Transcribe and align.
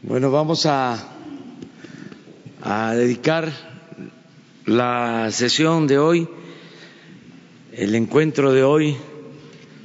Bueno, 0.00 0.30
vamos 0.30 0.64
a, 0.64 0.96
a 2.62 2.94
dedicar 2.94 3.50
la 4.64 5.28
sesión 5.32 5.88
de 5.88 5.98
hoy, 5.98 6.28
el 7.72 7.96
encuentro 7.96 8.52
de 8.52 8.62
hoy, 8.62 8.96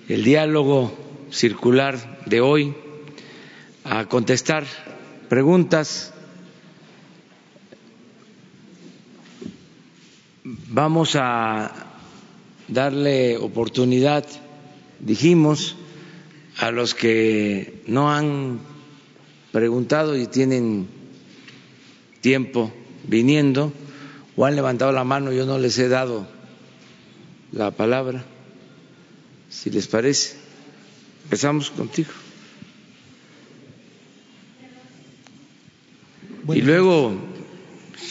el 0.07 0.23
diálogo 0.23 0.95
circular 1.31 2.21
de 2.27 2.41
hoy, 2.41 2.75
a 3.83 4.05
contestar 4.05 4.65
preguntas. 5.29 6.13
Vamos 10.43 11.15
a 11.15 11.87
darle 12.67 13.37
oportunidad, 13.37 14.27
dijimos, 14.99 15.75
a 16.59 16.69
los 16.69 16.93
que 16.93 17.81
no 17.87 18.13
han 18.13 18.72
preguntado 19.53 20.17
y 20.17 20.25
tienen 20.25 20.87
tiempo 22.21 22.73
viniendo 23.07 23.71
o 24.35 24.45
han 24.45 24.55
levantado 24.55 24.91
la 24.91 25.03
mano, 25.03 25.31
yo 25.31 25.45
no 25.45 25.59
les 25.59 25.77
he 25.77 25.87
dado 25.87 26.27
la 27.51 27.69
palabra, 27.69 28.25
si 29.49 29.69
les 29.69 29.87
parece. 29.87 30.35
Empezamos 31.25 31.69
contigo. 31.69 32.09
y 36.53 36.61
luego 36.61 37.13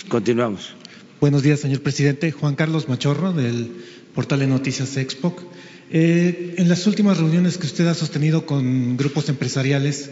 continuamos. 0.08 0.74
Buenos 1.20 1.42
días, 1.42 1.58
señor 1.58 1.82
presidente. 1.82 2.30
Juan 2.30 2.54
Carlos 2.54 2.88
Machorro, 2.88 3.32
del 3.32 3.70
portal 4.14 4.38
de 4.38 4.46
Noticias 4.46 4.96
Expo. 4.96 5.36
Eh, 5.90 6.54
en 6.56 6.68
las 6.68 6.86
últimas 6.86 7.18
reuniones 7.18 7.58
que 7.58 7.66
usted 7.66 7.86
ha 7.88 7.94
sostenido 7.94 8.46
con 8.46 8.96
grupos 8.96 9.28
empresariales, 9.28 10.08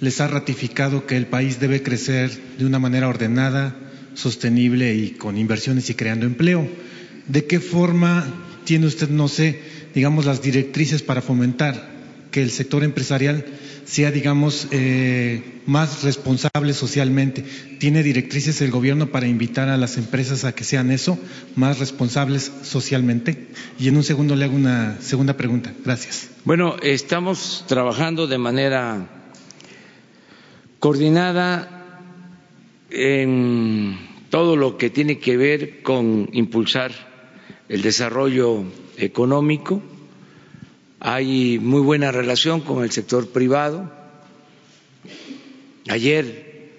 les 0.00 0.20
ha 0.20 0.28
ratificado 0.28 1.06
que 1.06 1.16
el 1.16 1.26
país 1.26 1.60
debe 1.60 1.82
crecer 1.82 2.30
de 2.58 2.66
una 2.66 2.78
manera 2.78 3.08
ordenada, 3.08 3.76
sostenible 4.14 4.94
y 4.94 5.10
con 5.10 5.38
inversiones 5.38 5.90
y 5.90 5.94
creando 5.94 6.26
empleo. 6.26 6.68
¿De 7.26 7.46
qué 7.46 7.60
forma 7.60 8.26
tiene 8.64 8.86
usted, 8.86 9.08
no 9.08 9.28
sé, 9.28 9.60
digamos, 9.94 10.26
las 10.26 10.42
directrices 10.42 11.02
para 11.02 11.22
fomentar 11.22 11.88
que 12.30 12.42
el 12.42 12.50
sector 12.50 12.84
empresarial 12.84 13.46
sea, 13.86 14.10
digamos, 14.10 14.68
eh, 14.70 15.62
más 15.64 16.02
responsable 16.02 16.74
socialmente. 16.74 17.44
¿Tiene 17.78 18.02
directrices 18.02 18.60
el 18.60 18.70
gobierno 18.70 19.06
para 19.06 19.26
invitar 19.26 19.70
a 19.70 19.78
las 19.78 19.96
empresas 19.96 20.44
a 20.44 20.54
que 20.54 20.64
sean 20.64 20.90
eso, 20.90 21.18
más 21.56 21.78
responsables 21.78 22.52
socialmente? 22.62 23.48
Y 23.78 23.88
en 23.88 23.96
un 23.96 24.04
segundo 24.04 24.36
le 24.36 24.44
hago 24.44 24.56
una 24.56 24.98
segunda 25.00 25.38
pregunta. 25.38 25.72
Gracias. 25.82 26.28
Bueno, 26.44 26.76
estamos 26.82 27.64
trabajando 27.66 28.26
de 28.26 28.36
manera 28.36 29.17
coordinada 30.78 32.06
en 32.90 33.98
todo 34.30 34.56
lo 34.56 34.76
que 34.76 34.90
tiene 34.90 35.18
que 35.18 35.36
ver 35.36 35.82
con 35.82 36.28
impulsar 36.32 36.92
el 37.68 37.82
desarrollo 37.82 38.64
económico 38.96 39.82
hay 41.00 41.58
muy 41.60 41.80
buena 41.80 42.10
relación 42.10 42.60
con 42.60 42.82
el 42.82 42.90
sector 42.90 43.28
privado. 43.28 43.90
Ayer 45.88 46.70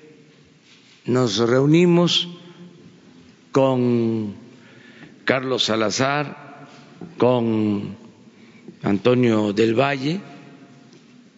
nos 1.06 1.38
reunimos 1.38 2.28
con 3.52 4.36
Carlos 5.24 5.64
Salazar, 5.66 6.68
con 7.18 7.96
Antonio 8.84 9.54
del 9.54 9.74
Valle, 9.74 10.20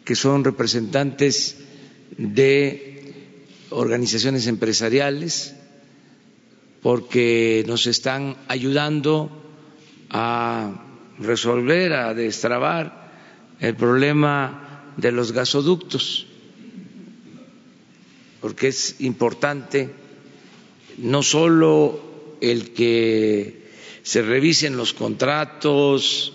que 0.03 0.15
son 0.15 0.43
representantes 0.43 1.60
de 2.17 3.13
organizaciones 3.69 4.47
empresariales, 4.47 5.55
porque 6.81 7.63
nos 7.67 7.87
están 7.87 8.35
ayudando 8.47 9.29
a 10.09 10.83
resolver, 11.19 11.93
a 11.93 12.13
destrabar 12.13 13.11
el 13.59 13.75
problema 13.75 14.93
de 14.97 15.11
los 15.11 15.31
gasoductos, 15.31 16.27
porque 18.41 18.67
es 18.69 18.99
importante 18.99 19.89
no 20.97 21.21
solo 21.23 22.35
el 22.41 22.71
que 22.71 23.61
se 24.03 24.21
revisen 24.23 24.77
los 24.77 24.93
contratos 24.93 26.33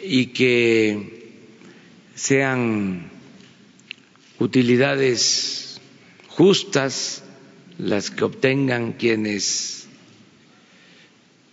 y 0.00 0.26
que 0.26 1.34
sean 2.14 3.10
utilidades 4.42 5.80
justas 6.28 7.22
las 7.78 8.10
que 8.10 8.24
obtengan 8.24 8.92
quienes 8.94 9.86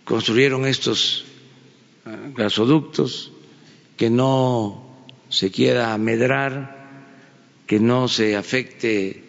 construyeron 0.04 0.66
estos 0.66 1.24
gasoductos, 2.34 3.32
que 3.96 4.10
no 4.10 5.06
se 5.28 5.50
quiera 5.50 5.96
medrar, 5.98 7.06
que 7.66 7.78
no 7.78 8.08
se 8.08 8.36
afecte 8.36 9.22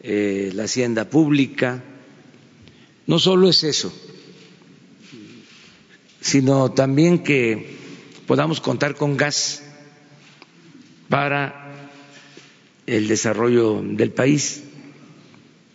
eh, 0.00 0.50
la 0.54 0.64
hacienda 0.64 1.08
pública. 1.08 1.84
No 3.06 3.18
solo 3.18 3.48
es 3.48 3.62
eso, 3.62 3.92
sino 6.20 6.72
también 6.72 7.22
que 7.22 7.76
podamos 8.26 8.60
contar 8.60 8.96
con 8.96 9.16
gas 9.16 9.62
para 11.08 11.61
el 12.86 13.08
desarrollo 13.08 13.82
del 13.82 14.10
país. 14.10 14.62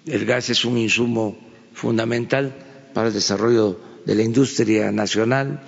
El 0.06 0.26
gas 0.26 0.50
es 0.50 0.66
un 0.66 0.78
insumo 0.78 1.38
fundamental 1.74 2.56
para 2.94 3.10
el 3.10 3.14
desarrollo 3.14 3.80
de 4.06 4.16
la 4.16 4.24
industria 4.24 4.92
nacional 4.92 5.62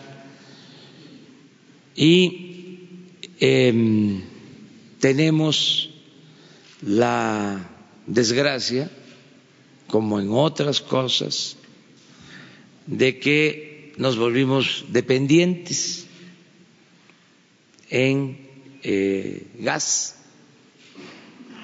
y 1.96 2.80
eh, 3.40 4.22
tenemos 5.00 5.90
la 6.82 7.70
desgracia, 8.08 8.90
como 9.88 10.20
en 10.20 10.30
otras 10.32 10.80
cosas, 10.82 11.58
de 12.88 13.20
que 13.20 13.94
nos 13.98 14.18
volvimos 14.18 14.86
dependientes 14.90 16.06
en 17.90 18.48
eh, 18.84 19.48
gas. 19.60 20.16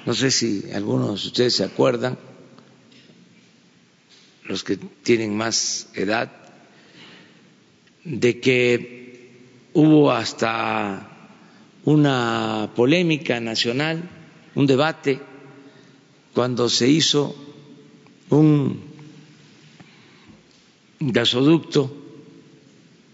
No 0.06 0.14
sé 0.14 0.30
si 0.30 0.70
algunos 0.72 1.22
de 1.22 1.26
ustedes 1.26 1.56
se 1.56 1.64
acuerdan, 1.64 2.16
los 4.44 4.62
que 4.62 4.76
tienen 4.76 5.36
más 5.36 5.88
edad, 5.94 6.30
de 8.04 8.38
que 8.38 9.32
hubo 9.74 10.12
hasta 10.12 11.10
una 11.84 12.70
polémica 12.76 13.40
nacional, 13.40 14.08
un 14.54 14.66
debate, 14.68 15.20
cuando 16.32 16.68
se 16.68 16.88
hizo 16.88 17.34
un 18.30 18.80
gasoducto 21.00 21.92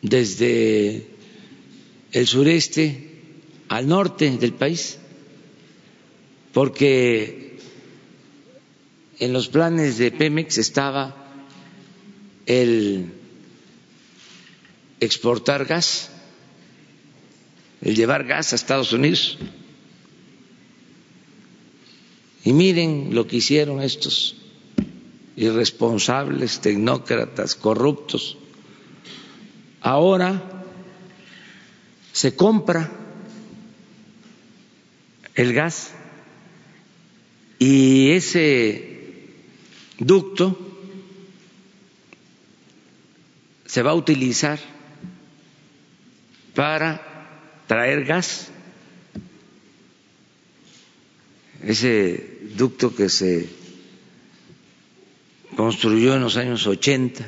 desde 0.03 1.07
el 2.13 2.27
sureste 2.27 3.13
al 3.69 3.89
norte 3.89 4.37
del 4.37 4.53
país, 4.53 4.99
porque 6.53 7.59
en 9.19 9.33
los 9.33 9.49
planes 9.49 9.99
de 9.99 10.11
Pemex 10.11 10.59
estaba 10.59 11.17
el 12.47 13.13
exportar 15.01 15.65
gas 15.65 16.13
el 17.83 17.97
llevar 17.97 18.25
gas 18.25 18.53
a 18.53 18.57
Estados 18.57 18.93
Unidos. 18.93 19.39
Y 22.45 22.53
miren 22.53 23.15
lo 23.15 23.27
que 23.27 23.37
hicieron 23.37 23.81
estos 23.81 24.37
irresponsables, 25.37 26.61
tecnócratas, 26.61 27.55
corruptos. 27.55 28.39
Ahora 29.81 30.65
se 32.13 32.37
compra 32.37 32.91
el 35.35 35.53
gas 35.53 35.93
y 37.65 38.11
ese 38.11 39.23
ducto 39.97 40.59
se 43.65 43.83
va 43.83 43.93
a 43.93 43.95
utilizar 43.95 44.59
para 46.57 47.61
traer 47.69 48.05
gas. 48.05 48.49
Ese 51.63 52.41
ducto 52.57 52.97
que 52.97 53.09
se 53.09 53.49
construyó 55.55 56.17
en 56.17 56.23
los 56.23 56.37
años 56.37 56.67
80, 56.67 57.25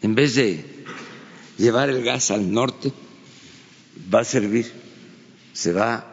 en 0.00 0.14
vez 0.14 0.36
de 0.36 0.64
llevar 1.58 1.90
el 1.90 2.02
gas 2.02 2.30
al 2.30 2.50
norte, 2.50 2.90
va 4.12 4.20
a 4.20 4.24
servir, 4.24 4.72
se 5.52 5.74
va 5.74 6.10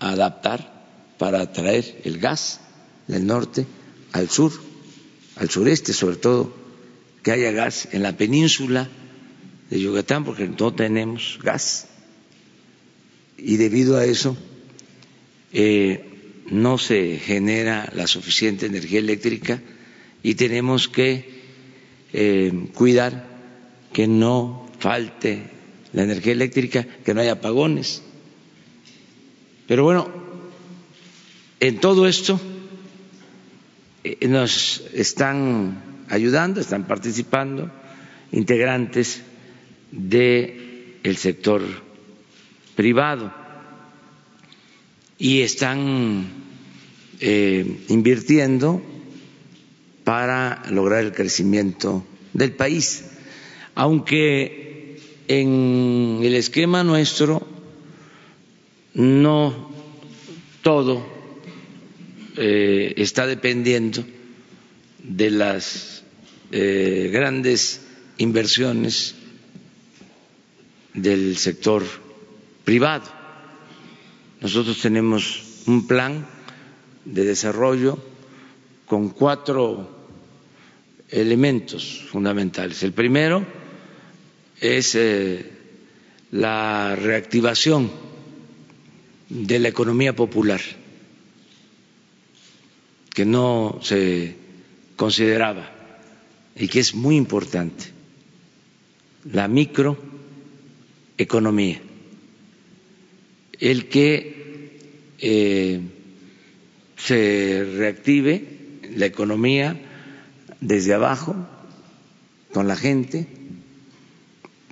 adaptar 0.00 1.14
para 1.18 1.52
traer 1.52 2.00
el 2.04 2.18
gas 2.18 2.60
del 3.06 3.26
norte 3.26 3.66
al 4.12 4.28
sur, 4.30 4.52
al 5.36 5.50
sureste 5.50 5.92
sobre 5.92 6.16
todo, 6.16 6.54
que 7.22 7.32
haya 7.32 7.52
gas 7.52 7.88
en 7.92 8.02
la 8.02 8.16
península 8.16 8.88
de 9.68 9.80
Yucatán 9.80 10.24
porque 10.24 10.48
no 10.48 10.74
tenemos 10.74 11.38
gas. 11.42 11.86
Y 13.36 13.56
debido 13.56 13.96
a 13.96 14.04
eso 14.04 14.36
eh, 15.52 16.04
no 16.50 16.78
se 16.78 17.18
genera 17.18 17.90
la 17.94 18.06
suficiente 18.06 18.66
energía 18.66 18.98
eléctrica 18.98 19.60
y 20.22 20.34
tenemos 20.34 20.88
que 20.88 21.40
eh, 22.12 22.52
cuidar 22.74 23.28
que 23.92 24.06
no 24.06 24.68
falte 24.78 25.42
la 25.92 26.02
energía 26.04 26.32
eléctrica, 26.32 26.86
que 27.04 27.14
no 27.14 27.20
haya 27.20 27.32
apagones. 27.32 28.02
Pero 29.70 29.84
bueno, 29.84 30.08
en 31.60 31.78
todo 31.78 32.08
esto 32.08 32.40
eh, 34.02 34.26
nos 34.26 34.82
están 34.92 36.04
ayudando, 36.08 36.60
están 36.60 36.88
participando 36.88 37.70
integrantes 38.32 39.22
del 39.92 41.16
sector 41.16 41.62
privado 42.74 43.32
y 45.18 45.42
están 45.42 46.26
eh, 47.20 47.84
invirtiendo 47.90 48.82
para 50.02 50.64
lograr 50.68 51.04
el 51.04 51.12
crecimiento 51.12 52.04
del 52.32 52.54
país. 52.56 53.04
Aunque 53.76 54.98
en 55.28 56.18
el 56.24 56.34
esquema 56.34 56.82
nuestro 56.82 57.59
no 58.94 59.70
todo 60.62 61.06
eh, 62.36 62.94
está 62.96 63.26
dependiendo 63.26 64.04
de 65.02 65.30
las 65.30 66.04
eh, 66.52 67.10
grandes 67.12 67.80
inversiones 68.18 69.14
del 70.94 71.36
sector 71.36 71.84
privado. 72.64 73.04
Nosotros 74.40 74.80
tenemos 74.80 75.62
un 75.66 75.86
plan 75.86 76.26
de 77.04 77.24
desarrollo 77.24 77.98
con 78.86 79.10
cuatro 79.10 79.88
elementos 81.08 82.02
fundamentales. 82.10 82.82
El 82.82 82.92
primero 82.92 83.44
es 84.60 84.94
eh, 84.94 85.50
la 86.32 86.96
reactivación 86.96 88.09
de 89.30 89.58
la 89.60 89.68
economía 89.68 90.14
popular, 90.14 90.60
que 93.14 93.24
no 93.24 93.78
se 93.82 94.36
consideraba 94.96 95.70
y 96.56 96.68
que 96.68 96.80
es 96.80 96.94
muy 96.94 97.16
importante, 97.16 97.86
la 99.32 99.48
microeconomía, 99.48 101.80
el 103.58 103.88
que 103.88 104.78
eh, 105.18 105.80
se 106.96 107.64
reactive 107.76 108.44
la 108.96 109.06
economía 109.06 109.80
desde 110.60 110.94
abajo, 110.94 111.36
con 112.52 112.66
la 112.66 112.74
gente, 112.76 113.28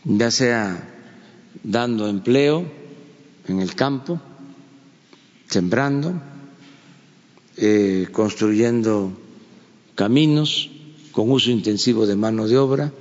ya 0.05 0.33
sea 0.33 0.95
dando 1.63 2.09
empleo 2.09 2.65
en 3.47 3.61
el 3.61 3.75
campo, 3.75 4.21
sembrando, 5.49 6.21
eh, 7.57 8.07
construyendo 8.13 9.13
caminos 9.95 10.71
con 11.13 11.31
uso 11.31 11.51
intensivo 11.51 12.07
de 12.07 12.17
mano 12.17 12.47
de 12.47 12.59
obra, 12.59 12.93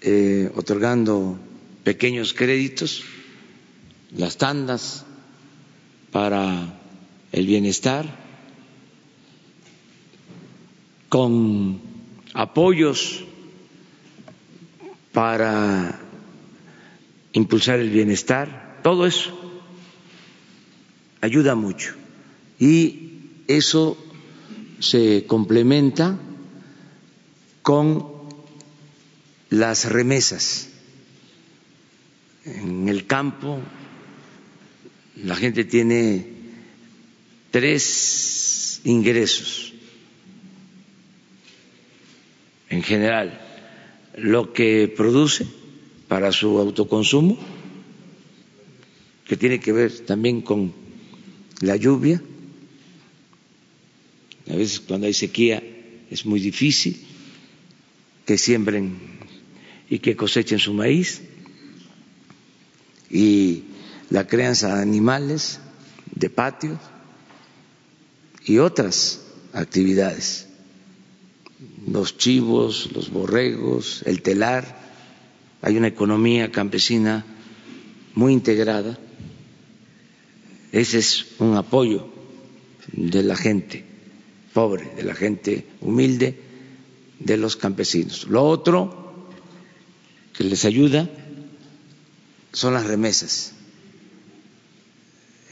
eh, 0.00 0.52
otorgando 0.54 1.38
pequeños 1.82 2.34
créditos, 2.34 3.02
las 4.16 4.36
tandas 4.36 5.04
para 6.12 6.78
el 7.32 7.46
bienestar, 7.46 8.06
con 11.08 11.80
apoyos 12.34 13.24
para 15.12 15.98
impulsar 17.32 17.80
el 17.80 17.90
bienestar, 17.90 18.80
todo 18.82 19.06
eso 19.06 19.37
ayuda 21.20 21.54
mucho. 21.54 21.94
Y 22.58 23.20
eso 23.46 23.96
se 24.80 25.24
complementa 25.26 26.18
con 27.62 28.06
las 29.50 29.90
remesas. 29.90 30.68
En 32.44 32.88
el 32.88 33.06
campo 33.06 33.60
la 35.16 35.34
gente 35.34 35.64
tiene 35.64 36.26
tres 37.50 38.80
ingresos 38.84 39.72
en 42.70 42.82
general. 42.82 43.40
Lo 44.16 44.52
que 44.52 44.92
produce 44.94 45.46
para 46.08 46.32
su 46.32 46.58
autoconsumo, 46.58 47.38
que 49.26 49.36
tiene 49.36 49.60
que 49.60 49.72
ver 49.72 50.00
también 50.00 50.40
con 50.40 50.87
la 51.60 51.76
lluvia, 51.76 52.22
a 54.50 54.56
veces 54.56 54.80
cuando 54.80 55.06
hay 55.06 55.14
sequía 55.14 55.62
es 56.10 56.24
muy 56.24 56.40
difícil 56.40 57.06
que 58.24 58.38
siembren 58.38 58.98
y 59.90 59.98
que 59.98 60.16
cosechen 60.16 60.58
su 60.58 60.74
maíz. 60.74 61.22
Y 63.10 63.64
la 64.10 64.26
crianza 64.26 64.76
de 64.76 64.82
animales 64.82 65.60
de 66.14 66.30
patio 66.30 66.78
y 68.44 68.58
otras 68.58 69.22
actividades, 69.52 70.46
los 71.86 72.16
chivos, 72.16 72.90
los 72.92 73.10
borregos, 73.10 74.02
el 74.06 74.22
telar, 74.22 74.78
hay 75.62 75.76
una 75.76 75.88
economía 75.88 76.50
campesina 76.52 77.24
muy 78.14 78.32
integrada, 78.32 78.98
ese 80.72 80.98
es 80.98 81.26
un 81.38 81.56
apoyo 81.56 82.08
de 82.92 83.22
la 83.22 83.36
gente 83.36 83.84
pobre, 84.52 84.90
de 84.96 85.02
la 85.02 85.14
gente 85.14 85.66
humilde, 85.80 86.38
de 87.18 87.36
los 87.36 87.56
campesinos. 87.56 88.26
Lo 88.28 88.44
otro 88.44 89.28
que 90.32 90.44
les 90.44 90.64
ayuda 90.64 91.08
son 92.52 92.74
las 92.74 92.86
remesas. 92.86 93.52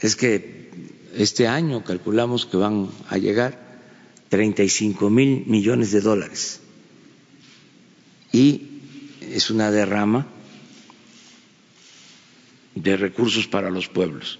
Es 0.01 0.15
que 0.15 0.71
este 1.15 1.47
año 1.47 1.83
calculamos 1.83 2.45
que 2.45 2.57
van 2.57 2.89
a 3.09 3.17
llegar 3.17 3.79
35 4.29 5.09
mil 5.09 5.45
millones 5.47 5.91
de 5.91 6.01
dólares 6.01 6.59
y 8.31 8.61
es 9.21 9.49
una 9.49 9.71
derrama 9.71 10.27
de 12.75 12.97
recursos 12.97 13.47
para 13.47 13.69
los 13.69 13.87
pueblos. 13.87 14.39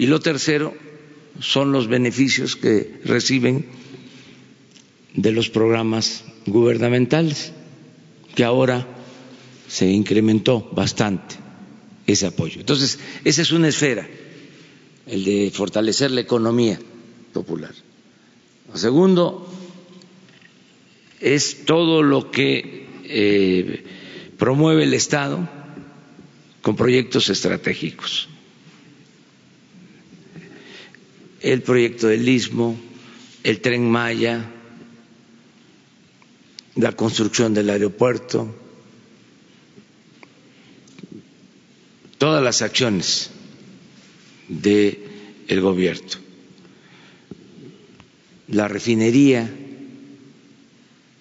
Y 0.00 0.06
lo 0.06 0.18
tercero 0.18 0.72
son 1.40 1.72
los 1.72 1.86
beneficios 1.86 2.56
que 2.56 3.00
reciben 3.04 3.66
de 5.12 5.30
los 5.30 5.50
programas 5.50 6.24
gubernamentales, 6.46 7.52
que 8.34 8.42
ahora 8.44 8.88
se 9.68 9.90
incrementó 9.90 10.66
bastante 10.72 11.34
ese 12.06 12.26
apoyo. 12.28 12.60
Entonces, 12.60 12.98
esa 13.26 13.42
es 13.42 13.52
una 13.52 13.68
esfera, 13.68 14.08
el 15.06 15.22
de 15.22 15.50
fortalecer 15.52 16.10
la 16.12 16.22
economía 16.22 16.80
popular. 17.34 17.74
Lo 18.72 18.78
segundo 18.78 19.52
es 21.20 21.66
todo 21.66 22.02
lo 22.02 22.30
que 22.30 22.86
eh, 23.04 23.84
promueve 24.38 24.84
el 24.84 24.94
Estado 24.94 25.46
con 26.62 26.74
proyectos 26.74 27.28
estratégicos. 27.28 28.30
El 31.40 31.62
proyecto 31.62 32.08
del 32.08 32.28
Istmo, 32.28 32.78
el 33.42 33.60
tren 33.60 33.90
Maya, 33.90 34.50
la 36.76 36.92
construcción 36.92 37.54
del 37.54 37.70
aeropuerto, 37.70 38.54
todas 42.18 42.42
las 42.42 42.62
acciones 42.62 43.30
del 44.48 44.98
el 45.48 45.60
gobierno, 45.60 46.08
la 48.48 48.68
refinería, 48.68 49.50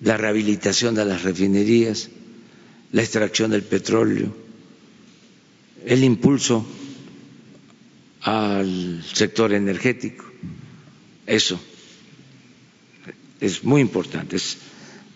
la 0.01 0.17
rehabilitación 0.17 0.95
de 0.95 1.05
las 1.05 1.23
refinerías, 1.23 2.09
la 2.91 3.01
extracción 3.01 3.51
del 3.51 3.63
petróleo, 3.63 4.35
el 5.85 6.03
impulso 6.03 6.65
al 8.21 9.03
sector 9.03 9.53
energético. 9.53 10.25
Eso 11.25 11.59
es 13.39 13.63
muy 13.63 13.81
importante, 13.81 14.35
es 14.35 14.57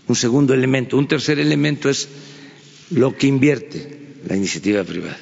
un 0.07 0.15
segundo 0.15 0.53
elemento. 0.53 0.97
Un 0.97 1.07
tercer 1.07 1.39
elemento 1.39 1.89
es 1.89 2.07
lo 2.91 3.15
que 3.15 3.27
invierte 3.27 3.99
la 4.27 4.35
iniciativa 4.35 4.83
privada, 4.83 5.17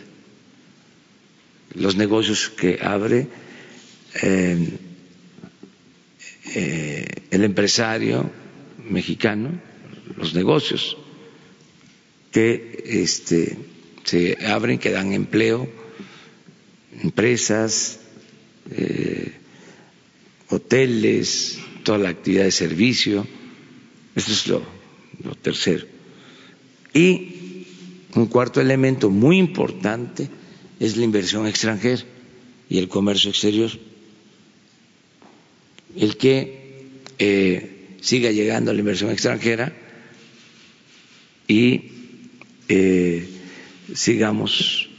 los 1.75 1.95
negocios 1.95 2.49
que 2.49 2.79
abre 2.81 3.27
eh, 4.21 4.77
eh, 6.55 7.07
el 7.31 7.43
empresario 7.43 8.29
mexicano, 8.89 9.49
los 10.17 10.33
negocios 10.33 10.97
que 12.31 12.83
este, 12.85 13.57
se 14.03 14.37
abren, 14.45 14.79
que 14.79 14.91
dan 14.91 15.13
empleo, 15.13 15.67
empresas, 17.03 17.99
eh, 18.71 19.33
hoteles, 20.49 21.59
toda 21.83 21.97
la 21.97 22.09
actividad 22.09 22.43
de 22.45 22.51
servicio. 22.51 23.27
Eso 24.15 24.31
es 24.31 24.47
lo, 24.47 24.61
lo 25.23 25.35
tercero. 25.35 25.85
Y 26.93 27.65
un 28.15 28.25
cuarto 28.27 28.59
elemento 28.61 29.09
muy 29.09 29.37
importante 29.37 30.29
es 30.79 30.97
la 30.97 31.03
inversión 31.05 31.47
extranjera 31.47 32.03
y 32.69 32.77
el 32.77 32.87
comercio 32.87 33.29
exterior. 33.29 33.71
El 35.95 36.17
que 36.17 36.89
eh, 37.19 37.95
siga 38.01 38.31
llegando 38.31 38.73
la 38.73 38.79
inversión 38.79 39.11
extranjera 39.11 39.73
y 41.47 41.91
eh, 42.67 43.27
sigamos 43.93 44.89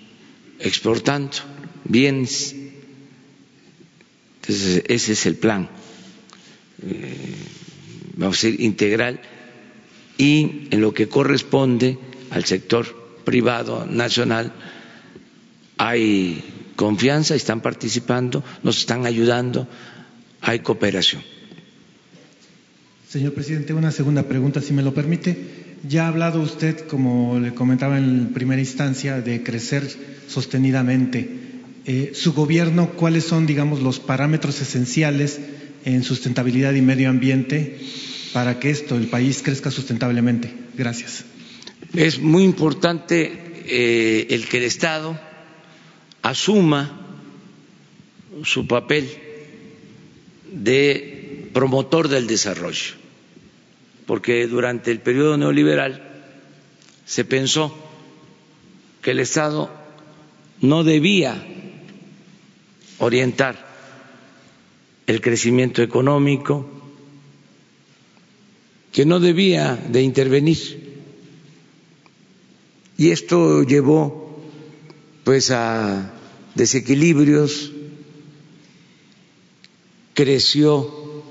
exportando 0.61 1.33
bienes. 1.85 2.55
Entonces, 4.41 4.85
ese 4.89 5.13
es 5.13 5.27
el 5.27 5.37
plan. 5.37 5.69
Eh, 6.83 7.35
vamos 8.17 8.39
a 8.39 8.41
ser 8.41 8.61
integral 8.61 9.21
y 10.19 10.69
en 10.71 10.81
lo 10.81 10.93
que 10.93 11.09
corresponde 11.09 11.99
al 12.31 12.45
sector 12.45 13.21
privado 13.25 13.87
nacional 13.87 14.53
hay 15.77 16.43
confianza, 16.77 17.35
están 17.35 17.61
participando, 17.61 18.45
nos 18.63 18.79
están 18.79 19.07
ayudando, 19.07 19.69
hay 20.41 20.61
cooperación. 20.61 21.23
Señor 23.09 23.35
presidente, 23.35 23.75
una 23.75 23.91
segunda 23.91 24.23
pregunta, 24.25 24.61
si 24.61 24.73
me 24.73 24.83
lo 24.83 24.95
permite. 24.95 25.37
Ya 25.87 26.05
ha 26.05 26.09
hablado 26.09 26.41
usted, 26.41 26.87
como 26.87 27.39
le 27.39 27.53
comentaba 27.53 27.99
en 27.99 28.33
primera 28.33 28.61
instancia, 28.61 29.21
de 29.21 29.43
crecer 29.43 29.89
sostenidamente. 30.29 31.42
Eh, 31.85 32.13
¿Su 32.15 32.33
gobierno 32.33 32.91
cuáles 32.91 33.25
son, 33.25 33.47
digamos, 33.47 33.81
los 33.81 33.99
parámetros 33.99 34.61
esenciales 34.61 35.41
en 35.85 36.05
sustentabilidad 36.05 36.75
y 36.75 36.83
medio 36.83 37.09
ambiente 37.09 37.81
para 38.33 38.61
que 38.61 38.71
esto, 38.71 38.97
el 38.97 39.09
país, 39.09 39.43
crezca 39.43 39.71
sustentablemente? 39.71 40.55
Gracias. 40.75 41.25
Es 41.95 42.21
muy 42.21 42.45
importante 42.45 43.65
eh, 43.67 44.29
el 44.31 44.47
que 44.49 44.59
el 44.59 44.65
Estado 44.65 45.19
asuma 46.23 47.01
su 48.45 48.67
papel 48.69 49.09
de 50.53 51.51
promotor 51.53 52.09
del 52.09 52.29
desarrollo, 52.29 52.95
porque 54.07 54.47
durante 54.47 54.93
el 54.93 55.01
periodo 55.01 55.37
neoliberal 55.37 56.03
se 57.05 57.25
pensó 57.25 57.77
que 59.03 59.11
el 59.11 59.19
Estado 59.19 59.71
no 60.61 60.85
debía 60.85 61.45
orientar 63.03 63.59
el 65.09 65.21
crecimiento 65.21 65.83
económico, 65.83 66.65
que 68.93 69.05
no 69.05 69.19
debía 69.19 69.75
de 69.75 70.03
intervenir. 70.03 71.03
Y 72.97 73.11
esto 73.11 73.65
llevó 73.65 74.41
pues 75.25 75.51
a 75.51 76.13
desequilibrios, 76.55 77.73
creció 80.15 81.25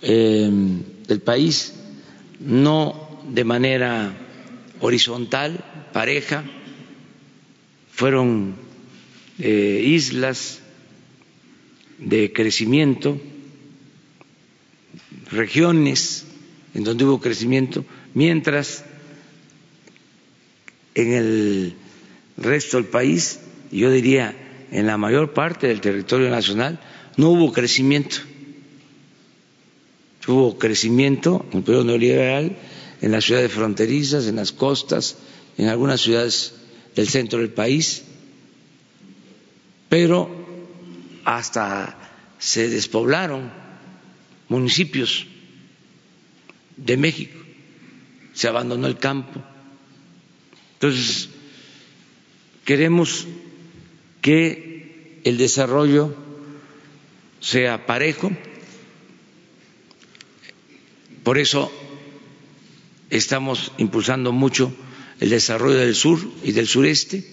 eh, 0.00 0.48
el 1.08 1.20
país 1.22 1.74
no 2.38 3.20
de 3.28 3.42
manera 3.42 4.16
horizontal, 4.80 5.64
pareja, 5.92 6.44
fueron 7.90 8.54
eh, 9.40 9.82
islas 9.84 10.60
de 11.98 12.32
crecimiento, 12.32 13.20
regiones 15.30 16.24
en 16.74 16.84
donde 16.84 17.04
hubo 17.04 17.20
crecimiento, 17.20 17.84
mientras 18.14 18.84
en 20.94 21.12
el 21.12 21.74
resto 22.36 22.76
del 22.76 22.86
país, 22.86 23.40
yo 23.70 23.90
diría 23.90 24.34
en 24.70 24.86
la 24.86 24.96
mayor 24.96 25.32
parte 25.32 25.68
del 25.68 25.80
territorio 25.80 26.30
nacional, 26.30 26.80
no 27.16 27.30
hubo 27.30 27.52
crecimiento. 27.52 28.16
Hubo 30.26 30.58
crecimiento 30.58 31.44
en 31.52 31.58
el 31.58 31.64
periodo 31.64 31.84
neoliberal 31.84 32.56
en 33.02 33.12
las 33.12 33.24
ciudades 33.24 33.52
fronterizas, 33.52 34.26
en 34.26 34.36
las 34.36 34.52
costas, 34.52 35.18
en 35.58 35.68
algunas 35.68 36.00
ciudades 36.00 36.54
del 36.96 37.08
centro 37.08 37.40
del 37.40 37.50
país, 37.50 38.02
pero 39.88 40.43
hasta 41.24 41.96
se 42.38 42.68
despoblaron 42.68 43.50
municipios 44.48 45.26
de 46.76 46.96
México, 46.96 47.38
se 48.34 48.48
abandonó 48.48 48.86
el 48.86 48.98
campo. 48.98 49.42
Entonces, 50.74 51.28
queremos 52.64 53.26
que 54.20 55.20
el 55.24 55.38
desarrollo 55.38 56.14
sea 57.40 57.86
parejo, 57.86 58.30
por 61.22 61.38
eso 61.38 61.72
estamos 63.10 63.72
impulsando 63.78 64.32
mucho 64.32 64.74
el 65.20 65.30
desarrollo 65.30 65.78
del 65.78 65.94
sur 65.94 66.18
y 66.42 66.52
del 66.52 66.66
sureste, 66.66 67.24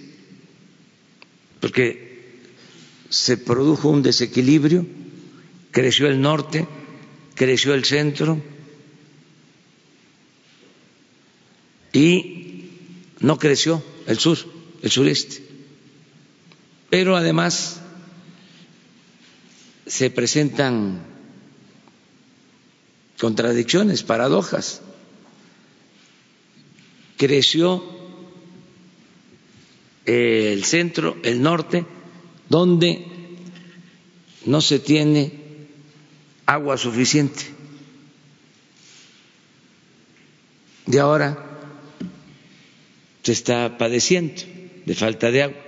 porque 1.60 2.11
se 3.12 3.38
produjo 3.38 3.90
un 3.90 4.02
desequilibrio, 4.02 4.86
creció 5.70 6.08
el 6.08 6.20
norte, 6.22 6.68
creció 7.36 7.74
el 7.74 7.84
centro 7.86 8.42
y 11.94 12.70
no 13.20 13.38
creció 13.38 13.84
el 14.08 14.18
sur, 14.18 14.38
el 14.82 14.90
sureste. 14.90 15.44
Pero 16.90 17.16
además 17.16 17.82
se 19.86 20.10
presentan 20.10 21.06
contradicciones, 23.20 24.04
paradojas 24.04 24.82
creció 27.18 27.84
el 30.08 30.64
centro, 30.64 31.18
el 31.22 31.40
norte, 31.44 31.86
donde 32.52 33.06
no 34.46 34.60
se 34.60 34.80
tiene 34.80 35.32
agua 36.46 36.78
suficiente. 36.78 37.44
Y 40.86 40.98
ahora 40.98 41.30
se 43.24 43.32
está 43.32 43.78
padeciendo 43.78 44.42
de 44.86 44.96
falta 44.96 45.32
de 45.32 45.44
agua. 45.44 45.62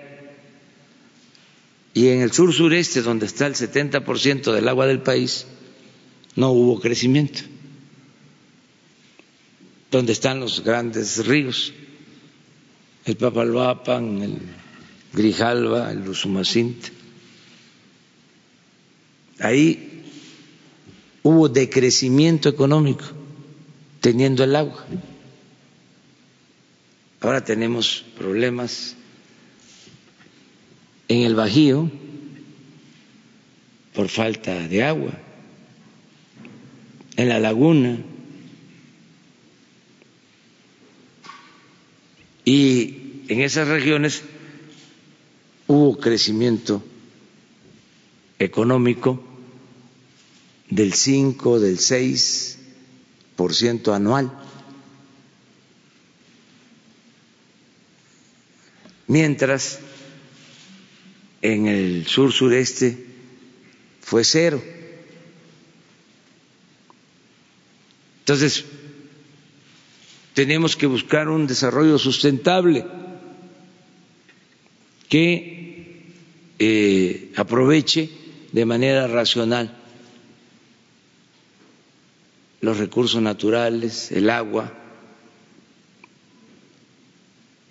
Y 1.93 2.09
en 2.09 2.21
el 2.21 2.33
sur 2.33 2.51
sureste, 2.53 3.01
donde 3.01 3.27
está 3.27 3.47
el 3.47 3.55
70% 3.55 4.51
del 4.51 4.67
agua 4.67 4.85
del 4.85 5.01
país, 5.01 5.45
no 6.35 6.51
hubo 6.51 6.81
crecimiento 6.81 7.41
donde 9.89 10.11
están 10.11 10.39
los 10.39 10.63
grandes 10.63 11.23
ríos, 11.27 11.71
el 13.05 13.15
Papalvapan, 13.15 14.23
el 14.23 14.62
Grijalva, 15.13 15.91
el 15.91 16.07
Usumacinta. 16.07 16.89
Ahí 19.39 20.03
hubo 21.21 21.49
decrecimiento 21.49 22.49
económico 22.49 23.05
teniendo 24.01 24.43
el 24.43 24.55
agua. 24.55 24.85
Ahora 27.21 27.43
tenemos 27.43 28.03
problemas 28.17 28.95
en 31.07 31.21
el 31.21 31.35
Bajío 31.35 31.89
por 33.93 34.09
falta 34.09 34.67
de 34.67 34.83
agua, 34.83 35.13
en 37.15 37.29
la 37.29 37.39
laguna 37.39 37.99
y 42.43 43.23
en 43.29 43.41
esas 43.41 43.67
regiones 43.67 44.23
hubo 45.73 45.97
crecimiento 45.97 46.83
económico 48.37 49.23
del 50.69 50.93
5, 50.93 51.59
del 51.59 51.79
6 51.79 52.59
por 53.35 53.55
ciento 53.55 53.93
anual. 53.93 54.31
Mientras 59.07 59.79
en 61.41 61.67
el 61.67 62.05
sur 62.07 62.31
sureste 62.31 63.05
fue 64.01 64.23
cero. 64.23 64.61
Entonces, 68.19 68.63
tenemos 70.33 70.75
que 70.75 70.85
buscar 70.85 71.29
un 71.29 71.45
desarrollo 71.47 71.97
sustentable 71.99 72.85
que 75.09 75.52
eh, 76.59 77.31
aproveche 77.35 78.09
de 78.51 78.65
manera 78.65 79.07
racional 79.07 79.83
los 82.61 82.77
recursos 82.77 83.21
naturales, 83.21 84.11
el 84.11 84.29
agua. 84.29 84.71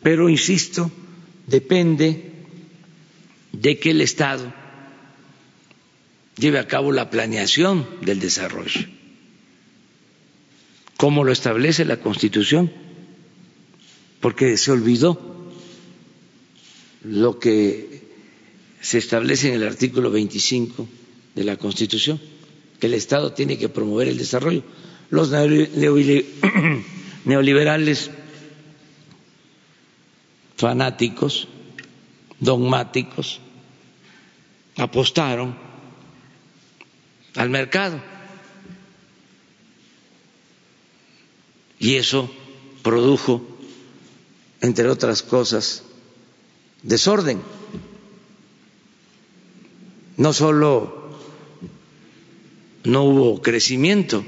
Pero, 0.03 0.29
insisto, 0.29 0.91
depende 1.47 2.31
de 3.53 3.79
que 3.79 3.91
el 3.91 4.03
Estado 4.03 4.53
lleve 6.37 6.59
a 6.59 6.67
cabo 6.67 6.93
la 6.93 7.09
planeación 7.09 7.87
del 8.03 8.21
desarrollo, 8.21 8.87
como 10.99 11.25
lo 11.25 11.33
establece 11.33 11.85
la 11.87 11.99
Constitución, 11.99 12.71
porque 14.21 14.59
se 14.59 14.73
olvidó 14.73 15.51
lo 17.03 17.39
que 17.39 18.12
se 18.83 18.99
establece 18.99 19.49
en 19.49 19.55
el 19.55 19.67
artículo 19.67 20.11
25 20.11 20.87
de 21.35 21.45
la 21.45 21.57
Constitución, 21.57 22.21
que 22.79 22.89
el 22.89 22.95
Estado 22.95 23.33
tiene 23.33 23.57
que 23.57 23.71
promover 23.71 24.09
el 24.09 24.19
desarrollo 24.19 24.63
los 25.13 25.31
neoliberales 27.27 28.11
fanáticos, 30.57 31.49
dogmáticos, 32.41 33.41
apostaron 34.79 35.55
al 37.37 37.51
mercado. 37.51 38.01
Y 41.79 41.97
eso 41.97 42.31
produjo, 42.83 43.47
entre 44.63 44.89
otras 44.89 45.23
cosas, 45.23 45.83
desorden. 46.83 47.43
No 50.23 50.33
solo 50.33 51.11
no 52.85 53.03
hubo 53.03 53.43
crecimiento, 53.43 54.25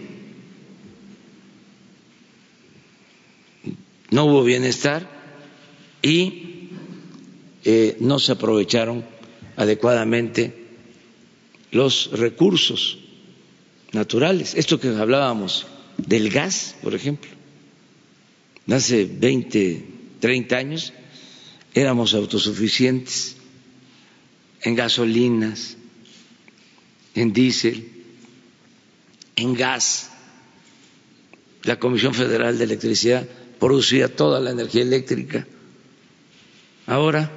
no 4.11 4.25
hubo 4.25 4.43
bienestar 4.43 5.09
y 6.03 6.71
eh, 7.65 7.97
no 8.01 8.19
se 8.19 8.33
aprovecharon 8.33 9.05
adecuadamente 9.55 10.67
los 11.71 12.11
recursos 12.11 12.99
naturales. 13.93 14.57
Esto 14.57 14.81
que 14.81 14.89
hablábamos 14.89 15.69
del 15.97 16.29
gas, 16.29 16.75
por 16.83 16.97
ejemplo, 16.97 17.31
hace 18.69 19.05
20, 19.05 19.87
30 20.19 20.57
años 20.57 20.93
éramos 21.73 22.15
autosuficientes 22.15 23.37
en 24.63 24.75
gasolinas, 24.75 25.77
en 27.15 27.33
diésel, 27.33 27.89
en 29.37 29.55
gas. 29.55 30.11
La 31.63 31.79
Comisión 31.79 32.15
Federal 32.15 32.59
de 32.59 32.65
Electricidad 32.65 33.27
producía 33.59 34.15
toda 34.15 34.41
la 34.41 34.51
energía 34.51 34.83
eléctrica. 34.83 35.47
Ahora 36.87 37.31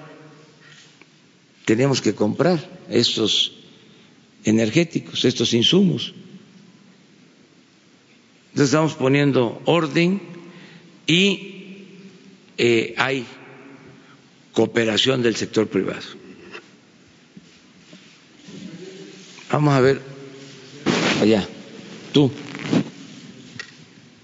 tenemos 1.66 2.02
que 2.02 2.14
comprar 2.14 2.60
estos 2.90 3.54
energéticos, 4.44 5.24
estos 5.26 5.54
insumos. 5.54 6.14
Entonces 8.50 8.70
estamos 8.74 8.96
poniendo 8.96 9.62
orden 9.66 10.22
y 11.06 11.86
eh, 12.58 12.96
hay 12.98 13.26
cooperación 14.54 15.22
del 15.22 15.36
sector 15.36 15.68
privado. 15.68 16.27
Vamos 19.52 19.74
a 19.74 19.80
ver 19.80 20.02
allá, 21.22 21.48
tú. 22.12 22.30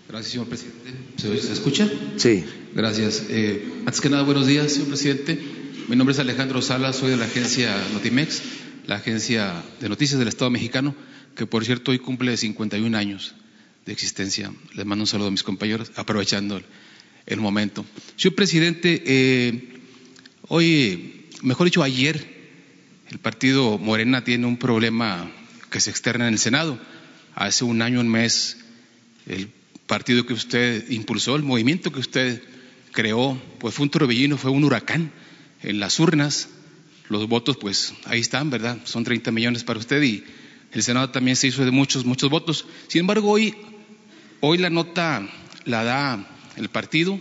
Gracias, 0.09 0.33
señor 0.33 0.47
presidente. 0.47 0.91
¿Se, 1.15 1.53
escucha? 1.53 1.89
Sí. 2.17 2.43
Gracias. 2.75 3.23
Eh, 3.29 3.63
antes 3.85 4.01
que 4.01 4.09
nada, 4.09 4.23
buenos 4.23 4.47
días, 4.47 4.73
señor 4.73 4.89
presidente. 4.89 5.39
Mi 5.87 5.95
nombre 5.95 6.13
es 6.13 6.19
Alejandro 6.19 6.61
Sala, 6.61 6.91
soy 6.91 7.11
de 7.11 7.17
la 7.17 7.25
agencia 7.25 7.73
Notimex, 7.93 8.41
la 8.85 8.95
agencia 8.95 9.63
de 9.79 9.87
noticias 9.87 10.19
del 10.19 10.27
Estado 10.27 10.51
mexicano, 10.51 10.93
que 11.35 11.45
por 11.45 11.63
cierto 11.63 11.91
hoy 11.91 11.99
cumple 11.99 12.35
51 12.35 12.97
años 12.97 13.33
de 13.85 13.93
existencia. 13.93 14.51
Les 14.73 14.85
mando 14.85 15.03
un 15.03 15.07
saludo 15.07 15.29
a 15.29 15.31
mis 15.31 15.43
compañeros, 15.43 15.93
aprovechando 15.95 16.61
el, 17.25 17.39
momento. 17.39 17.85
Señor 18.17 18.35
presidente, 18.35 19.01
eh, 19.05 19.79
hoy, 20.49 21.27
mejor 21.41 21.65
dicho, 21.65 21.81
ayer, 21.81 22.32
el 23.13 23.19
partido 23.19 23.77
Morena 23.77 24.23
tiene 24.23 24.47
un 24.47 24.57
problema 24.57 25.29
que 25.69 25.79
se 25.79 25.91
externa 25.91 26.27
en 26.27 26.33
el 26.33 26.39
Senado. 26.39 26.79
Hace 27.35 27.63
un 27.63 27.83
año, 27.83 27.99
un 27.99 28.07
mes, 28.07 28.57
el 29.27 29.49
partido 29.85 30.25
que 30.25 30.33
usted 30.33 30.89
impulsó, 30.89 31.35
el 31.35 31.43
movimiento 31.43 31.91
que 31.91 31.99
usted 31.99 32.41
creó, 32.91 33.39
pues 33.59 33.75
fue 33.75 33.83
un 33.83 33.91
torbellino, 33.91 34.35
fue 34.35 34.49
un 34.49 34.63
huracán 34.63 35.11
en 35.61 35.79
las 35.79 35.99
urnas. 35.99 36.49
Los 37.07 37.27
votos, 37.27 37.55
pues 37.57 37.93
ahí 38.05 38.19
están, 38.19 38.49
¿verdad? 38.49 38.79
Son 38.83 39.03
30 39.03 39.31
millones 39.31 39.63
para 39.63 39.77
usted 39.77 40.01
y 40.01 40.23
el 40.71 40.81
Senado 40.81 41.11
también 41.11 41.35
se 41.35 41.45
hizo 41.45 41.63
de 41.63 41.69
muchos, 41.69 42.05
muchos 42.05 42.31
votos. 42.31 42.65
Sin 42.87 43.01
embargo, 43.01 43.29
hoy, 43.29 43.53
hoy 44.39 44.57
la 44.57 44.71
nota 44.71 45.21
la 45.65 45.83
da 45.83 46.27
el 46.55 46.69
partido 46.69 47.19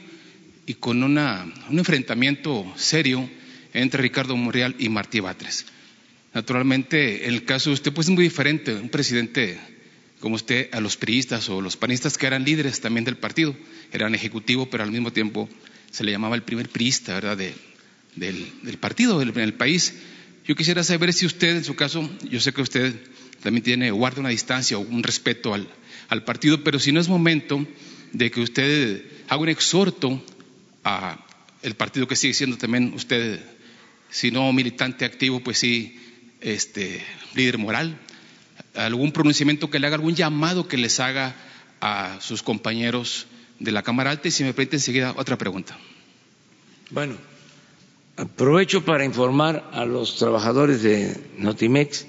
y 0.65 0.73
con 0.73 1.03
una, 1.03 1.53
un 1.69 1.79
enfrentamiento 1.79 2.73
serio 2.77 3.29
entre 3.75 4.01
Ricardo 4.01 4.35
Monreal 4.39 4.75
y 4.79 4.89
Martí 4.89 5.21
Batres. 5.21 5.67
Naturalmente, 6.35 7.27
el 7.29 7.45
caso 7.45 7.71
de 7.71 7.75
usted 7.75 7.93
pues 7.93 8.09
es 8.09 8.15
muy 8.15 8.25
diferente, 8.25 8.75
un 8.75 8.89
presidente 8.89 9.59
como 10.23 10.37
usted, 10.37 10.69
a 10.73 10.81
los 10.81 10.97
priistas 10.97 11.49
o 11.49 11.61
los 11.61 11.77
panistas 11.77 12.17
que 12.17 12.29
eran 12.29 12.45
líderes 12.45 12.81
también 12.81 13.05
del 13.05 13.17
partido, 13.17 13.57
eran 13.93 14.15
ejecutivo, 14.15 14.71
pero 14.71 14.85
al 14.85 14.93
mismo 14.93 15.13
tiempo 15.13 15.49
se 15.91 16.05
le 16.05 16.13
llamaba 16.13 16.37
el 16.37 16.45
primer 16.45 16.69
priista, 16.69 17.15
¿verdad?, 17.15 17.37
del, 17.37 18.79
partido 18.79 19.21
en 19.21 19.37
el 19.37 19.55
país. 19.55 19.95
Yo 20.47 20.55
quisiera 20.55 20.85
saber 20.85 21.13
si 21.13 21.27
usted, 21.27 21.57
en 21.57 21.65
su 21.65 21.75
caso, 21.75 22.09
yo 22.31 22.39
sé 22.39 22.53
que 22.53 22.63
usted 22.63 22.95
también 23.43 23.65
tiene, 23.65 23.91
guarda 23.91 24.21
una 24.21 24.29
distancia 24.29 24.79
o 24.79 24.81
un 24.81 25.03
respeto 25.03 25.55
al, 25.55 25.69
al 26.09 26.25
partido, 26.25 26.63
pero 26.63 26.79
si 26.79 26.93
no 26.93 27.01
es 27.01 27.09
momento 27.09 27.67
de 28.13 28.31
que 28.31 28.41
usted 28.41 29.03
haga 29.29 29.43
un 29.43 29.49
exhorto 29.49 30.25
a 30.85 31.27
el 31.63 31.75
partido 31.75 32.07
que 32.07 32.15
sigue 32.15 32.35
siendo 32.35 32.57
también 32.57 32.93
usted, 32.95 33.41
si 34.09 34.31
no 34.31 34.53
militante 34.53 35.05
activo, 35.05 35.41
pues 35.41 35.59
sí, 35.59 35.99
este, 36.43 37.03
líder 37.35 37.59
moral, 37.59 37.99
algún 38.75 39.13
pronunciamiento 39.13 39.71
que 39.71 39.79
le 39.79 39.87
haga, 39.87 39.97
algún 39.97 40.15
llamado 40.15 40.69
que 40.69 40.77
les 40.77 41.01
haga 41.01 41.35
a 41.81 42.19
sus 42.21 42.43
compañeros 42.43 43.27
de 43.59 43.73
la 43.73 43.83
Cámara 43.83 44.11
Alta 44.11 44.29
y 44.29 44.31
si 44.31 44.45
me 44.45 44.55
permite 44.55 44.77
enseguida 44.77 45.15
otra 45.17 45.37
pregunta. 45.39 45.79
Bueno, 46.91 47.17
aprovecho 48.17 48.85
para 48.85 49.05
informar 49.05 49.69
a 49.73 49.85
los 49.85 50.17
trabajadores 50.17 50.83
de 50.83 51.17
Notimex. 51.39 52.07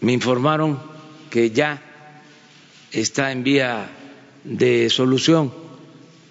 Me 0.00 0.12
informaron 0.12 0.80
que 1.30 1.50
ya 1.50 1.82
está 2.92 3.32
en 3.32 3.44
vía 3.44 3.90
de 4.44 4.90
solución 4.90 5.52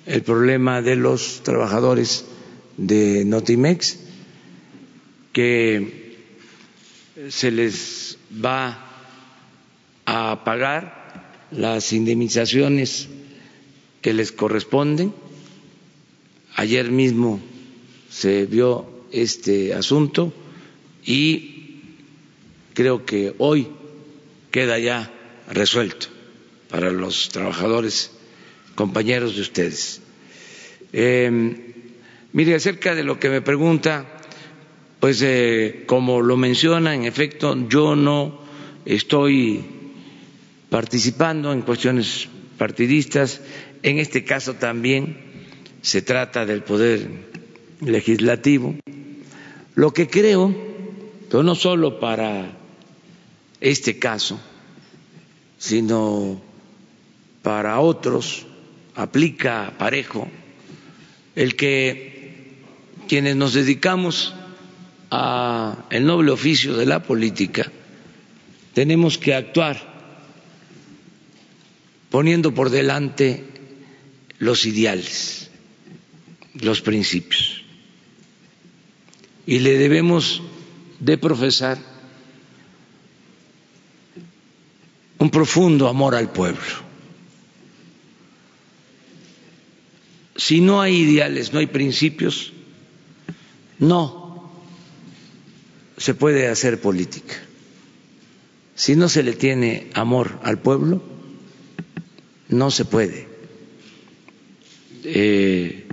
el 0.05 0.21
problema 0.21 0.81
de 0.81 0.95
los 0.95 1.41
trabajadores 1.43 2.25
de 2.77 3.23
Notimex, 3.25 3.99
que 5.31 6.02
se 7.29 7.51
les 7.51 8.17
va 8.43 8.77
a 10.05 10.43
pagar 10.43 11.03
las 11.51 11.93
indemnizaciones 11.93 13.07
que 14.01 14.13
les 14.13 14.31
corresponden. 14.31 15.13
Ayer 16.55 16.91
mismo 16.91 17.39
se 18.09 18.45
vio 18.45 19.05
este 19.11 19.73
asunto 19.73 20.33
y 21.05 21.81
creo 22.73 23.05
que 23.05 23.33
hoy 23.37 23.67
queda 24.51 24.77
ya 24.79 25.11
resuelto 25.49 26.07
para 26.69 26.91
los 26.91 27.29
trabajadores, 27.29 28.11
compañeros 28.75 29.35
de 29.35 29.41
ustedes. 29.41 30.01
Eh, 30.91 31.31
mire, 32.33 32.55
acerca 32.55 32.95
de 32.95 33.03
lo 33.03 33.19
que 33.19 33.29
me 33.29 33.41
pregunta, 33.41 34.12
pues 35.03 35.21
eh, 35.21 35.83
como 35.85 36.21
lo 36.21 36.37
menciona, 36.37 36.95
en 36.95 37.03
efecto, 37.03 37.57
yo 37.67 37.93
no 37.93 38.39
estoy 38.85 39.61
participando 40.69 41.51
en 41.51 41.61
cuestiones 41.63 42.29
partidistas. 42.57 43.41
En 43.81 43.99
este 43.99 44.23
caso 44.23 44.53
también 44.53 45.17
se 45.81 46.03
trata 46.03 46.45
del 46.45 46.63
poder 46.63 47.05
legislativo. 47.81 48.75
Lo 49.75 49.91
que 49.91 50.07
creo, 50.07 50.55
pero 51.29 51.43
no 51.43 51.55
solo 51.55 51.99
para 51.99 52.57
este 53.59 53.99
caso, 53.99 54.39
sino 55.57 56.41
para 57.41 57.81
otros, 57.81 58.45
aplica 58.95 59.73
parejo 59.77 60.29
el 61.35 61.57
que 61.57 62.53
quienes 63.09 63.35
nos 63.35 63.53
dedicamos 63.53 64.33
a 65.15 65.85
el 65.91 66.07
noble 66.07 66.31
oficio 66.31 66.75
de 66.75 66.87
la 66.87 67.03
política 67.03 67.71
tenemos 68.73 69.19
que 69.19 69.35
actuar 69.35 69.77
poniendo 72.09 72.51
por 72.51 72.71
delante 72.71 73.43
los 74.39 74.65
ideales, 74.65 75.51
los 76.55 76.81
principios. 76.81 77.61
Y 79.45 79.59
le 79.59 79.77
debemos 79.77 80.41
de 80.99 81.17
profesar 81.19 81.77
un 85.19 85.29
profundo 85.29 85.87
amor 85.87 86.15
al 86.15 86.31
pueblo. 86.31 86.81
Si 90.35 90.59
no 90.59 90.81
hay 90.81 90.95
ideales, 91.01 91.53
no 91.53 91.59
hay 91.59 91.67
principios, 91.67 92.51
no 93.77 94.22
se 95.97 96.13
puede 96.13 96.47
hacer 96.47 96.79
política. 96.79 97.35
Si 98.75 98.95
no 98.95 99.09
se 99.09 99.23
le 99.23 99.33
tiene 99.33 99.89
amor 99.93 100.39
al 100.43 100.59
pueblo, 100.59 101.01
no 102.49 102.71
se 102.71 102.85
puede 102.85 103.27
eh, 105.03 105.85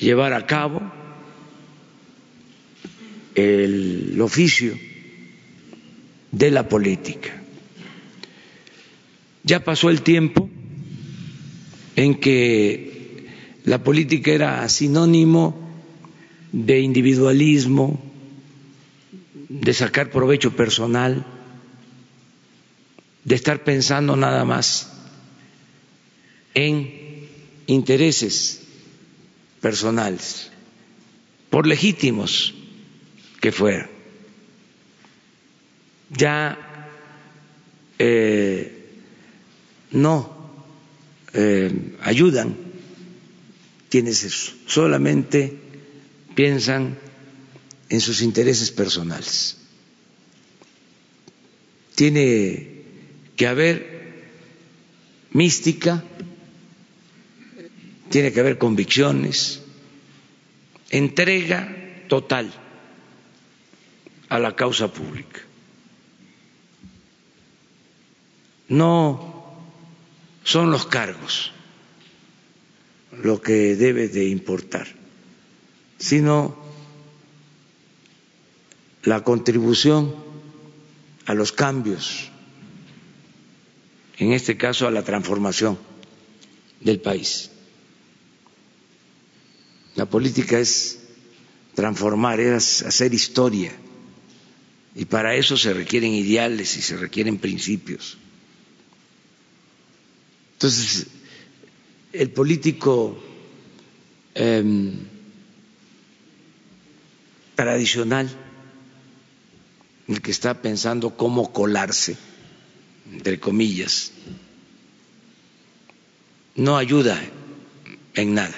llevar 0.00 0.32
a 0.32 0.46
cabo 0.46 0.82
el 3.34 4.20
oficio 4.20 4.76
de 6.32 6.50
la 6.50 6.68
política. 6.68 7.30
Ya 9.42 9.64
pasó 9.64 9.90
el 9.90 10.02
tiempo 10.02 10.48
en 11.96 12.20
que 12.20 13.26
la 13.64 13.82
política 13.82 14.30
era 14.32 14.68
sinónimo 14.68 15.70
de 16.52 16.80
individualismo, 16.80 18.09
de 19.50 19.74
sacar 19.74 20.10
provecho 20.10 20.54
personal, 20.54 21.26
de 23.24 23.34
estar 23.34 23.64
pensando 23.64 24.14
nada 24.14 24.44
más 24.44 24.92
en 26.54 27.26
intereses 27.66 28.62
personales, 29.60 30.52
por 31.50 31.66
legítimos 31.66 32.54
que 33.40 33.50
fueran. 33.50 33.90
Ya 36.10 36.56
eh, 37.98 39.00
no 39.90 40.30
eh, 41.32 41.96
ayudan 42.02 42.56
quienes 43.88 44.54
solamente 44.66 45.58
piensan 46.36 47.09
en 47.90 48.00
sus 48.00 48.22
intereses 48.22 48.70
personales. 48.70 49.56
Tiene 51.96 52.84
que 53.36 53.46
haber 53.46 54.22
mística, 55.32 56.02
tiene 58.08 58.32
que 58.32 58.40
haber 58.40 58.58
convicciones, 58.58 59.60
entrega 60.90 61.76
total 62.08 62.52
a 64.28 64.38
la 64.38 64.54
causa 64.54 64.92
pública. 64.92 65.40
No 68.68 69.58
son 70.44 70.70
los 70.70 70.86
cargos 70.86 71.50
lo 73.20 73.42
que 73.42 73.74
debe 73.74 74.06
de 74.06 74.26
importar, 74.26 74.86
sino 75.98 76.69
la 79.04 79.22
contribución 79.24 80.14
a 81.26 81.34
los 81.34 81.52
cambios, 81.52 82.28
en 84.18 84.32
este 84.32 84.56
caso 84.56 84.86
a 84.86 84.90
la 84.90 85.02
transformación 85.04 85.78
del 86.80 87.00
país. 87.00 87.50
La 89.96 90.06
política 90.06 90.58
es 90.58 91.00
transformar, 91.74 92.40
es 92.40 92.82
hacer 92.82 93.14
historia, 93.14 93.72
y 94.94 95.04
para 95.04 95.34
eso 95.34 95.56
se 95.56 95.72
requieren 95.72 96.12
ideales 96.12 96.76
y 96.76 96.82
se 96.82 96.96
requieren 96.96 97.38
principios. 97.38 98.18
Entonces, 100.54 101.06
el 102.12 102.30
político 102.30 103.18
eh, 104.34 104.92
tradicional, 107.54 108.28
el 110.10 110.20
que 110.20 110.30
está 110.30 110.60
pensando 110.60 111.16
cómo 111.16 111.52
colarse, 111.52 112.16
entre 113.12 113.40
comillas, 113.40 114.12
no 116.56 116.76
ayuda 116.76 117.18
en 118.14 118.34
nada 118.34 118.54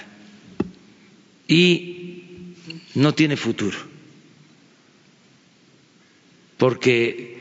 y 1.47 2.55
no 2.95 3.15
tiene 3.15 3.37
futuro, 3.37 3.79
porque 6.59 7.41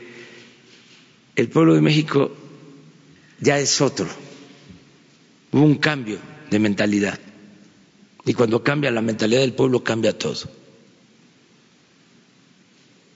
el 1.34 1.48
pueblo 1.48 1.74
de 1.74 1.80
México 1.80 2.32
ya 3.40 3.58
es 3.58 3.80
otro 3.80 4.08
Hubo 5.52 5.64
un 5.64 5.74
cambio 5.76 6.18
de 6.50 6.58
mentalidad. 6.58 7.18
Y 8.24 8.32
cuando 8.32 8.62
cambia 8.64 8.90
la 8.90 9.02
mentalidad 9.02 9.40
del 9.42 9.52
pueblo, 9.52 9.84
cambia 9.84 10.16
todo. 10.16 10.48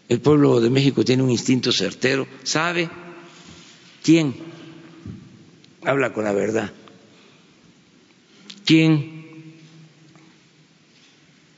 El 0.09 0.21
pueblo 0.21 0.61
de 0.61 0.71
México 0.71 1.05
tiene 1.05 1.23
un 1.23 1.31
instinto 1.31 1.73
certero, 1.73 2.27
sabe 2.43 2.89
quién 4.03 4.35
habla 5.85 6.13
con 6.13 6.25
la 6.25 6.33
verdad, 6.33 6.73
quién 8.65 9.25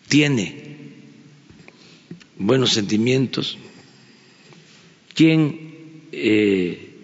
tiene 0.08 0.78
buenos 2.38 2.72
sentimientos, 2.72 3.58
quién 5.14 6.02
eh, 6.12 6.96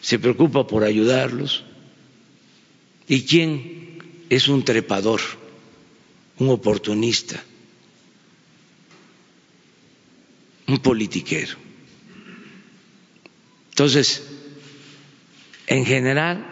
se 0.00 0.18
preocupa 0.18 0.66
por 0.66 0.84
ayudarlos 0.84 1.64
¿Y 3.08 3.22
quién 3.22 3.98
es 4.30 4.48
un 4.48 4.64
trepador, 4.64 5.20
un 6.38 6.48
oportunista, 6.48 7.44
un 10.66 10.78
politiquero? 10.78 11.56
Entonces, 13.70 14.22
en 15.66 15.84
general, 15.84 16.46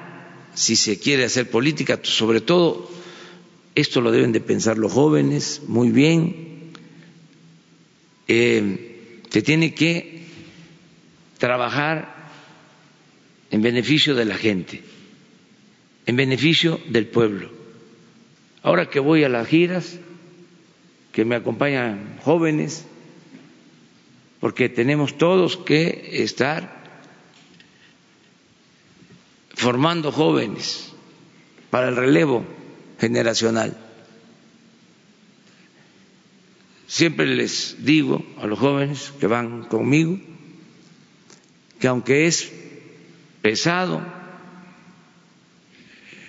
si 0.54 0.76
se 0.76 0.98
quiere 0.98 1.24
hacer 1.24 1.50
política, 1.50 2.00
sobre 2.02 2.40
todo 2.40 2.90
esto 3.74 4.00
lo 4.00 4.10
deben 4.10 4.32
de 4.32 4.40
pensar 4.40 4.78
los 4.78 4.92
jóvenes 4.92 5.62
muy 5.66 5.90
bien, 5.90 6.72
eh, 8.28 9.20
se 9.28 9.42
tiene 9.42 9.74
que 9.74 10.24
trabajar 11.38 12.30
en 13.50 13.62
beneficio 13.62 14.14
de 14.14 14.24
la 14.24 14.36
gente 14.36 14.82
en 16.10 16.16
beneficio 16.16 16.80
del 16.88 17.06
pueblo. 17.06 17.48
Ahora 18.62 18.90
que 18.90 18.98
voy 18.98 19.22
a 19.22 19.28
las 19.28 19.46
giras, 19.46 19.98
que 21.12 21.24
me 21.24 21.36
acompañan 21.36 22.18
jóvenes, 22.24 22.84
porque 24.40 24.68
tenemos 24.68 25.18
todos 25.18 25.58
que 25.58 26.22
estar 26.24 26.80
formando 29.54 30.10
jóvenes 30.10 30.92
para 31.68 31.88
el 31.88 31.96
relevo 31.96 32.44
generacional. 32.98 33.76
Siempre 36.86 37.26
les 37.26 37.84
digo 37.84 38.24
a 38.40 38.46
los 38.46 38.58
jóvenes 38.58 39.12
que 39.20 39.26
van 39.26 39.64
conmigo 39.64 40.18
que 41.78 41.88
aunque 41.88 42.26
es 42.26 42.50
pesado 43.42 44.02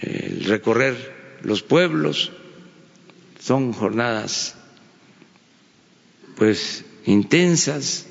el 0.02 0.44
recorrer 0.46 1.40
los 1.44 1.64
pueblos, 1.64 2.32
son 3.40 3.74
jornadas 3.74 4.56
pues 6.36 6.86
intensas. 7.06 8.06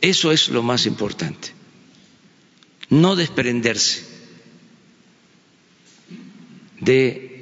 Eso 0.00 0.32
es 0.32 0.48
lo 0.48 0.62
más 0.62 0.86
importante. 0.86 1.50
No 2.90 3.16
desprenderse 3.16 4.04
de 6.80 7.32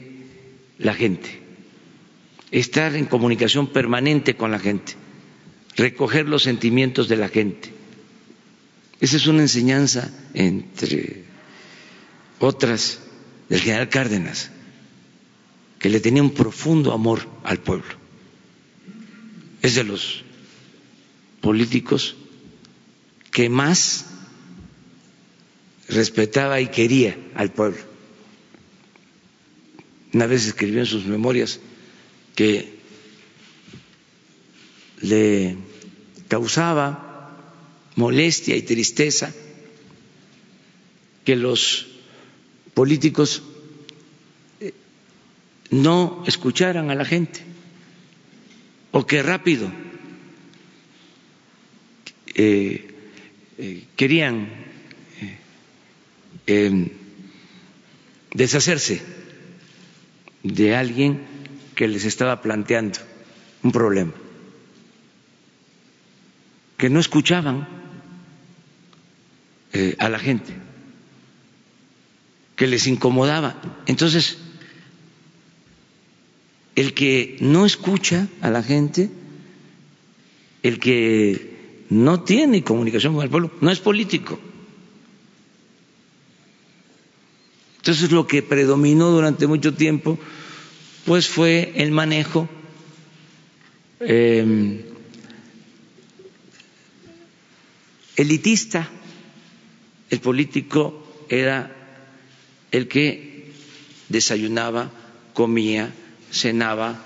la 0.78 0.94
gente, 0.94 1.40
estar 2.50 2.94
en 2.94 3.06
comunicación 3.06 3.66
permanente 3.68 4.36
con 4.36 4.50
la 4.50 4.58
gente, 4.58 4.94
recoger 5.76 6.28
los 6.28 6.42
sentimientos 6.42 7.08
de 7.08 7.16
la 7.16 7.28
gente. 7.28 7.70
Esa 9.00 9.16
es 9.16 9.26
una 9.26 9.42
enseñanza, 9.42 10.10
entre 10.34 11.24
otras, 12.38 13.00
del 13.48 13.60
general 13.60 13.88
Cárdenas, 13.88 14.50
que 15.78 15.88
le 15.88 16.00
tenía 16.00 16.22
un 16.22 16.32
profundo 16.32 16.92
amor 16.92 17.26
al 17.42 17.58
pueblo. 17.58 17.99
Es 19.62 19.74
de 19.74 19.84
los 19.84 20.22
políticos 21.40 22.16
que 23.30 23.48
más 23.48 24.06
respetaba 25.88 26.60
y 26.60 26.68
quería 26.68 27.16
al 27.34 27.52
pueblo. 27.52 27.80
Una 30.12 30.26
vez 30.26 30.46
escribió 30.46 30.80
en 30.80 30.86
sus 30.86 31.04
memorias 31.06 31.60
que 32.34 32.78
le 35.02 35.56
causaba 36.28 37.36
molestia 37.96 38.56
y 38.56 38.62
tristeza 38.62 39.32
que 41.24 41.36
los 41.36 41.86
políticos 42.74 43.42
eh, 44.60 44.72
no 45.70 46.24
escucharan 46.26 46.90
a 46.90 46.94
la 46.94 47.04
gente 47.04 47.49
o 48.92 49.06
que 49.06 49.22
rápido 49.22 49.70
eh, 52.34 52.90
eh, 53.58 53.84
querían 53.96 54.48
em, 56.46 56.90
deshacerse 58.34 59.02
de 60.42 60.74
alguien 60.74 61.22
que 61.74 61.86
les 61.88 62.04
estaba 62.04 62.40
planteando 62.42 62.98
un 63.62 63.72
problema, 63.72 64.12
que 66.76 66.88
no 66.90 67.00
escuchaban 67.00 67.68
a 69.98 70.08
la 70.08 70.18
gente 70.18 70.52
que 72.60 72.66
les 72.66 72.86
incomodaba. 72.86 73.56
Entonces, 73.86 74.36
el 76.80 76.94
que 76.94 77.36
no 77.40 77.66
escucha 77.66 78.26
a 78.40 78.48
la 78.48 78.62
gente, 78.62 79.10
el 80.62 80.78
que 80.80 81.84
no 81.90 82.22
tiene 82.22 82.64
comunicación 82.64 83.12
con 83.14 83.22
el 83.22 83.28
pueblo, 83.28 83.50
no 83.60 83.70
es 83.70 83.80
político. 83.80 84.40
Entonces 87.76 88.10
lo 88.12 88.26
que 88.26 88.42
predominó 88.42 89.10
durante 89.10 89.46
mucho 89.46 89.74
tiempo, 89.74 90.18
pues 91.04 91.28
fue 91.28 91.70
el 91.76 91.90
manejo 91.90 92.48
eh, 94.00 94.82
elitista. 98.16 98.88
El 100.08 100.20
político 100.20 101.26
era 101.28 101.76
el 102.70 102.88
que 102.88 103.52
desayunaba, 104.08 104.90
comía, 105.34 105.92
cenaba 106.32 106.98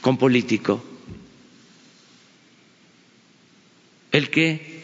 con 0.00 0.18
político, 0.18 0.82
el 4.12 4.30
que 4.30 4.82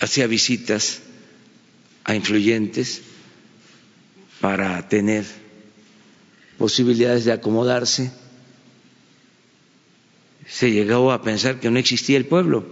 hacía 0.00 0.26
visitas 0.26 1.02
a 2.04 2.14
influyentes 2.14 3.02
para 4.40 4.88
tener 4.88 5.24
posibilidades 6.56 7.24
de 7.24 7.32
acomodarse. 7.32 8.10
Se 10.46 10.70
llegó 10.70 11.12
a 11.12 11.22
pensar 11.22 11.60
que 11.60 11.70
no 11.70 11.78
existía 11.78 12.16
el 12.16 12.26
pueblo, 12.26 12.66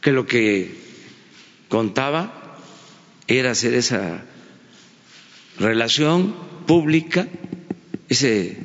que 0.00 0.12
lo 0.12 0.26
que 0.26 0.74
contaba 1.68 2.58
era 3.26 3.50
hacer 3.50 3.74
esa 3.74 4.24
relación 5.58 6.34
pública, 6.66 7.28
ese 8.08 8.56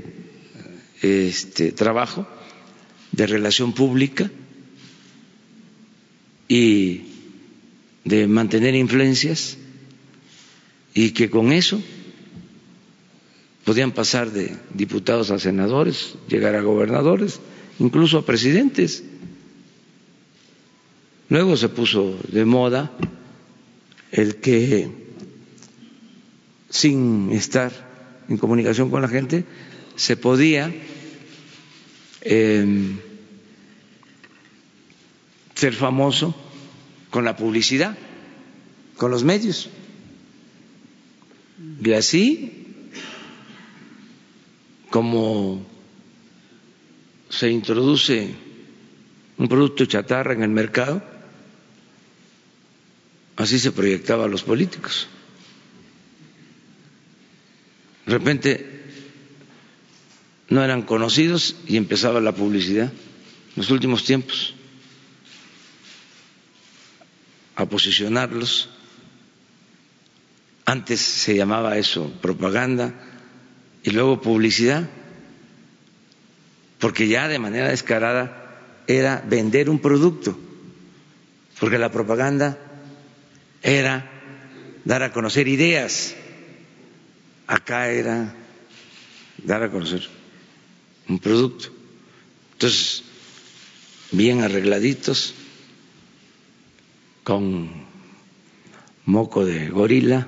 este, 1.02 1.72
trabajo 1.72 2.28
de 3.12 3.28
relación 3.28 3.74
pública 3.74 4.30
y 6.48 7.02
de 8.06 8.28
mantener 8.28 8.76
influencias 8.76 9.58
y 10.94 11.12
que 11.12 11.30
con 11.30 11.52
eso 11.52 11.82
podían 13.64 13.92
pasar 13.92 14.32
de 14.32 14.58
diputados 14.74 15.32
a 15.32 15.40
senadores, 15.40 16.16
llegar 16.28 16.56
a 16.56 16.62
gobernadores, 16.62 17.40
incluso 17.78 18.18
a 18.18 18.26
presidentes. 18.26 19.04
Luego 21.30 21.56
se 21.56 21.70
puso 21.70 22.18
de 22.32 22.46
moda 22.46 22.92
el 24.12 24.38
que 24.38 24.90
sin 26.70 27.32
estar 27.32 27.89
en 28.30 28.38
comunicación 28.38 28.90
con 28.90 29.02
la 29.02 29.08
gente 29.08 29.44
se 29.96 30.16
podía 30.16 30.74
em, 32.22 32.98
ser 35.56 35.74
famoso 35.74 36.36
con 37.10 37.26
la 37.26 37.36
publicidad, 37.36 37.98
con 38.98 39.12
los 39.12 39.24
medios. 39.24 39.70
Y 41.84 41.92
así, 41.94 42.66
como 44.90 45.66
se 47.30 47.50
introduce 47.50 48.30
un 49.38 49.48
producto 49.48 49.86
chatarra 49.86 50.34
en 50.34 50.44
el 50.44 50.50
mercado, 50.50 51.02
Así 53.40 53.58
se 53.58 53.72
proyectaba 53.72 54.26
a 54.26 54.28
los 54.28 54.44
políticos. 54.44 55.08
De 58.10 58.18
repente 58.18 58.66
no 60.50 60.64
eran 60.64 60.82
conocidos 60.82 61.56
y 61.68 61.78
empezaba 61.78 62.20
la 62.20 62.32
publicidad 62.32 62.86
en 62.88 63.54
los 63.56 63.70
últimos 63.70 64.04
tiempos 64.04 64.56
a 67.56 67.68
posicionarlos. 67.68 68.72
Antes 70.66 71.02
se 71.02 71.36
llamaba 71.36 71.78
eso 71.78 72.12
propaganda 72.20 72.96
y 73.84 73.92
luego 73.92 74.22
publicidad, 74.22 74.90
porque 76.80 77.08
ya 77.08 77.28
de 77.28 77.38
manera 77.38 77.70
descarada 77.70 78.60
era 78.88 79.24
vender 79.24 79.70
un 79.70 79.78
producto, 79.78 80.36
porque 81.60 81.78
la 81.78 81.92
propaganda 81.92 82.58
era 83.62 84.10
dar 84.84 85.04
a 85.04 85.14
conocer 85.14 85.48
ideas, 85.48 86.16
acá 87.50 87.90
era 87.90 88.32
dar 89.44 89.64
a 89.64 89.72
conocer 89.72 90.08
un 91.10 91.18
producto. 91.18 91.74
Entonces, 92.54 93.04
bien 94.12 94.44
arregladitos, 94.44 95.34
con 97.24 97.72
moco 99.06 99.46
de 99.46 99.70
gorila, 99.70 100.28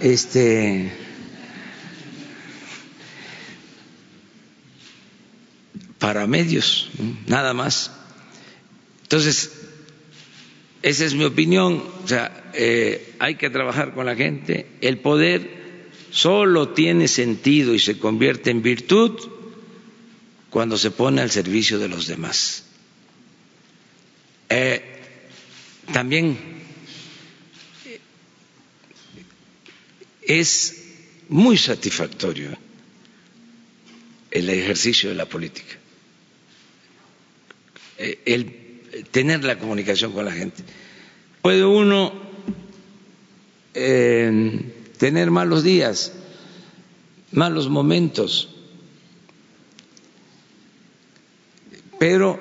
este 0.00 0.92
para 5.98 6.26
medios, 6.26 6.90
nada 7.26 7.54
más. 7.54 7.90
Entonces, 9.02 9.52
esa 10.82 11.06
es 11.06 11.14
mi 11.14 11.24
opinión. 11.24 11.82
O 12.04 12.08
sea, 12.08 12.43
eh, 12.54 13.14
hay 13.18 13.36
que 13.36 13.50
trabajar 13.50 13.94
con 13.94 14.06
la 14.06 14.14
gente. 14.16 14.66
El 14.80 14.98
poder 14.98 15.64
solo 16.10 16.70
tiene 16.70 17.08
sentido 17.08 17.74
y 17.74 17.78
se 17.78 17.98
convierte 17.98 18.50
en 18.50 18.62
virtud 18.62 19.18
cuando 20.50 20.78
se 20.78 20.90
pone 20.90 21.20
al 21.20 21.30
servicio 21.30 21.78
de 21.78 21.88
los 21.88 22.06
demás. 22.06 22.64
Eh, 24.48 24.82
también 25.92 26.38
es 30.22 30.84
muy 31.28 31.56
satisfactorio 31.56 32.56
el 34.30 34.48
ejercicio 34.50 35.08
de 35.08 35.14
la 35.16 35.26
política. 35.26 35.76
Eh, 37.98 38.20
el 38.24 39.02
tener 39.10 39.44
la 39.44 39.58
comunicación 39.58 40.12
con 40.12 40.24
la 40.24 40.32
gente. 40.32 40.62
Puede 41.42 41.64
uno 41.64 42.12
tener 43.74 45.30
malos 45.30 45.62
días, 45.64 46.12
malos 47.32 47.68
momentos, 47.68 48.54
pero 51.98 52.40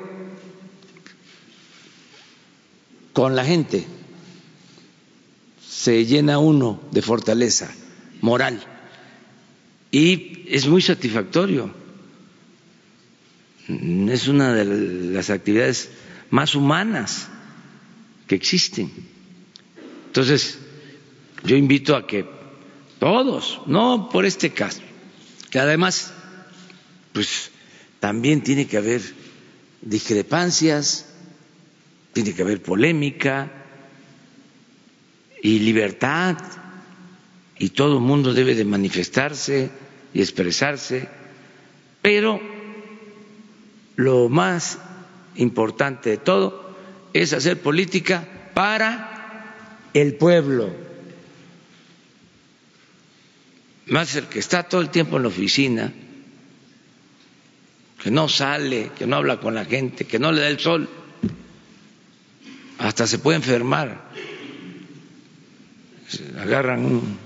con 3.14 3.36
la 3.36 3.44
gente 3.44 3.86
se 5.68 6.06
llena 6.06 6.38
uno 6.38 6.82
de 6.92 7.02
fortaleza 7.02 7.74
moral 8.22 8.64
y 9.92 10.46
es 10.48 10.68
muy 10.68 10.82
satisfactorio. 10.82 11.72
Es 13.68 14.28
una 14.28 14.54
de 14.54 14.66
las 14.66 15.30
actividades 15.30 15.90
más 16.32 16.56
humanas 16.56 17.28
que 18.28 18.36
existen. 18.36 18.92
Entonces, 20.08 20.58
yo 21.44 21.56
invito 21.56 21.96
a 21.96 22.08
que 22.08 22.26
todos, 23.00 23.62
no 23.66 24.10
por 24.10 24.26
este 24.26 24.52
caso, 24.52 24.82
que 25.50 25.60
además, 25.60 26.14
pues 27.12 27.52
también 28.00 28.42
tiene 28.44 28.68
que 28.68 28.78
haber 28.78 29.02
discrepancias, 29.82 31.14
tiene 32.14 32.34
que 32.34 32.42
haber 32.42 32.62
polémica 32.62 33.52
y 35.42 35.60
libertad, 35.60 36.38
y 37.60 37.70
todo 37.70 37.98
el 37.98 38.04
mundo 38.04 38.34
debe 38.34 38.56
de 38.56 38.66
manifestarse 38.66 39.70
y 40.14 40.22
expresarse, 40.22 41.08
pero 42.02 42.40
lo 43.96 44.30
más 44.30 44.80
importante 45.36 46.12
de 46.12 46.18
todo 46.18 46.76
es 47.14 47.34
hacer 47.34 47.62
política 47.62 48.52
para 48.54 49.90
el 49.94 50.16
pueblo. 50.16 50.70
Más 53.88 54.16
el 54.16 54.26
que 54.28 54.40
está 54.40 54.64
todo 54.64 54.82
el 54.82 54.90
tiempo 54.90 55.18
en 55.18 55.24
la 55.24 55.28
oficina, 55.30 55.94
que 58.02 58.12
no 58.12 58.30
sale, 58.30 58.92
que 58.98 59.06
no 59.06 59.18
habla 59.18 59.40
con 59.40 59.56
la 59.56 59.66
gente, 59.66 60.06
que 60.06 60.20
no 60.20 60.32
le 60.32 60.42
da 60.42 60.48
el 60.48 60.60
sol, 60.60 60.90
hasta 62.78 63.08
se 63.08 63.20
puede 63.20 63.38
enfermar. 63.38 64.12
Agarran 66.40 66.86
un 66.86 67.18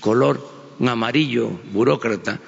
color, 0.00 0.46
un 0.78 0.88
amarillo 0.88 1.48
burócrata, 1.72 2.40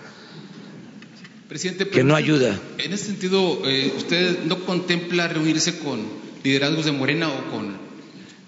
Presidente, 1.51 1.89
que 1.89 2.05
no 2.05 2.15
ayuda. 2.15 2.57
En 2.79 2.93
ese 2.93 3.07
sentido, 3.07 3.63
eh, 3.65 3.93
¿usted 3.97 4.45
no 4.45 4.65
contempla 4.65 5.27
reunirse 5.27 5.81
con 5.81 6.01
liderazgos 6.45 6.85
de 6.85 6.93
Morena 6.93 7.29
o 7.29 7.51
con 7.51 7.77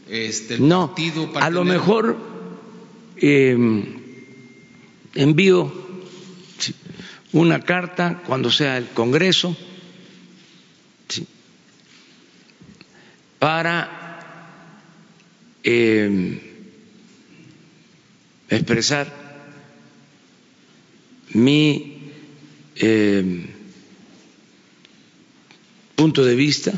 este, 0.09 0.55
el 0.55 0.69
no, 0.69 0.87
partido? 0.87 1.33
para 1.33 1.47
a 1.47 1.51
lo 1.51 1.65
mejor 1.65 2.17
eh, 3.17 3.57
envío 5.15 5.73
una 7.33 7.61
carta 7.61 8.23
cuando 8.27 8.51
sea 8.51 8.77
el 8.79 8.89
Congreso 8.89 9.57
para 13.39 14.03
eh, 15.65 16.41
expresar 18.49 19.23
mi 21.35 22.13
eh, 22.77 23.47
punto 25.97 26.25
de 26.25 26.35
vista, 26.35 26.73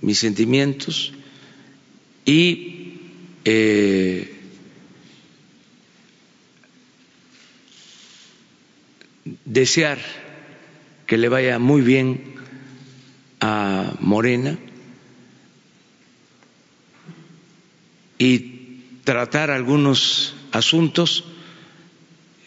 mis 0.00 0.18
sentimientos 0.18 1.12
y 2.24 2.98
eh, 3.44 4.31
desear 9.52 9.98
que 11.06 11.18
le 11.18 11.28
vaya 11.28 11.58
muy 11.58 11.82
bien 11.82 12.34
a 13.40 13.94
Morena 14.00 14.58
y 18.18 18.80
tratar 19.04 19.50
algunos 19.50 20.34
asuntos 20.52 21.24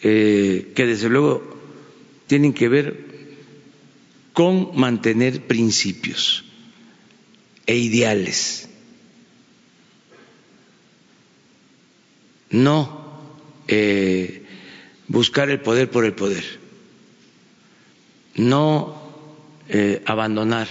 eh, 0.02 0.72
que 0.74 0.86
desde 0.86 1.08
luego 1.08 1.56
tienen 2.26 2.52
que 2.52 2.68
ver 2.68 3.06
con 4.32 4.70
mantener 4.74 5.46
principios 5.46 6.44
e 7.66 7.76
ideales, 7.76 8.68
no 12.50 13.06
eh, 13.68 14.44
buscar 15.08 15.50
el 15.50 15.60
poder 15.60 15.90
por 15.90 16.04
el 16.04 16.12
poder, 16.12 16.65
no 18.36 18.94
eh, 19.68 20.02
abandonar 20.06 20.68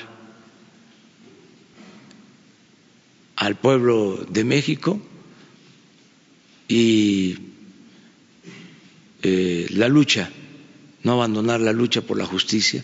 al 3.35 3.55
pueblo 3.55 4.25
de 4.29 4.43
México 4.43 5.01
y 6.67 7.37
eh, 9.23 9.67
la 9.71 9.87
lucha, 9.89 10.31
no 11.03 11.13
abandonar 11.13 11.59
la 11.59 11.73
lucha 11.73 12.01
por 12.01 12.17
la 12.17 12.25
justicia, 12.25 12.83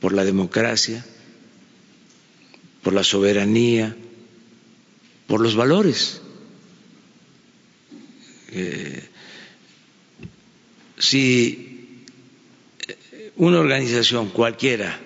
por 0.00 0.12
la 0.12 0.24
democracia, 0.24 1.04
por 2.82 2.92
la 2.92 3.04
soberanía, 3.04 3.96
por 5.26 5.40
los 5.40 5.54
valores. 5.54 6.20
Eh, 8.52 9.08
si 10.98 11.65
una 13.36 13.60
organización 13.60 14.30
cualquiera 14.30 14.98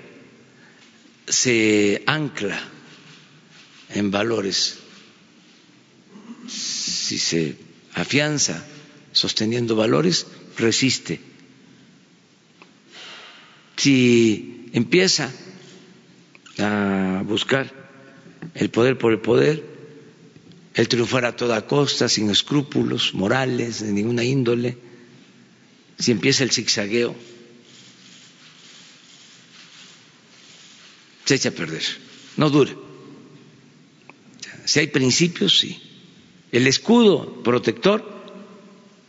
se 1.26 2.02
ancla 2.06 2.60
en 3.90 4.10
valores, 4.10 4.78
si 6.48 7.18
se 7.18 7.56
afianza 7.94 8.64
sosteniendo 9.12 9.74
valores, 9.74 10.26
resiste. 10.56 11.20
Si 13.76 14.68
empieza 14.72 15.32
a 16.58 17.22
buscar 17.26 17.72
el 18.54 18.70
poder 18.70 18.98
por 18.98 19.12
el 19.12 19.18
poder, 19.20 19.64
el 20.74 20.88
triunfar 20.88 21.24
a 21.24 21.34
toda 21.34 21.66
costa, 21.66 22.08
sin 22.08 22.30
escrúpulos 22.30 23.14
morales 23.14 23.80
de 23.80 23.92
ninguna 23.92 24.22
índole, 24.22 24.76
si 25.98 26.12
empieza 26.12 26.44
el 26.44 26.52
zigzagueo, 26.52 27.14
se 31.30 31.36
echa 31.36 31.50
a 31.50 31.52
perder, 31.52 31.84
no 32.38 32.50
dura. 32.50 32.72
Si 34.64 34.80
hay 34.80 34.88
principios, 34.88 35.60
sí. 35.60 35.80
El 36.50 36.66
escudo 36.66 37.44
protector 37.44 38.02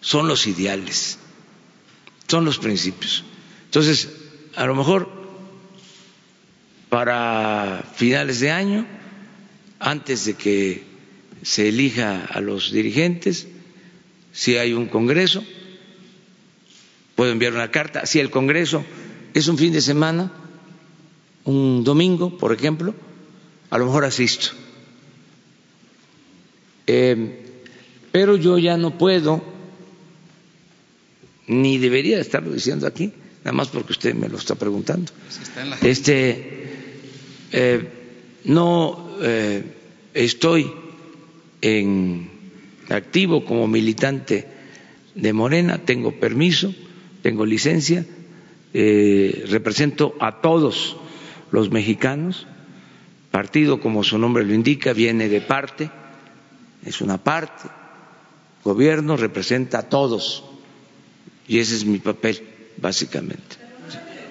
son 0.01 0.27
los 0.27 0.45
ideales, 0.45 1.17
son 2.27 2.45
los 2.45 2.59
principios. 2.59 3.23
Entonces, 3.65 4.07
a 4.55 4.67
lo 4.67 4.75
mejor 4.75 5.09
para 6.89 7.91
finales 7.95 8.39
de 8.39 8.51
año, 8.51 8.85
antes 9.79 10.25
de 10.25 10.35
que 10.35 10.83
se 11.41 11.69
elija 11.69 12.23
a 12.25 12.39
los 12.39 12.71
dirigentes, 12.71 13.47
si 14.31 14.57
hay 14.57 14.73
un 14.73 14.85
congreso, 14.85 15.43
puedo 17.15 17.31
enviar 17.31 17.53
una 17.53 17.71
carta. 17.71 18.05
Si 18.05 18.19
el 18.19 18.29
congreso 18.29 18.85
es 19.33 19.47
un 19.47 19.57
fin 19.57 19.73
de 19.73 19.81
semana, 19.81 20.31
un 21.51 21.83
domingo, 21.83 22.37
por 22.37 22.53
ejemplo, 22.53 22.93
a 23.69 23.77
lo 23.77 23.85
mejor 23.85 24.05
asisto. 24.05 24.47
Eh, 26.87 27.37
pero 28.11 28.35
yo 28.35 28.57
ya 28.57 28.77
no 28.77 28.97
puedo, 28.97 29.41
ni 31.47 31.77
debería 31.77 32.19
estarlo 32.19 32.51
diciendo 32.51 32.87
aquí, 32.87 33.11
nada 33.43 33.53
más 33.53 33.67
porque 33.67 33.91
usted 33.93 34.15
me 34.15 34.29
lo 34.29 34.37
está 34.37 34.55
preguntando. 34.55 35.11
Si 35.29 35.43
está 35.43 35.61
en 35.61 35.69
la 35.69 35.77
Este, 35.77 36.73
eh, 37.51 37.89
no 38.45 39.17
eh, 39.21 39.63
estoy 40.13 40.71
en 41.61 42.29
activo 42.89 43.45
como 43.45 43.67
militante 43.67 44.47
de 45.15 45.33
Morena, 45.33 45.77
tengo 45.85 46.19
permiso, 46.19 46.73
tengo 47.21 47.45
licencia, 47.45 48.05
represento 48.73 50.15
a 50.19 50.39
todos 50.41 50.95
los 51.51 51.71
mexicanos, 51.71 52.47
partido 53.29 53.79
como 53.79 54.03
su 54.03 54.17
nombre 54.17 54.45
lo 54.45 54.53
indica, 54.53 54.93
viene 54.93 55.29
de 55.29 55.41
parte, 55.41 55.91
es 56.85 57.01
una 57.01 57.17
parte, 57.17 57.69
gobierno 58.63 59.17
representa 59.17 59.79
a 59.79 59.89
todos 59.89 60.43
y 61.47 61.59
ese 61.59 61.75
es 61.75 61.85
mi 61.85 61.99
papel, 61.99 62.41
básicamente. 62.77 63.57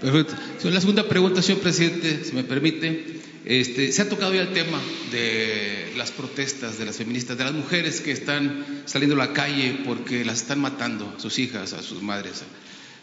Perfecto. 0.01 0.35
La 0.71 0.81
segunda 0.81 1.07
pregunta, 1.09 1.43
señor 1.43 1.61
presidente, 1.61 2.25
si 2.25 2.33
me 2.33 2.45
permite. 2.45 3.21
Este, 3.45 3.91
se 3.91 4.03
ha 4.03 4.09
tocado 4.09 4.35
ya 4.35 4.43
el 4.43 4.53
tema 4.53 4.79
de 5.11 5.93
las 5.97 6.11
protestas 6.11 6.79
de 6.79 6.85
las 6.85 6.97
feministas, 6.97 7.39
de 7.39 7.45
las 7.45 7.55
mujeres 7.55 8.01
que 8.01 8.13
están 8.13 8.83
saliendo 8.85 9.17
a 9.17 9.27
la 9.27 9.33
calle 9.33 9.81
porque 9.87 10.25
las 10.25 10.43
están 10.43 10.61
matando, 10.61 11.15
a 11.17 11.21
sus 11.21 11.39
hijas, 11.39 11.73
a 11.73 11.83
sus 11.83 12.03
madres, 12.03 12.43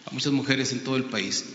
a 0.05 0.11
muchas 0.11 0.31
mujeres 0.31 0.71
en 0.73 0.83
todo 0.83 0.95
el 0.95 1.05
país. 1.05 1.45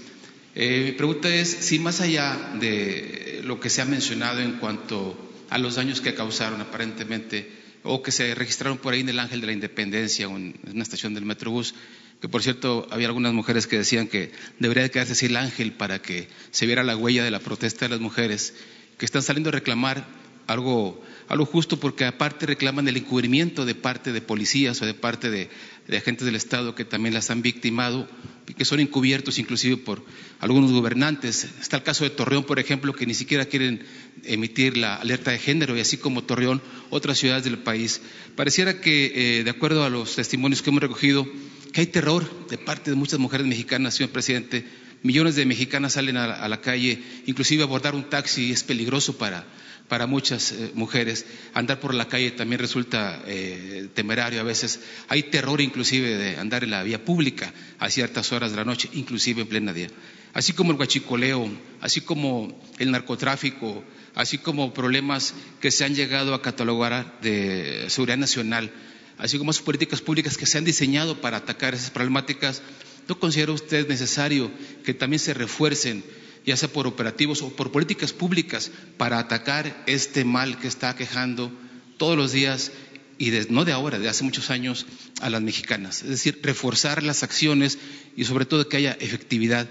Eh, 0.54 0.82
mi 0.84 0.92
pregunta 0.92 1.34
es 1.34 1.48
si 1.48 1.78
más 1.78 2.02
allá 2.02 2.52
de 2.60 3.40
lo 3.44 3.58
que 3.58 3.70
se 3.70 3.80
ha 3.80 3.86
mencionado 3.86 4.40
en 4.40 4.52
cuanto 4.52 5.16
a 5.48 5.56
los 5.56 5.76
daños 5.76 6.02
que 6.02 6.14
causaron 6.14 6.60
aparentemente 6.60 7.50
o 7.82 8.02
que 8.02 8.12
se 8.12 8.34
registraron 8.34 8.76
por 8.76 8.92
ahí 8.92 9.00
en 9.00 9.08
el 9.08 9.18
Ángel 9.18 9.40
de 9.40 9.46
la 9.46 9.54
Independencia 9.54 10.28
o 10.28 10.36
en 10.36 10.60
una 10.70 10.82
estación 10.82 11.14
del 11.14 11.24
Metrobús, 11.24 11.74
que 12.20 12.28
por 12.28 12.42
cierto 12.42 12.86
había 12.90 13.08
algunas 13.08 13.32
mujeres 13.32 13.66
que 13.66 13.78
decían 13.78 14.08
que 14.08 14.30
debería 14.58 14.88
quedarse 14.90 15.12
así 15.12 15.26
el 15.26 15.36
ángel 15.36 15.72
para 15.72 16.00
que 16.00 16.28
se 16.50 16.66
viera 16.66 16.84
la 16.84 16.96
huella 16.96 17.24
de 17.24 17.30
la 17.30 17.40
protesta 17.40 17.86
de 17.86 17.90
las 17.90 18.00
mujeres, 18.00 18.54
que 18.98 19.06
están 19.06 19.22
saliendo 19.22 19.48
a 19.48 19.52
reclamar 19.52 20.06
algo, 20.46 21.02
algo 21.28 21.46
justo 21.46 21.80
porque 21.80 22.04
aparte 22.04 22.46
reclaman 22.46 22.86
el 22.88 22.98
encubrimiento 22.98 23.64
de 23.64 23.74
parte 23.74 24.12
de 24.12 24.20
policías 24.20 24.80
o 24.82 24.86
de 24.86 24.94
parte 24.94 25.30
de, 25.30 25.48
de 25.88 25.96
agentes 25.96 26.24
del 26.24 26.36
Estado 26.36 26.74
que 26.74 26.84
también 26.84 27.14
las 27.14 27.30
han 27.30 27.42
victimado 27.42 28.08
y 28.48 28.54
que 28.54 28.64
son 28.64 28.80
encubiertos 28.80 29.38
inclusive 29.38 29.76
por 29.76 30.04
algunos 30.40 30.72
gobernantes. 30.72 31.48
Está 31.60 31.78
el 31.78 31.82
caso 31.82 32.04
de 32.04 32.10
Torreón, 32.10 32.44
por 32.44 32.58
ejemplo, 32.58 32.92
que 32.92 33.06
ni 33.06 33.14
siquiera 33.14 33.46
quieren 33.46 33.84
emitir 34.24 34.76
la 34.76 34.96
alerta 34.96 35.30
de 35.30 35.38
género 35.38 35.76
y 35.76 35.80
así 35.80 35.96
como 35.96 36.24
Torreón, 36.24 36.62
otras 36.90 37.18
ciudades 37.18 37.44
del 37.44 37.58
país. 37.58 38.00
Pareciera 38.36 38.80
que, 38.80 39.38
eh, 39.40 39.44
de 39.44 39.50
acuerdo 39.50 39.84
a 39.84 39.90
los 39.90 40.16
testimonios 40.16 40.62
que 40.62 40.70
hemos 40.70 40.82
recogido, 40.82 41.26
hay 41.74 41.86
terror 41.86 42.28
de 42.48 42.58
parte 42.58 42.90
de 42.90 42.96
muchas 42.96 43.18
mujeres 43.18 43.46
mexicanas, 43.46 43.94
señor 43.94 44.12
presidente. 44.12 44.66
Millones 45.02 45.34
de 45.34 45.46
mexicanas 45.46 45.94
salen 45.94 46.16
a, 46.16 46.46
la 46.48 46.60
calle, 46.60 47.02
inclusive 47.26 47.64
abordar 47.64 47.94
un 47.94 48.08
taxi 48.08 48.52
es 48.52 48.62
peligroso 48.62 49.18
para, 49.18 49.44
para 49.88 50.06
muchas 50.06 50.52
eh, 50.52 50.70
mujeres. 50.74 51.26
Andar 51.54 51.80
por 51.80 51.94
la 51.94 52.08
calle 52.08 52.30
también 52.30 52.60
resulta 52.60 53.22
eh, 53.26 53.88
temerario 53.94 54.40
a 54.40 54.44
veces. 54.44 54.80
Hay 55.08 55.24
terror 55.24 55.60
inclusive 55.60 56.16
de 56.16 56.36
andar 56.36 56.64
en 56.64 56.70
la 56.70 56.82
vía 56.82 57.04
pública 57.04 57.52
a 57.78 57.90
ciertas 57.90 58.32
horas 58.32 58.50
de 58.50 58.56
la 58.56 58.64
noche, 58.64 58.88
inclusive 58.92 59.42
en 59.42 59.48
plena 59.48 59.72
día. 59.72 59.88
Así 60.34 60.54
como 60.54 60.70
el 60.70 60.78
guachicoleo, 60.78 61.48
así 61.80 62.00
como 62.00 62.58
el 62.78 62.90
narcotráfico, 62.90 63.84
así 64.14 64.38
como 64.38 64.72
problemas 64.72 65.34
que 65.60 65.70
se 65.70 65.84
han 65.84 65.94
llegado 65.94 66.34
a 66.34 66.42
catalogar 66.42 67.18
de 67.20 67.86
seguridad 67.88 68.16
nacional, 68.16 68.70
así 69.18 69.36
como 69.38 69.52
sus 69.52 69.62
políticas 69.62 70.00
públicas 70.00 70.38
que 70.38 70.46
se 70.46 70.58
han 70.58 70.64
diseñado 70.64 71.20
para 71.20 71.38
atacar 71.38 71.74
esas 71.74 71.90
problemáticas, 71.90 72.62
¿no 73.08 73.18
considera 73.18 73.52
usted 73.52 73.86
necesario 73.88 74.50
que 74.84 74.94
también 74.94 75.20
se 75.20 75.34
refuercen 75.34 76.02
ya 76.44 76.56
sea 76.56 76.72
por 76.72 76.86
operativos 76.86 77.42
o 77.42 77.50
por 77.50 77.70
políticas 77.72 78.12
públicas, 78.12 78.70
para 78.96 79.18
atacar 79.18 79.84
este 79.86 80.24
mal 80.24 80.58
que 80.58 80.68
está 80.68 80.96
quejando 80.96 81.52
todos 81.96 82.16
los 82.16 82.32
días 82.32 82.72
y 83.18 83.30
no 83.50 83.64
de 83.64 83.72
ahora, 83.72 83.98
de 83.98 84.08
hace 84.08 84.24
muchos 84.24 84.50
años 84.50 84.86
a 85.20 85.30
las 85.30 85.42
mexicanas. 85.42 86.02
Es 86.02 86.08
decir, 86.08 86.40
reforzar 86.42 87.02
las 87.02 87.22
acciones 87.22 87.78
y 88.16 88.24
sobre 88.24 88.46
todo 88.46 88.68
que 88.68 88.78
haya 88.78 88.96
efectividad 88.98 89.68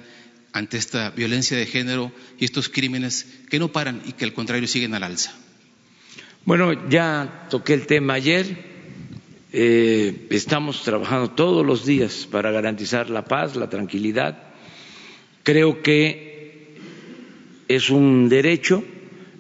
ante 0.54 0.78
esta 0.78 1.10
violencia 1.12 1.58
de 1.58 1.66
género 1.66 2.12
y 2.40 2.46
estos 2.46 2.70
crímenes 2.70 3.28
que 3.50 3.60
no 3.60 3.72
paran 3.72 4.02
y 4.06 4.14
que 4.14 4.26
al 4.26 4.34
contrario 4.34 4.68
siguen 4.68 4.94
al 4.96 5.04
alza. 5.04 5.34
Bueno, 6.46 6.90
ya 6.90 7.48
toqué 7.50 7.74
el 7.74 7.88
tema 7.88 8.14
ayer. 8.14 8.72
Eh, 9.54 10.28
estamos 10.30 10.84
trabajando 10.84 11.32
todos 11.32 11.66
los 11.66 11.86
días 11.86 12.28
para 12.32 12.52
garantizar 12.52 13.10
la 13.10 13.26
paz, 13.26 13.56
la 13.56 13.70
tranquilidad. 13.70 14.42
Creo 15.44 15.82
que 15.82 16.31
es 17.76 17.90
un 17.90 18.30
derecho 18.30 18.84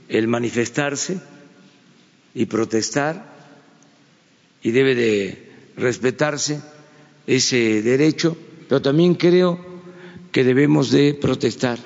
el 0.07 0.27
manifestarse 0.27 1.19
y 2.33 2.45
protestar 2.45 3.31
y 4.63 4.71
debe 4.71 4.95
de 4.95 5.51
respetarse 5.77 6.61
ese 7.27 7.81
derecho, 7.81 8.37
pero 8.67 8.81
también 8.81 9.15
creo 9.15 9.59
que 10.31 10.43
debemos 10.43 10.91
de 10.91 11.13
protestar 11.13 11.79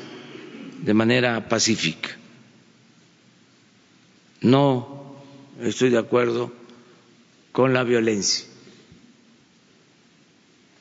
de 0.81 0.93
manera 0.93 1.47
pacífica. 1.49 2.09
No 4.41 5.15
estoy 5.61 5.89
de 5.89 5.97
acuerdo 5.97 6.51
con 7.51 7.73
la 7.73 7.83
violencia. 7.83 8.45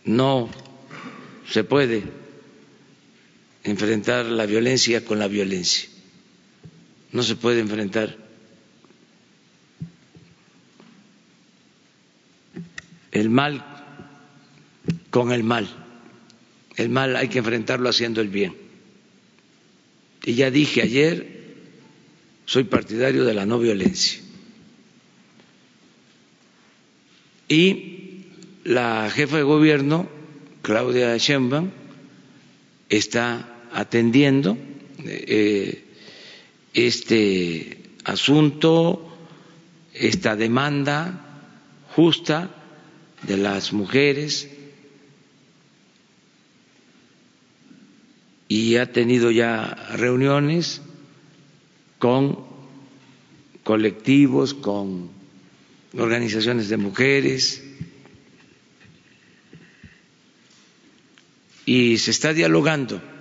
No 0.04 0.50
se 1.48 1.64
puede 1.64 2.23
enfrentar 3.64 4.26
la 4.26 4.46
violencia 4.46 5.04
con 5.04 5.18
la 5.18 5.26
violencia. 5.26 5.88
No 7.12 7.22
se 7.22 7.34
puede 7.34 7.60
enfrentar 7.60 8.16
el 13.10 13.30
mal 13.30 13.64
con 15.10 15.32
el 15.32 15.42
mal. 15.44 15.68
El 16.76 16.90
mal 16.90 17.16
hay 17.16 17.28
que 17.28 17.38
enfrentarlo 17.38 17.88
haciendo 17.88 18.20
el 18.20 18.28
bien. 18.28 18.54
Y 20.24 20.34
ya 20.34 20.50
dije 20.50 20.82
ayer, 20.82 21.56
soy 22.46 22.64
partidario 22.64 23.24
de 23.24 23.34
la 23.34 23.46
no 23.46 23.58
violencia. 23.58 24.20
Y 27.48 28.24
la 28.64 29.10
jefa 29.10 29.36
de 29.36 29.42
gobierno, 29.42 30.08
Claudia 30.62 31.16
Sheinbaum, 31.16 31.70
está 32.88 33.53
atendiendo 33.74 34.56
eh, 35.04 35.84
este 36.72 37.78
asunto, 38.04 39.12
esta 39.92 40.36
demanda 40.36 41.50
justa 41.94 42.50
de 43.22 43.36
las 43.36 43.72
mujeres 43.72 44.48
y 48.48 48.76
ha 48.76 48.92
tenido 48.92 49.30
ya 49.32 49.74
reuniones 49.96 50.80
con 51.98 52.38
colectivos, 53.64 54.54
con 54.54 55.10
organizaciones 55.98 56.68
de 56.68 56.76
mujeres 56.76 57.64
y 61.66 61.98
se 61.98 62.10
está 62.12 62.32
dialogando 62.32 63.13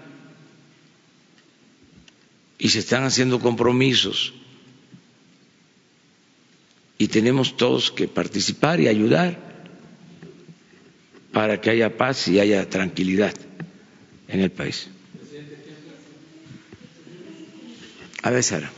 y 2.64 2.70
se 2.70 2.80
están 2.80 3.04
haciendo 3.04 3.42
compromisos 3.42 4.34
y 6.98 7.10
tenemos 7.10 7.58
todos 7.58 7.92
que 7.92 8.08
participar 8.08 8.80
y 8.80 8.88
ayudar 8.88 9.38
para 11.34 11.60
que 11.60 11.72
haya 11.72 11.98
paz 11.98 12.30
y 12.30 12.40
haya 12.40 12.70
tranquilidad 12.70 13.34
en 14.30 14.40
el 14.40 14.50
país. 14.50 14.88
A 18.22 18.30
ver, 18.30 18.44
Sara. 18.44 18.72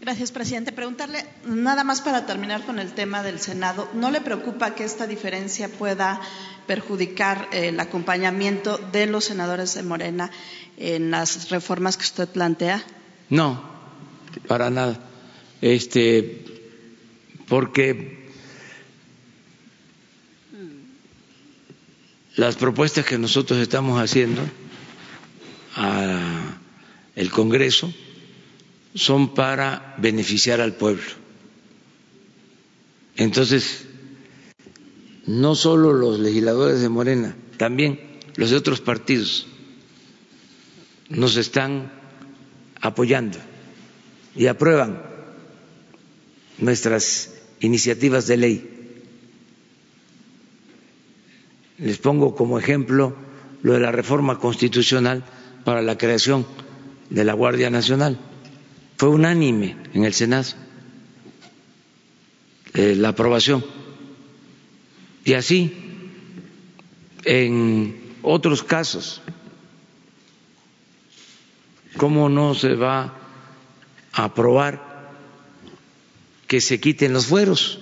Gracias, 0.00 0.32
presidente. 0.32 0.72
Preguntarle, 0.72 1.22
nada 1.44 1.84
más 1.84 2.00
para 2.00 2.24
terminar 2.24 2.64
con 2.64 2.78
el 2.78 2.94
tema 2.94 3.22
del 3.22 3.40
Senado, 3.40 3.90
¿no 3.92 4.10
le 4.10 4.22
preocupa 4.22 4.74
que 4.74 4.84
esta 4.84 5.06
diferencia 5.06 5.68
pueda 5.68 6.22
perjudicar 6.68 7.48
el 7.50 7.80
acompañamiento 7.80 8.78
de 8.92 9.06
los 9.06 9.24
senadores 9.24 9.74
de 9.74 9.82
Morena 9.82 10.30
en 10.76 11.10
las 11.10 11.50
reformas 11.50 11.96
que 11.96 12.04
usted 12.04 12.28
plantea? 12.28 12.84
No, 13.30 13.60
para 14.46 14.70
nada. 14.70 15.00
Este, 15.60 16.44
porque 17.48 18.28
las 22.36 22.54
propuestas 22.56 23.04
que 23.04 23.18
nosotros 23.18 23.58
estamos 23.58 24.00
haciendo 24.00 24.42
al 25.74 27.30
Congreso 27.32 27.92
son 28.94 29.34
para 29.34 29.94
beneficiar 29.98 30.60
al 30.60 30.74
pueblo. 30.74 31.02
Entonces, 33.16 33.87
no 35.28 35.54
solo 35.54 35.92
los 35.92 36.18
legisladores 36.18 36.80
de 36.80 36.88
Morena, 36.88 37.36
también 37.58 38.00
los 38.36 38.48
de 38.50 38.56
otros 38.56 38.80
partidos 38.80 39.46
nos 41.10 41.36
están 41.36 41.92
apoyando 42.80 43.36
y 44.34 44.46
aprueban 44.46 45.02
nuestras 46.56 47.34
iniciativas 47.60 48.26
de 48.26 48.36
ley. 48.38 48.74
Les 51.76 51.98
pongo 51.98 52.34
como 52.34 52.58
ejemplo 52.58 53.14
lo 53.62 53.74
de 53.74 53.80
la 53.80 53.92
reforma 53.92 54.38
constitucional 54.38 55.24
para 55.64 55.82
la 55.82 55.98
creación 55.98 56.46
de 57.10 57.24
la 57.24 57.34
Guardia 57.34 57.68
Nacional. 57.68 58.18
Fue 58.96 59.10
unánime 59.10 59.76
en 59.92 60.04
el 60.04 60.14
Senado 60.14 60.48
eh, 62.72 62.94
la 62.96 63.10
aprobación. 63.10 63.62
Y 65.28 65.34
así, 65.34 65.70
en 67.26 68.14
otros 68.22 68.62
casos, 68.62 69.20
¿cómo 71.98 72.30
no 72.30 72.54
se 72.54 72.74
va 72.74 73.12
a 74.14 74.24
aprobar 74.24 75.12
que 76.46 76.62
se 76.62 76.80
quiten 76.80 77.12
los 77.12 77.26
fueros? 77.26 77.78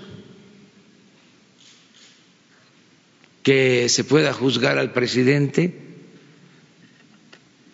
Que 3.45 3.89
se 3.91 4.03
pueda 4.03 4.33
juzgar 4.33 4.77
al 4.79 4.93
presidente 4.93 5.73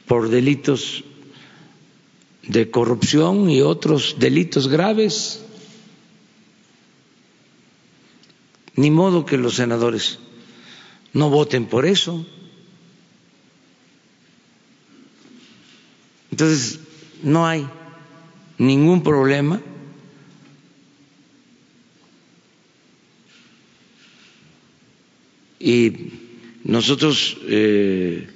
por 0.06 0.28
delitos 0.28 1.02
de 2.42 2.70
corrupción 2.70 3.48
y 3.48 3.62
otros 3.62 4.16
delitos 4.18 4.68
graves. 4.68 5.42
Ni 8.76 8.90
modo 8.90 9.26
que 9.26 9.36
los 9.36 9.54
senadores 9.54 10.18
no 11.12 11.28
voten 11.28 11.66
por 11.66 11.84
eso. 11.84 12.24
Entonces, 16.30 16.80
no 17.22 17.46
hay 17.46 17.66
ningún 18.58 19.02
problema. 19.02 19.60
Y 25.60 26.10
nosotros 26.64 27.36
eh, 27.46 28.26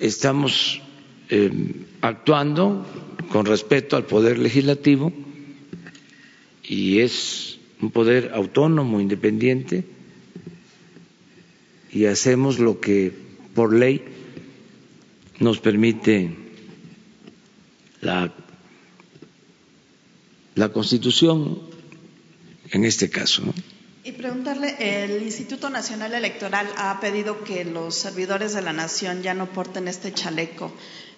estamos 0.00 0.82
eh, 1.30 1.50
actuando 2.02 2.84
con 3.30 3.46
respeto 3.46 3.96
al 3.96 4.04
Poder 4.04 4.38
Legislativo 4.38 5.12
y 6.68 7.00
es 7.00 7.58
un 7.80 7.90
poder 7.90 8.32
autónomo, 8.34 9.00
independiente, 9.00 9.84
y 11.92 12.06
hacemos 12.06 12.58
lo 12.58 12.80
que 12.80 13.12
por 13.54 13.72
ley 13.72 14.02
nos 15.38 15.60
permite 15.60 16.30
la, 18.00 18.34
la 20.54 20.68
Constitución 20.70 21.60
en 22.70 22.84
este 22.84 23.08
caso. 23.10 23.42
Y 24.06 24.12
preguntarle, 24.12 24.76
el 24.78 25.20
Instituto 25.20 25.68
Nacional 25.68 26.14
Electoral 26.14 26.68
ha 26.76 27.00
pedido 27.00 27.42
que 27.42 27.64
los 27.64 27.96
servidores 27.96 28.54
de 28.54 28.62
la 28.62 28.72
nación 28.72 29.20
ya 29.24 29.34
no 29.34 29.46
porten 29.52 29.88
este 29.88 30.12
chaleco 30.12 30.72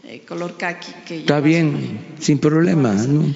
eh, 0.04 0.22
color 0.26 0.56
caqui 0.56 0.90
que 1.06 1.18
Está 1.18 1.40
bien, 1.40 2.16
sin 2.18 2.38
problema. 2.38 2.94
¿no? 2.94 3.34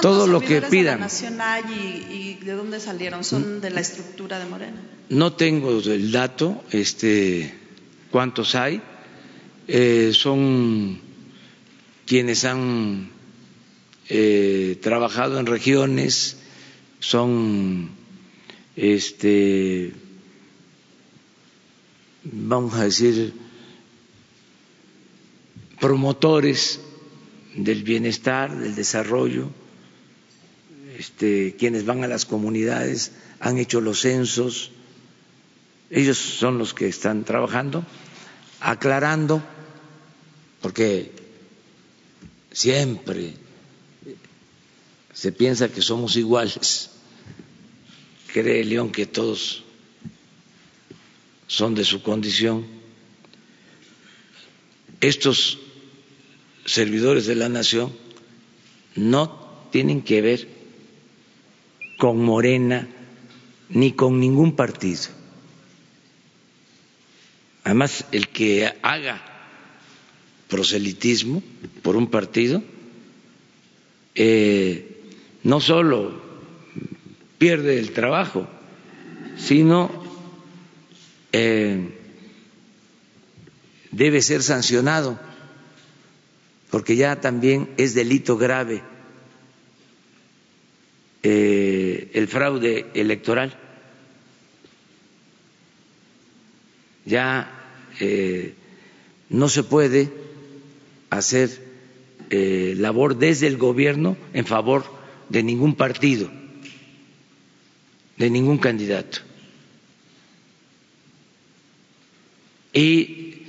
Todo 0.00 0.26
lo 0.26 0.40
que 0.40 0.62
pidan. 0.62 0.70
de 0.70 0.82
la 0.84 0.96
nación 0.96 1.38
hay 1.42 2.38
y, 2.40 2.44
de 2.46 2.52
dónde 2.52 2.80
salieron? 2.80 3.24
¿Son 3.24 3.60
de 3.60 3.68
la 3.68 3.80
estructura 3.82 4.38
de 4.38 4.46
Morena? 4.46 4.80
No 5.10 5.34
tengo 5.34 5.80
el 5.80 6.10
dato, 6.10 6.64
este, 6.70 7.52
cuántos 8.10 8.54
hay. 8.54 8.80
Eh, 9.68 10.12
son 10.14 10.98
quienes 12.06 12.46
han 12.46 13.10
eh, 14.08 14.78
trabajado 14.80 15.38
en 15.38 15.44
regiones, 15.44 16.38
son 17.00 18.02
este, 18.76 19.92
vamos 22.24 22.74
a 22.74 22.84
decir, 22.84 23.32
promotores 25.80 26.80
del 27.54 27.82
bienestar, 27.82 28.56
del 28.56 28.74
desarrollo, 28.74 29.50
este, 30.98 31.54
quienes 31.58 31.84
van 31.84 32.04
a 32.04 32.08
las 32.08 32.24
comunidades, 32.24 33.12
han 33.40 33.58
hecho 33.58 33.80
los 33.80 34.00
censos, 34.00 34.70
ellos 35.90 36.18
son 36.18 36.58
los 36.58 36.74
que 36.74 36.88
están 36.88 37.24
trabajando, 37.24 37.84
aclarando, 38.60 39.42
porque 40.60 41.12
siempre 42.52 43.34
se 45.12 45.30
piensa 45.30 45.68
que 45.68 45.82
somos 45.82 46.16
iguales 46.16 46.90
cree 48.34 48.64
León 48.64 48.90
que 48.90 49.06
todos 49.06 49.62
son 51.46 51.76
de 51.76 51.84
su 51.84 52.02
condición. 52.02 52.66
Estos 55.00 55.60
servidores 56.64 57.26
de 57.26 57.36
la 57.36 57.48
nación 57.48 57.96
no 58.96 59.68
tienen 59.70 60.02
que 60.02 60.20
ver 60.20 60.48
con 61.96 62.24
Morena 62.24 62.88
ni 63.68 63.92
con 63.92 64.18
ningún 64.18 64.56
partido. 64.56 65.02
Además, 67.62 68.04
el 68.10 68.28
que 68.28 68.74
haga 68.82 69.22
proselitismo 70.48 71.40
por 71.82 71.94
un 71.94 72.08
partido 72.08 72.64
eh, 74.16 75.12
no 75.44 75.60
solo 75.60 76.23
pierde 77.44 77.78
el 77.78 77.92
trabajo, 77.92 78.48
sino 79.36 79.90
eh, 81.30 81.90
debe 83.90 84.22
ser 84.22 84.42
sancionado, 84.42 85.20
porque 86.70 86.96
ya 86.96 87.20
también 87.20 87.68
es 87.76 87.92
delito 87.92 88.38
grave 88.38 88.82
eh, 91.22 92.12
el 92.14 92.28
fraude 92.28 92.86
electoral. 92.94 93.54
Ya 97.04 97.52
eh, 98.00 98.54
no 99.28 99.50
se 99.50 99.64
puede 99.64 100.10
hacer 101.10 101.74
labor 102.30 103.18
desde 103.18 103.48
el 103.48 103.58
gobierno 103.58 104.16
en 104.32 104.46
favor 104.46 104.86
de 105.28 105.42
ningún 105.42 105.74
partido 105.74 106.30
de 108.16 108.30
ningún 108.30 108.58
candidato. 108.58 109.18
Y 112.72 113.42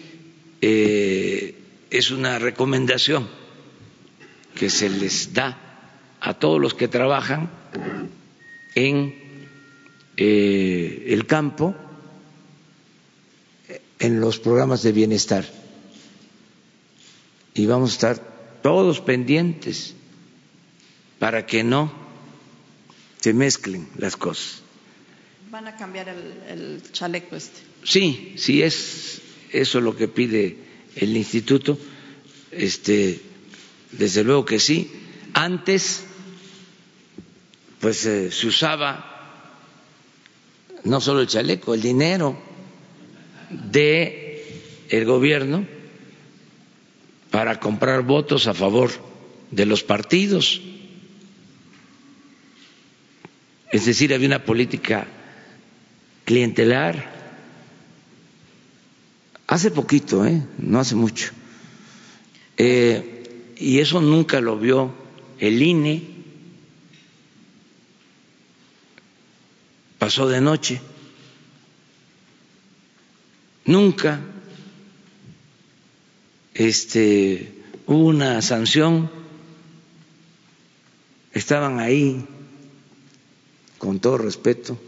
eh, 0.62 1.56
es 1.90 2.12
una 2.12 2.40
recomendación 2.40 3.28
que 4.56 4.70
se 4.70 4.90
les 4.90 5.34
da 5.34 5.58
a 6.22 6.34
todos 6.36 6.60
los 6.62 6.74
que 6.74 6.88
trabajan 6.88 7.50
en 8.76 9.16
eh, 10.18 11.06
el 11.08 11.26
campo, 11.26 11.76
en 14.00 14.20
los 14.20 14.40
programas 14.40 14.84
de 14.84 14.92
bienestar. 14.92 15.46
Y 17.54 17.66
vamos 17.66 17.92
a 17.92 17.94
estar 17.94 18.60
todos 18.62 19.02
pendientes 19.02 19.96
para 21.20 21.46
que 21.46 21.64
no 21.64 22.05
se 23.26 23.34
mezclen 23.34 23.88
las 23.98 24.16
cosas. 24.18 24.62
¿Van 25.50 25.68
a 25.68 25.76
cambiar 25.76 26.10
el, 26.10 26.80
chaleco 26.92 27.36
este? 27.36 27.60
Sí, 27.84 28.36
sí 28.38 28.62
es 28.62 29.20
eso 29.52 29.82
lo 29.82 29.96
que 29.98 30.08
pide 30.08 30.58
el 30.96 31.18
instituto. 31.18 31.76
Este, 32.52 33.20
desde 33.94 34.24
luego 34.24 34.46
que 34.46 34.60
sí. 34.60 34.92
Antes, 35.34 36.04
pues 37.80 38.06
eh, 38.06 38.30
se 38.32 38.46
usaba 38.46 38.94
no 40.84 41.02
solo 41.02 41.22
el 41.22 41.28
chaleco, 41.28 41.74
el 41.74 41.82
dinero 41.82 42.38
de 43.50 44.62
el 44.90 45.04
gobierno 45.04 45.66
para 47.32 47.60
comprar 47.60 48.04
votos 48.04 48.46
a 48.46 48.54
favor 48.54 48.92
de 49.50 49.66
los 49.66 49.82
partidos 49.82 50.62
es 53.72 53.86
decir, 53.86 54.14
había 54.14 54.28
una 54.28 54.44
política 54.44 55.08
clientelar. 56.26 57.14
Hace 59.48 59.72
poquito, 59.72 60.26
¿eh? 60.26 60.42
no 60.58 60.80
hace 60.80 60.96
mucho. 60.96 61.32
Eh, 62.58 63.54
y 63.58 63.80
eso 63.80 64.02
nunca 64.02 64.42
lo 64.42 64.58
vio 64.58 64.94
el 65.40 65.62
INE. 65.62 66.04
Pasó 70.00 70.28
de 70.28 70.42
noche. 70.42 70.82
Nunca 73.66 74.20
este, 76.54 77.64
hubo 77.86 78.08
una 78.08 78.42
sanción. 78.42 79.12
Estaban 81.34 81.80
ahí 81.80 82.26
con 83.86 84.00
todo 84.00 84.18
respeto, 84.18 84.80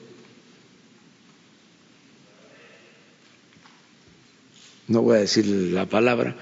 no 4.87 5.03
voy 5.03 5.17
a 5.17 5.19
decir 5.19 5.45
la 5.45 5.85
palabra 5.85 6.35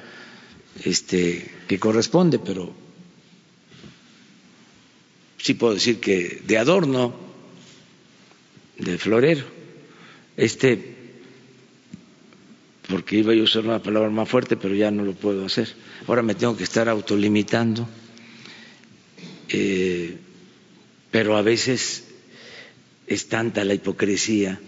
este, 0.85 1.51
que 1.67 1.77
corresponde, 1.79 2.39
pero 2.39 2.73
sí 5.37 5.55
puedo 5.55 5.73
decir 5.73 5.99
que 5.99 6.41
de 6.47 6.57
adorno, 6.57 7.13
de 8.77 8.97
florero, 8.99 9.43
este, 10.37 10.95
porque 12.87 13.17
iba 13.17 13.33
a 13.33 13.35
usar 13.43 13.65
una 13.65 13.83
palabra 13.83 14.09
más 14.11 14.29
fuerte, 14.29 14.55
pero 14.55 14.73
ya 14.75 14.91
no 14.91 15.03
lo 15.03 15.11
puedo 15.11 15.45
hacer. 15.45 15.75
Ahora 16.07 16.21
me 16.21 16.35
tengo 16.35 16.55
que 16.55 16.63
estar 16.63 16.87
autolimitando, 16.87 17.85
eh, 19.49 20.15
pero 21.11 21.35
a 21.35 21.41
veces 21.41 22.14
es 23.07 23.27
tanta 23.27 23.63
la 23.63 23.73
hipocresía 23.73 24.59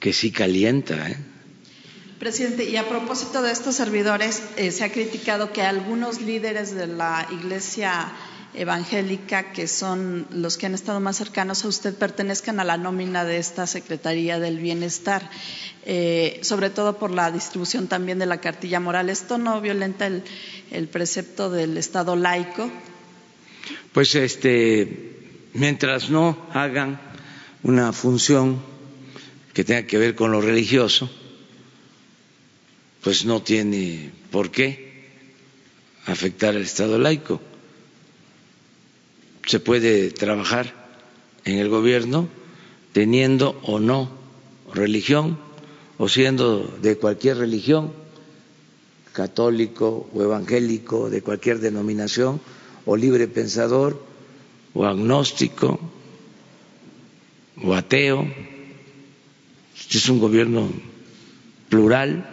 que 0.00 0.12
sí 0.12 0.30
calienta. 0.30 1.10
¿eh? 1.10 1.16
Presidente, 2.18 2.64
y 2.64 2.76
a 2.76 2.88
propósito 2.88 3.42
de 3.42 3.52
estos 3.52 3.74
servidores, 3.74 4.42
eh, 4.56 4.70
se 4.70 4.84
ha 4.84 4.92
criticado 4.92 5.52
que 5.52 5.62
algunos 5.62 6.20
líderes 6.20 6.74
de 6.74 6.86
la 6.86 7.26
Iglesia 7.30 8.12
evangélica, 8.54 9.52
que 9.52 9.68
son 9.68 10.26
los 10.30 10.56
que 10.56 10.66
han 10.66 10.74
estado 10.74 11.00
más 11.00 11.16
cercanos 11.16 11.64
a 11.64 11.68
usted, 11.68 11.94
pertenezcan 11.94 12.58
a 12.58 12.64
la 12.64 12.78
nómina 12.78 13.24
de 13.24 13.38
esta 13.38 13.66
Secretaría 13.66 14.38
del 14.38 14.58
Bienestar, 14.60 15.28
eh, 15.84 16.40
sobre 16.42 16.70
todo 16.70 16.98
por 16.98 17.10
la 17.10 17.30
distribución 17.30 17.86
también 17.86 18.18
de 18.18 18.26
la 18.26 18.40
cartilla 18.40 18.80
moral. 18.80 19.10
¿Esto 19.10 19.36
no 19.36 19.60
violenta 19.60 20.06
el, 20.06 20.22
el 20.70 20.88
precepto 20.88 21.50
del 21.50 21.76
Estado 21.76 22.16
laico? 22.16 22.70
Pues 23.92 24.14
este, 24.14 25.15
mientras 25.56 26.10
no 26.10 26.36
hagan 26.52 27.00
una 27.62 27.92
función 27.92 28.60
que 29.52 29.64
tenga 29.64 29.86
que 29.86 29.98
ver 29.98 30.14
con 30.14 30.32
lo 30.32 30.40
religioso, 30.40 31.10
pues 33.02 33.24
no 33.24 33.42
tiene 33.42 34.10
por 34.30 34.50
qué 34.50 35.10
afectar 36.06 36.54
al 36.54 36.62
Estado 36.62 36.98
laico. 36.98 37.40
Se 39.46 39.60
puede 39.60 40.10
trabajar 40.10 40.74
en 41.44 41.58
el 41.58 41.68
gobierno 41.68 42.28
teniendo 42.92 43.58
o 43.62 43.78
no 43.78 44.10
religión 44.74 45.38
o 45.98 46.08
siendo 46.08 46.66
de 46.82 46.96
cualquier 46.96 47.38
religión, 47.38 47.92
católico 49.12 50.08
o 50.12 50.22
evangélico, 50.22 51.08
de 51.08 51.22
cualquier 51.22 51.60
denominación, 51.60 52.40
o 52.84 52.96
libre 52.96 53.28
pensador, 53.28 54.05
o 54.76 54.84
agnóstico, 54.84 55.80
o 57.64 57.72
ateo. 57.72 58.28
Este 59.80 59.96
es 59.96 60.08
un 60.08 60.20
gobierno 60.20 60.68
plural 61.70 62.28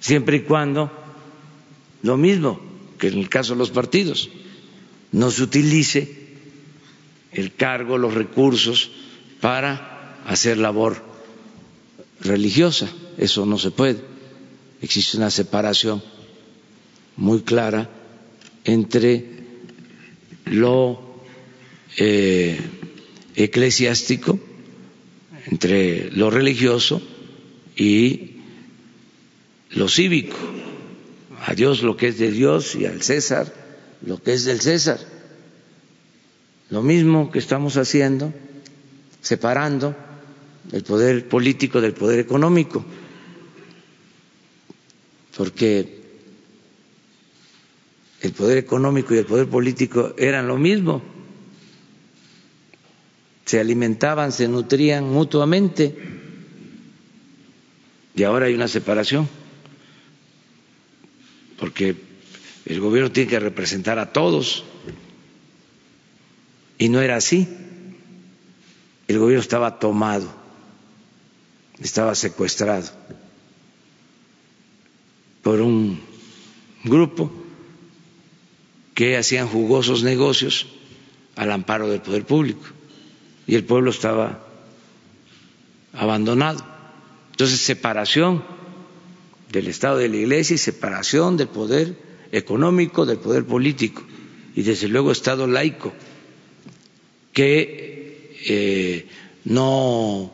siempre 0.00 0.36
y 0.36 0.40
cuando, 0.40 0.92
lo 2.02 2.16
mismo 2.16 2.60
que 2.98 3.08
en 3.08 3.18
el 3.18 3.28
caso 3.28 3.54
de 3.54 3.58
los 3.58 3.70
partidos, 3.70 4.28
no 5.12 5.30
se 5.30 5.42
utilice 5.42 6.36
el 7.32 7.54
cargo, 7.54 7.96
los 7.96 8.12
recursos 8.12 8.90
para 9.40 10.18
hacer 10.26 10.58
labor 10.58 11.02
religiosa. 12.20 12.88
Eso 13.16 13.46
no 13.46 13.58
se 13.58 13.70
puede. 13.70 14.02
Existe 14.82 15.16
una 15.16 15.30
separación 15.30 16.02
muy 17.16 17.40
clara 17.40 17.88
entre 18.64 19.37
lo 20.50 21.22
eh, 21.96 22.58
eclesiástico, 23.34 24.38
entre 25.46 26.10
lo 26.12 26.30
religioso 26.30 27.00
y 27.76 28.32
lo 29.70 29.88
cívico, 29.88 30.36
a 31.46 31.54
Dios 31.54 31.82
lo 31.82 31.96
que 31.96 32.08
es 32.08 32.18
de 32.18 32.30
Dios 32.30 32.74
y 32.74 32.86
al 32.86 33.02
César 33.02 33.52
lo 34.02 34.22
que 34.22 34.32
es 34.32 34.44
del 34.44 34.60
César. 34.60 34.98
Lo 36.70 36.82
mismo 36.82 37.30
que 37.30 37.38
estamos 37.38 37.76
haciendo, 37.76 38.32
separando 39.22 39.96
el 40.72 40.82
poder 40.82 41.28
político 41.28 41.80
del 41.80 41.94
poder 41.94 42.18
económico, 42.20 42.84
porque 45.36 45.97
el 48.20 48.32
poder 48.32 48.58
económico 48.58 49.14
y 49.14 49.18
el 49.18 49.26
poder 49.26 49.48
político 49.48 50.14
eran 50.18 50.48
lo 50.48 50.58
mismo, 50.58 51.02
se 53.44 53.60
alimentaban, 53.60 54.32
se 54.32 54.48
nutrían 54.48 55.04
mutuamente, 55.04 55.96
y 58.18 58.24
ahora 58.24 58.46
hay 58.46 58.54
una 58.54 58.66
separación. 58.66 59.28
Porque 61.56 61.94
el 62.66 62.80
gobierno 62.80 63.12
tiene 63.12 63.30
que 63.30 63.38
representar 63.38 64.00
a 64.00 64.12
todos. 64.12 64.64
Y 66.78 66.88
no 66.88 67.00
era 67.00 67.14
así. 67.14 67.46
El 69.06 69.20
gobierno 69.20 69.40
estaba 69.40 69.78
tomado, 69.78 70.28
estaba 71.78 72.16
secuestrado. 72.16 72.88
Por 75.42 75.60
un 75.60 76.00
grupo 76.82 77.30
que 78.98 79.16
hacían 79.16 79.46
jugosos 79.46 80.02
negocios 80.02 80.66
al 81.36 81.52
amparo 81.52 81.88
del 81.88 82.00
poder 82.00 82.24
público 82.24 82.66
y 83.46 83.54
el 83.54 83.62
pueblo 83.62 83.92
estaba 83.92 84.44
abandonado. 85.92 86.66
Entonces, 87.30 87.60
separación 87.60 88.42
del 89.52 89.68
Estado 89.68 89.98
de 89.98 90.08
la 90.08 90.16
Iglesia 90.16 90.54
y 90.54 90.58
separación 90.58 91.36
del 91.36 91.46
poder 91.46 91.94
económico 92.32 93.06
del 93.06 93.18
poder 93.18 93.44
político 93.44 94.02
y 94.56 94.62
desde 94.62 94.88
luego 94.88 95.12
Estado 95.12 95.46
laico 95.46 95.92
que 97.32 98.34
eh, 98.48 99.06
no 99.44 100.32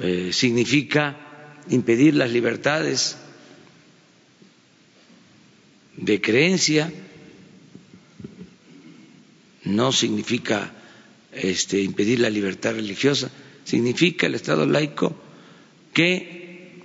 eh, 0.00 0.30
significa 0.32 1.18
impedir 1.68 2.14
las 2.14 2.30
libertades 2.30 3.18
de 5.98 6.22
creencia, 6.22 6.90
no 9.64 9.92
significa 9.92 10.72
este, 11.32 11.80
impedir 11.80 12.20
la 12.20 12.30
libertad 12.30 12.74
religiosa, 12.74 13.30
significa 13.64 14.26
el 14.26 14.34
Estado 14.34 14.66
laico 14.66 15.14
que 15.92 16.80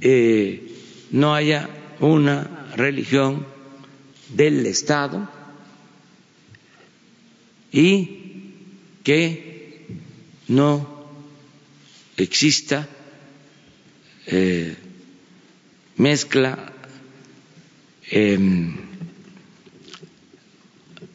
eh, 0.00 0.62
no 1.10 1.34
haya 1.34 1.68
una 2.00 2.70
religión 2.76 3.46
del 4.34 4.66
Estado 4.66 5.28
y 7.72 8.20
que 9.02 9.86
no 10.48 10.94
exista 12.16 12.88
eh, 14.26 14.76
mezcla 15.96 16.72
en 18.10 18.83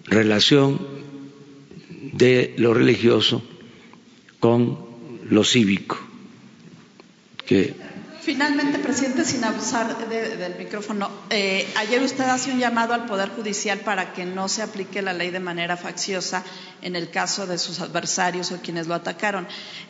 relación 0.10 0.80
de 2.14 2.54
lo 2.58 2.74
religioso 2.74 3.42
con 4.40 4.78
lo 5.30 5.44
cívico 5.44 5.98
que 7.46 7.74
Finalmente, 8.22 8.80
presidente, 8.80 9.24
sin 9.24 9.44
abusar 9.46 10.10
del 10.10 10.56
micrófono, 10.56 11.10
eh, 11.30 11.66
ayer 11.78 12.04
usted 12.04 12.26
hace 12.26 12.52
un 12.52 12.60
llamado 12.60 12.94
al 12.94 13.06
Poder 13.06 13.30
Judicial 13.30 13.80
para 13.80 14.12
que 14.12 14.26
no 14.26 14.50
se 14.50 14.62
aplique 14.62 15.02
la 15.02 15.14
ley 15.14 15.32
de 15.32 15.40
manera 15.40 15.78
facciosa 15.78 16.44
en 16.82 16.98
el 16.98 17.10
caso 17.10 17.48
de 17.48 17.58
sus 17.58 17.80
adversarios 17.80 18.52
o 18.52 18.58
quienes 18.62 18.88
lo 18.88 18.94
atacaron. 18.94 19.48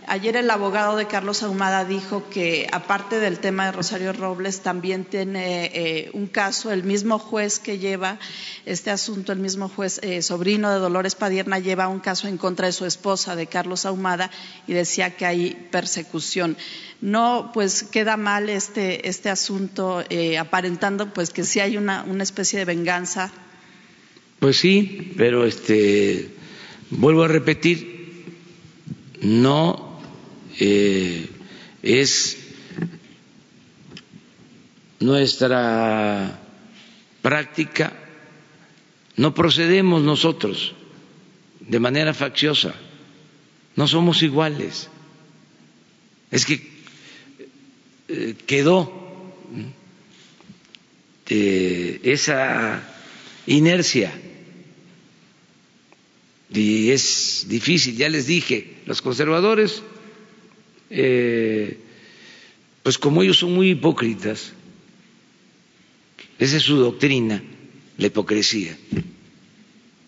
Ayer 0.07 0.35
el 0.35 0.49
abogado 0.51 0.95
de 0.95 1.07
Carlos 1.07 1.41
Ahumada 1.41 1.85
dijo 1.85 2.29
que, 2.29 2.67
aparte 2.71 3.19
del 3.19 3.39
tema 3.39 3.65
de 3.65 3.71
Rosario 3.71 4.13
Robles, 4.13 4.61
también 4.61 5.05
tiene 5.05 5.71
eh, 5.73 6.11
un 6.13 6.27
caso, 6.27 6.71
el 6.71 6.83
mismo 6.83 7.17
juez 7.17 7.59
que 7.59 7.79
lleva 7.79 8.19
este 8.65 8.91
asunto, 8.91 9.31
el 9.31 9.39
mismo 9.39 9.69
juez 9.69 9.99
eh, 10.03 10.21
sobrino 10.21 10.71
de 10.71 10.79
Dolores 10.79 11.15
Padierna, 11.15 11.57
lleva 11.57 11.87
un 11.87 11.99
caso 11.99 12.27
en 12.27 12.37
contra 12.37 12.67
de 12.67 12.73
su 12.73 12.85
esposa, 12.85 13.35
de 13.35 13.47
Carlos 13.47 13.85
Ahumada, 13.85 14.29
y 14.67 14.73
decía 14.73 15.15
que 15.15 15.25
hay 15.25 15.67
persecución 15.71 16.57
no 17.01 17.51
pues 17.53 17.83
queda 17.83 18.17
mal 18.19 18.49
este, 18.49 19.07
este 19.09 19.29
asunto, 19.29 20.03
eh, 20.09 20.37
aparentando 20.37 21.13
pues 21.13 21.31
que 21.31 21.43
sí 21.43 21.59
hay 21.59 21.77
una, 21.77 22.03
una, 22.03 22.23
especie 22.23 22.59
de 22.59 22.65
venganza. 22.65 23.31
Pues 24.39 24.57
sí, 24.57 25.13
pero 25.17 25.45
este 25.45 26.29
vuelvo 26.89 27.23
a 27.23 27.27
repetir, 27.27 28.25
no 29.21 29.99
eh, 30.59 31.29
es 31.81 32.37
nuestra 34.99 36.39
práctica, 37.21 37.93
no 39.15 39.33
procedemos 39.33 40.01
nosotros 40.03 40.73
de 41.59 41.79
manera 41.79 42.13
facciosa, 42.13 42.73
no 43.75 43.87
somos 43.87 44.23
iguales. 44.23 44.89
Es 46.31 46.45
que 46.45 46.68
quedó 48.45 48.91
esa 51.27 52.83
inercia. 53.45 54.13
Y 56.51 56.89
es 56.89 57.45
difícil, 57.47 57.95
ya 57.95 58.09
les 58.09 58.25
dije, 58.25 58.77
los 58.85 59.01
conservadores, 59.01 59.83
eh, 60.89 61.77
pues 62.81 62.97
como 62.97 63.21
ellos 63.21 63.37
son 63.37 63.53
muy 63.53 63.71
hipócritas, 63.71 64.53
esa 66.39 66.57
es 66.57 66.63
su 66.63 66.77
doctrina, 66.77 67.43
la 67.97 68.07
hipocresía, 68.07 68.75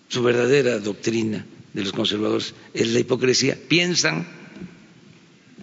su 0.08 0.24
verdadera 0.24 0.80
doctrina 0.80 1.46
de 1.74 1.84
los 1.84 1.94
conservadores 1.94 2.56
es 2.74 2.88
la 2.88 3.00
hipocresía, 3.00 3.58
piensan 3.68 4.28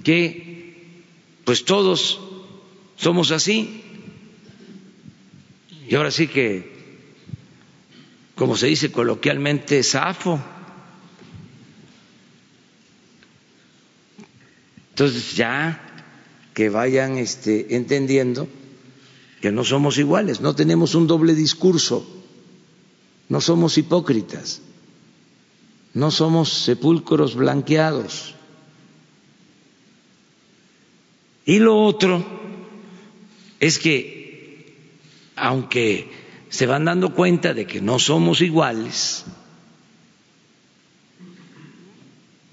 que 0.04 0.74
pues 1.44 1.64
todos 1.64 2.20
somos 2.98 3.30
así. 3.30 3.82
Y 5.88 5.94
ahora 5.94 6.10
sí 6.10 6.28
que, 6.28 6.70
como 8.34 8.56
se 8.56 8.66
dice 8.66 8.92
coloquialmente, 8.92 9.82
zafo. 9.82 10.38
Entonces 14.90 15.34
ya 15.36 15.80
que 16.52 16.68
vayan 16.68 17.18
este, 17.18 17.76
entendiendo 17.76 18.48
que 19.40 19.52
no 19.52 19.62
somos 19.62 19.96
iguales, 19.96 20.40
no 20.40 20.56
tenemos 20.56 20.96
un 20.96 21.06
doble 21.06 21.34
discurso, 21.34 22.04
no 23.28 23.40
somos 23.40 23.78
hipócritas, 23.78 24.60
no 25.94 26.10
somos 26.10 26.48
sepulcros 26.48 27.36
blanqueados. 27.36 28.34
Y 31.46 31.60
lo 31.60 31.80
otro 31.84 32.47
es 33.60 33.78
que, 33.78 34.74
aunque 35.36 36.10
se 36.48 36.66
van 36.66 36.84
dando 36.84 37.14
cuenta 37.14 37.54
de 37.54 37.66
que 37.66 37.80
no 37.80 37.98
somos 37.98 38.40
iguales, 38.40 39.24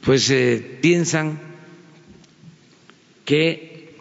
pues 0.01 0.30
eh, 0.30 0.80
piensan 0.82 1.39
que 3.26 3.95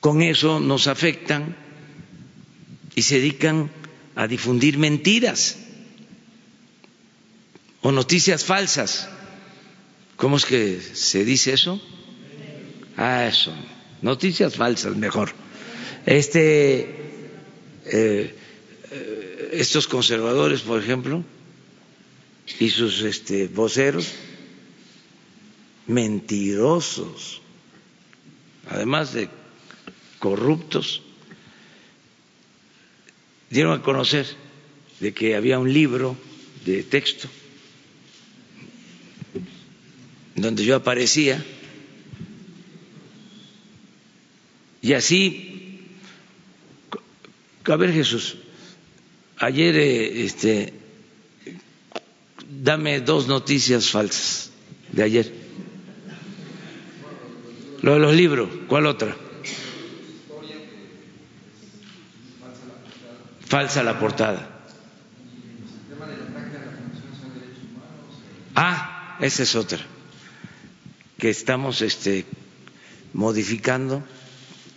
con 0.00 0.20
eso 0.20 0.60
nos 0.60 0.86
afectan 0.86 1.56
y 2.94 3.02
se 3.02 3.16
dedican 3.16 3.70
a 4.14 4.26
difundir 4.26 4.78
mentiras 4.78 5.58
o 7.80 7.92
noticias 7.92 8.44
falsas. 8.44 9.08
¿Cómo 10.16 10.36
es 10.36 10.44
que 10.44 10.80
se 10.80 11.24
dice 11.24 11.54
eso? 11.54 11.80
Ah, 12.96 13.26
eso. 13.26 13.52
Noticias 14.02 14.54
falsas, 14.54 14.96
mejor. 14.96 15.43
Este, 16.06 16.88
eh, 17.86 18.34
estos 19.52 19.86
conservadores, 19.86 20.60
por 20.60 20.80
ejemplo, 20.82 21.24
y 22.58 22.70
sus 22.70 23.02
este, 23.02 23.48
voceros, 23.48 24.12
mentirosos, 25.86 27.40
además 28.68 29.12
de 29.12 29.28
corruptos, 30.18 31.02
dieron 33.50 33.78
a 33.78 33.82
conocer 33.82 34.26
de 35.00 35.12
que 35.12 35.36
había 35.36 35.58
un 35.58 35.72
libro 35.72 36.16
de 36.64 36.82
texto 36.82 37.28
donde 40.34 40.64
yo 40.64 40.74
aparecía 40.76 41.44
Y 44.84 44.92
así, 44.92 45.53
a 47.72 47.76
ver 47.76 47.92
Jesús, 47.92 48.36
ayer 49.38 49.76
eh, 49.76 50.24
este, 50.24 50.72
dame 52.48 53.00
dos 53.00 53.26
noticias 53.26 53.90
falsas 53.90 54.50
de 54.92 55.02
ayer. 55.02 55.32
Lo 57.82 57.94
de 57.94 58.00
los 58.00 58.14
libros, 58.14 58.48
¿cuál 58.68 58.86
otra? 58.86 59.16
Falsa 63.46 63.82
la 63.82 63.98
portada. 63.98 64.50
Ah, 68.54 69.16
esa 69.20 69.42
es 69.42 69.54
otra 69.54 69.84
que 71.18 71.30
estamos 71.30 71.82
este, 71.82 72.24
modificando 73.12 74.04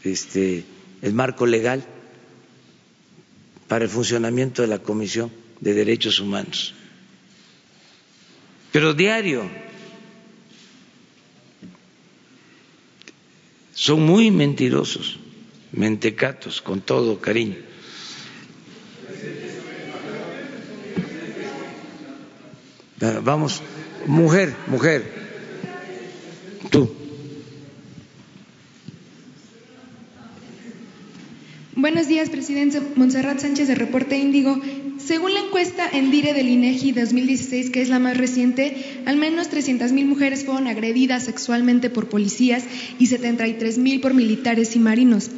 este, 0.03 0.63
el 1.01 1.13
marco 1.13 1.45
legal 1.45 1.85
para 3.67 3.85
el 3.85 3.89
funcionamiento 3.89 4.61
de 4.61 4.67
la 4.67 4.79
Comisión 4.79 5.31
de 5.59 5.73
Derechos 5.73 6.19
Humanos. 6.19 6.73
Pero 8.71 8.93
diario 8.93 9.49
son 13.73 14.01
muy 14.01 14.31
mentirosos, 14.31 15.19
mentecatos, 15.71 16.61
con 16.61 16.81
todo 16.81 17.19
cariño. 17.19 17.57
Vamos, 23.23 23.61
mujer, 24.07 24.55
mujer, 24.67 25.03
tú. 26.71 26.96
Buenos 31.79 32.07
días, 32.07 32.31
presidente. 32.31 32.81
Montserrat 32.95 33.37
Sánchez 33.37 33.67
de 33.67 33.75
Reporte 33.75 34.17
Índigo. 34.17 34.59
Según 34.97 35.35
la 35.35 35.41
encuesta 35.41 35.87
en 35.87 36.09
DIRE 36.09 36.33
del 36.33 36.49
INEGI 36.49 36.91
2016, 36.91 37.69
que 37.69 37.83
es 37.83 37.89
la 37.89 37.99
más 37.99 38.17
reciente, 38.17 39.03
al 39.05 39.15
menos 39.17 39.51
300.000 39.51 40.05
mujeres 40.05 40.43
fueron 40.43 40.65
agredidas 40.65 41.25
sexualmente 41.25 41.91
por 41.91 42.09
policías 42.09 42.63
y 42.97 43.05
73.000 43.05 44.01
por 44.01 44.15
militares 44.15 44.75
y 44.75 44.79
marinos. 44.79 45.29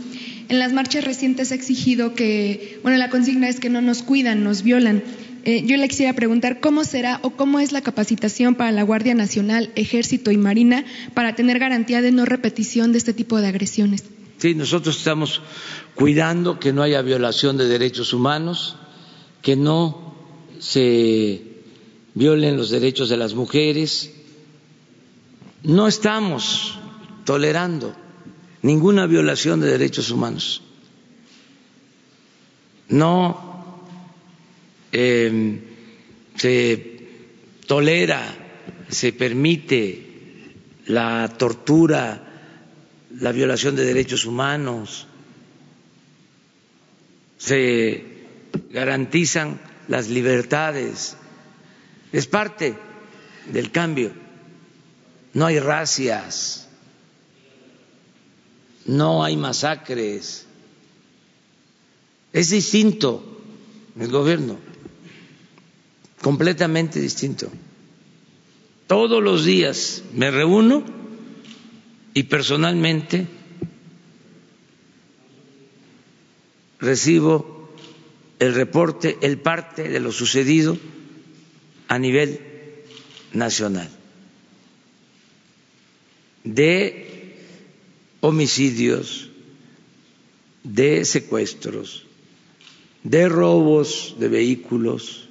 En 0.47 0.59
las 0.59 0.71
marchas 0.71 1.03
recientes 1.03 1.51
ha 1.51 1.55
exigido 1.55 2.15
que, 2.15 2.79
bueno, 2.83 2.97
la 2.97 3.09
consigna 3.09 3.49
es 3.49 3.59
que 3.59 3.69
no 3.69 3.81
nos 3.81 4.01
cuidan, 4.01 4.41
nos 4.41 4.63
violan. 4.63 5.03
Eh, 5.43 5.63
yo 5.65 5.75
le 5.75 5.89
quisiera 5.89 6.13
preguntar 6.13 6.61
cómo 6.61 6.85
será 6.85 7.19
o 7.21 7.31
cómo 7.31 7.59
es 7.59 7.73
la 7.73 7.81
capacitación 7.81 8.55
para 8.55 8.71
la 8.71 8.83
Guardia 8.83 9.13
Nacional, 9.13 9.71
Ejército 9.75 10.31
y 10.31 10.37
Marina 10.37 10.85
para 11.13 11.35
tener 11.35 11.59
garantía 11.59 12.01
de 12.01 12.13
no 12.13 12.23
repetición 12.23 12.93
de 12.93 12.99
este 12.99 13.11
tipo 13.11 13.41
de 13.41 13.47
agresiones. 13.49 14.05
Sí, 14.39 14.55
nosotros 14.55 14.97
estamos 14.97 15.41
cuidando 15.95 16.61
que 16.61 16.71
no 16.71 16.81
haya 16.81 17.01
violación 17.01 17.57
de 17.57 17.67
derechos 17.67 18.13
humanos, 18.13 18.77
que 19.41 19.57
no 19.57 20.15
se 20.59 21.41
violen 22.13 22.55
los 22.55 22.69
derechos 22.69 23.09
de 23.09 23.17
las 23.17 23.33
mujeres. 23.33 24.13
No 25.63 25.89
estamos 25.89 26.79
tolerando 27.25 27.93
ninguna 28.61 29.07
violación 29.07 29.59
de 29.59 29.67
derechos 29.67 30.09
humanos. 30.09 30.61
No 32.87 33.75
eh, 34.93 35.59
se 36.35 36.99
tolera, 37.67 38.21
se 38.87 39.11
permite 39.11 40.07
la 40.87 41.27
tortura, 41.37 42.28
la 43.19 43.31
violación 43.31 43.75
de 43.75 43.85
derechos 43.85 44.25
humanos, 44.25 45.07
se 47.37 48.03
garantizan 48.71 49.59
las 49.87 50.09
libertades, 50.09 51.17
es 52.11 52.27
parte 52.27 52.77
del 53.51 53.71
cambio. 53.71 54.11
No 55.33 55.45
hay 55.45 55.59
racias, 55.59 56.67
no 58.85 59.23
hay 59.23 59.37
masacres, 59.37 60.45
es 62.33 62.49
distinto 62.49 63.41
el 63.99 64.11
gobierno, 64.11 64.57
completamente 66.21 66.99
distinto. 66.99 67.49
Todos 68.87 69.21
los 69.21 69.45
días 69.45 70.03
me 70.13 70.31
reúno 70.31 70.98
y 72.13 72.23
personalmente 72.23 73.27
recibo 76.79 77.69
el 78.39 78.53
reporte, 78.53 79.17
el 79.21 79.39
parte 79.39 79.89
de 79.89 79.99
lo 79.99 80.11
sucedido 80.11 80.77
a 81.87 81.99
nivel 81.99 82.39
nacional 83.33 83.89
de 86.43 87.35
homicidios, 88.21 89.29
de 90.63 91.05
secuestros, 91.05 92.05
de 93.03 93.29
robos 93.29 94.15
de 94.19 94.27
vehículos, 94.27 95.29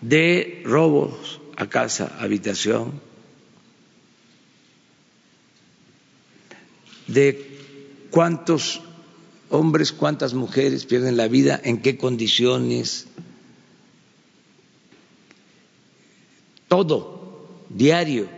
de 0.00 0.62
robos 0.64 1.40
a 1.56 1.68
casa, 1.68 2.16
habitación, 2.18 3.00
de 7.12 7.58
cuántos 8.10 8.80
hombres, 9.50 9.92
cuántas 9.92 10.34
mujeres 10.34 10.86
pierden 10.86 11.16
la 11.16 11.28
vida, 11.28 11.60
en 11.62 11.82
qué 11.82 11.96
condiciones, 11.98 13.06
todo, 16.68 17.48
diario. 17.68 18.28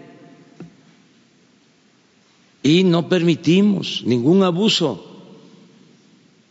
Y 2.63 2.83
no 2.83 3.09
permitimos 3.09 4.03
ningún 4.05 4.43
abuso 4.43 5.23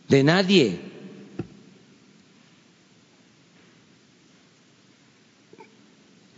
de 0.08 0.22
nadie. 0.22 0.80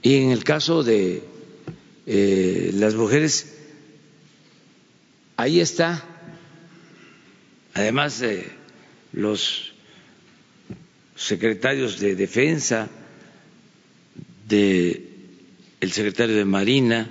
Y 0.03 0.14
en 0.16 0.30
el 0.30 0.45
caso 0.45 0.82
de 0.82 1.22
eh, 2.07 2.70
las 2.74 2.95
mujeres, 2.95 3.56
ahí 5.37 5.61
está, 5.61 6.05
además 7.74 8.18
de 8.20 8.51
los 9.12 9.72
secretarios 11.14 11.99
de 12.01 12.14
defensa, 12.14 12.89
de 14.49 15.03
el 15.80 15.93
secretario 15.93 16.37
de 16.37 16.45
Marina, 16.45 17.11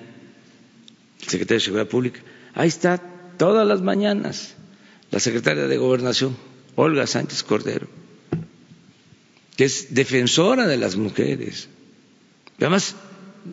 el 1.22 1.28
secretario 1.28 1.60
de 1.60 1.66
Seguridad 1.66 1.90
Pública, 1.90 2.22
ahí 2.54 2.68
está 2.68 3.02
todas 3.38 3.68
las 3.68 3.82
mañanas 3.82 4.56
la 5.12 5.20
secretaria 5.20 5.68
de 5.68 5.78
Gobernación, 5.78 6.36
Olga 6.76 7.08
Sánchez 7.08 7.44
Cordero, 7.44 7.88
que 9.56 9.66
es 9.66 9.94
defensora 9.94 10.68
de 10.68 10.78
las 10.78 10.98
mujeres. 10.98 11.70
Además, 12.60 12.96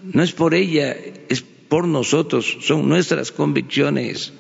no 0.02 0.22
es 0.22 0.32
por 0.32 0.54
ella, 0.54 0.96
es 1.28 1.42
por 1.68 1.86
nosotros, 1.86 2.58
son 2.62 2.88
nuestras 2.88 3.30
convicciones. 3.30 4.32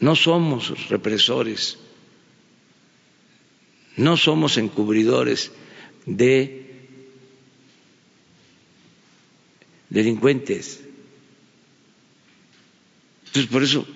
No 0.00 0.16
somos 0.16 0.88
represores, 0.88 1.78
no 3.96 4.16
somos 4.16 4.56
encubridores 4.56 5.52
de 6.06 6.88
delincuentes. 9.90 10.82
Entonces, 13.26 13.52
por 13.52 13.62
eso 13.62 13.86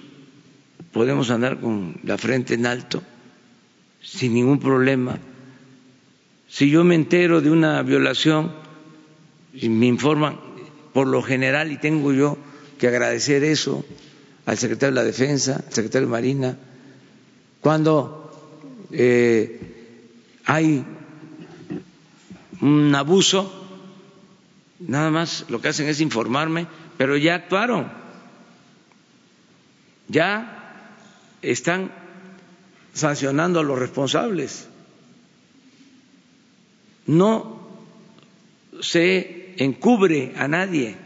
podemos 0.93 1.31
andar 1.31 1.59
con 1.59 1.99
la 2.05 2.19
frente 2.19 2.55
en 2.55 2.67
alto, 2.67 3.03
sin 4.03 4.35
ningún 4.35 4.61
problema. 4.61 5.19
Si 6.49 6.69
yo 6.69 6.85
me 6.85 6.95
entero 6.95 7.41
de 7.41 7.51
una 7.51 7.83
violación 7.83 8.53
y 9.55 9.71
me 9.71 9.87
informan, 9.87 10.39
por 10.93 11.09
lo 11.09 11.23
general, 11.23 11.73
y 11.73 11.79
tengo 11.79 12.13
yo 12.13 12.37
que 12.79 12.89
agradecer 12.89 13.43
eso 13.43 13.85
al 14.47 14.59
secretario 14.59 14.95
de 14.95 15.01
la 15.01 15.05
Defensa, 15.05 15.63
al 15.67 15.73
secretario 15.73 16.07
de 16.07 16.13
Marina, 16.13 16.57
cuando 17.61 18.31
eh, 18.91 19.61
hay 20.45 20.85
un 22.61 22.95
abuso, 22.95 23.53
nada 24.81 25.11
más 25.11 25.47
lo 25.49 25.61
que 25.61 25.69
hacen 25.69 25.89
es 25.89 26.01
informarme, 26.01 26.67
pero 26.97 27.17
ya 27.17 27.35
actuaron, 27.35 27.91
ya 30.09 30.93
están 31.43 31.91
sancionando 32.93 33.61
a 33.61 33.65
los 33.65 33.79
responsables. 33.79 34.69
No 37.07 37.69
se 38.81 39.55
encubre 39.63 40.33
a 40.37 40.49
nadie. 40.49 40.97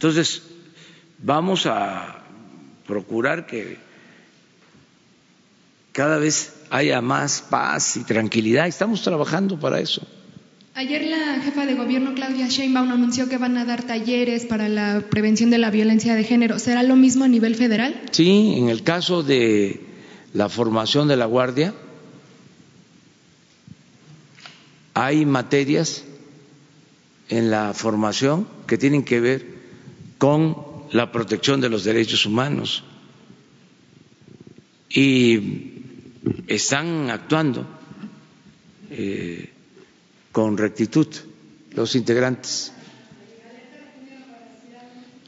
Entonces, 0.00 0.40
vamos 1.18 1.66
a 1.66 2.24
procurar 2.86 3.46
que 3.46 3.76
cada 5.92 6.16
vez 6.16 6.54
haya 6.70 7.02
más 7.02 7.42
paz 7.42 7.98
y 7.98 8.04
tranquilidad. 8.04 8.66
Estamos 8.66 9.02
trabajando 9.02 9.60
para 9.60 9.78
eso. 9.78 10.00
Ayer 10.72 11.02
la 11.02 11.42
jefa 11.42 11.66
de 11.66 11.74
gobierno 11.74 12.14
Claudia 12.14 12.48
Sheinbaum 12.48 12.90
anunció 12.90 13.28
que 13.28 13.36
van 13.36 13.58
a 13.58 13.66
dar 13.66 13.82
talleres 13.82 14.46
para 14.46 14.70
la 14.70 15.04
prevención 15.10 15.50
de 15.50 15.58
la 15.58 15.70
violencia 15.70 16.14
de 16.14 16.24
género. 16.24 16.58
¿Será 16.58 16.82
lo 16.82 16.96
mismo 16.96 17.26
a 17.26 17.28
nivel 17.28 17.54
federal? 17.54 18.00
Sí, 18.10 18.54
en 18.56 18.70
el 18.70 18.82
caso 18.82 19.22
de 19.22 19.80
la 20.32 20.48
formación 20.48 21.08
de 21.08 21.18
la 21.18 21.26
Guardia, 21.26 21.74
hay 24.94 25.26
materias 25.26 26.04
en 27.28 27.50
la 27.50 27.74
formación 27.74 28.48
que 28.66 28.78
tienen 28.78 29.04
que 29.04 29.20
ver 29.20 29.59
con 30.20 30.54
la 30.92 31.10
protección 31.10 31.62
de 31.62 31.70
los 31.70 31.82
derechos 31.82 32.26
humanos 32.26 32.84
y 34.90 35.72
están 36.46 37.08
actuando 37.08 37.66
eh, 38.90 39.48
con 40.30 40.58
rectitud 40.58 41.06
los 41.72 41.96
integrantes. 41.96 42.74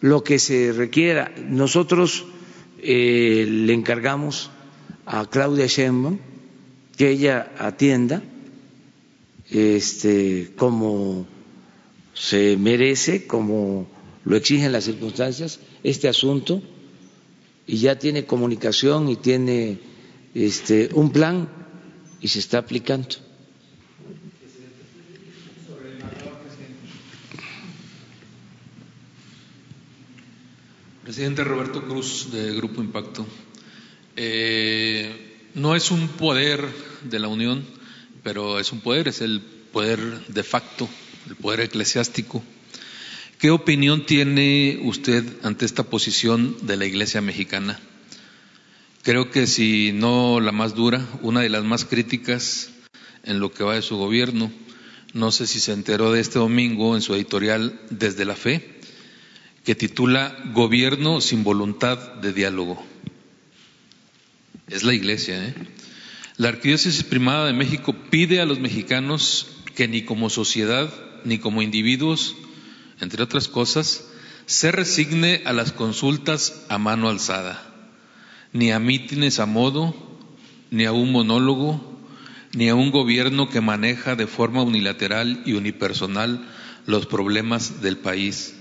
Lo 0.01 0.22
que 0.22 0.38
se 0.38 0.72
requiera, 0.72 1.32
nosotros 1.49 2.26
eh, 2.82 3.47
le 3.49 3.72
encargamos 3.72 4.51
a 5.07 5.24
Claudia 5.24 5.66
Sheinbaum 5.68 6.18
que 6.99 7.09
ella 7.09 7.51
atienda 7.59 8.22
este, 9.49 10.53
como 10.55 11.26
se 12.12 12.59
merece, 12.59 13.26
como 13.26 13.86
lo 14.25 14.37
exigen 14.37 14.73
las 14.73 14.85
circunstancias, 14.85 15.59
este 15.83 16.09
asunto 16.09 16.62
y 17.66 17.79
ya 17.79 17.99
tiene 17.99 18.27
comunicación 18.27 19.09
y 19.09 19.16
tiene 19.16 19.79
este, 20.35 20.91
un 20.95 21.11
plan 21.11 21.49
y 22.20 22.29
se 22.29 22.39
está 22.39 22.59
aplicando. 22.59 23.09
Presidente 31.03 31.45
Roberto 31.45 31.83
Cruz, 31.83 32.31
de 32.33 32.55
Grupo 32.55 32.81
Impacto. 32.81 33.27
Eh, 34.16 35.51
no 35.55 35.75
es 35.75 35.91
un 35.91 36.09
poder 36.09 36.64
de 37.03 37.18
la 37.18 37.29
Unión, 37.29 37.64
pero 38.23 38.59
es 38.59 38.73
un 38.73 38.81
poder, 38.81 39.09
es 39.09 39.20
el 39.20 39.41
poder 39.41 39.99
de 40.29 40.43
facto, 40.43 40.89
el 41.29 41.37
poder 41.37 41.61
eclesiástico. 41.61 42.43
¿Qué 43.43 43.51
opinión 43.51 44.07
tiene 44.07 44.78
usted 44.84 45.24
ante 45.43 45.64
esta 45.64 45.82
posición 45.82 46.57
de 46.62 46.76
la 46.76 46.86
Iglesia 46.86 47.20
mexicana? 47.20 47.80
Creo 49.03 49.32
que 49.32 49.49
si 49.49 49.90
no 49.93 50.38
la 50.38 50.53
más 50.53 50.76
dura, 50.76 51.05
una 51.22 51.40
de 51.40 51.49
las 51.49 51.64
más 51.64 51.84
críticas 51.84 52.70
en 53.24 53.40
lo 53.40 53.53
que 53.53 53.64
va 53.64 53.74
de 53.74 53.82
su 53.82 53.97
gobierno. 53.97 54.53
No 55.12 55.32
sé 55.32 55.49
si 55.49 55.59
se 55.59 55.72
enteró 55.72 56.12
de 56.12 56.20
este 56.20 56.38
domingo 56.38 56.95
en 56.95 57.03
su 57.03 57.16
editorial 57.16 57.80
Desde 57.90 58.24
la 58.24 58.36
Fe, 58.36 58.78
que 59.64 59.74
titula 59.74 60.38
Gobierno 60.55 61.20
sin 61.20 61.43
voluntad 61.43 61.99
de 61.99 62.32
diálogo. 62.32 62.80
Es 64.68 64.84
la 64.84 64.95
Iglesia. 64.95 65.49
¿eh? 65.49 65.55
La 66.36 66.51
Arquidiócesis 66.51 67.03
Primada 67.03 67.47
de 67.47 67.55
México 67.55 67.93
pide 68.09 68.40
a 68.40 68.47
los 68.47 68.61
mexicanos 68.61 69.49
que 69.74 69.88
ni 69.88 70.03
como 70.03 70.30
sociedad 70.30 70.95
ni 71.24 71.38
como 71.38 71.61
individuos, 71.61 72.36
entre 73.03 73.22
otras 73.22 73.48
cosas, 73.48 74.05
se 74.46 74.72
resigne 74.72 75.42
a 75.44 75.53
las 75.53 75.72
consultas 75.72 76.64
a 76.70 76.78
mano 76.78 77.11
alzada, 77.11 77.62
ni 78.55 78.72
a 78.72 78.78
mítines 78.78 79.38
a 79.38 79.44
modo, 79.44 79.94
ni 80.70 80.86
a 80.86 80.92
un 80.92 81.12
monólogo, 81.12 82.00
ni 82.55 82.70
a 82.70 82.74
un 82.74 82.90
gobierno 82.90 83.50
que 83.50 83.61
maneja 83.61 84.16
de 84.16 84.26
forma 84.26 84.62
unilateral 84.62 85.42
y 85.44 85.53
unipersonal 85.53 86.48
los 86.86 87.05
problemas 87.05 87.82
del 87.82 87.98
país 87.98 88.55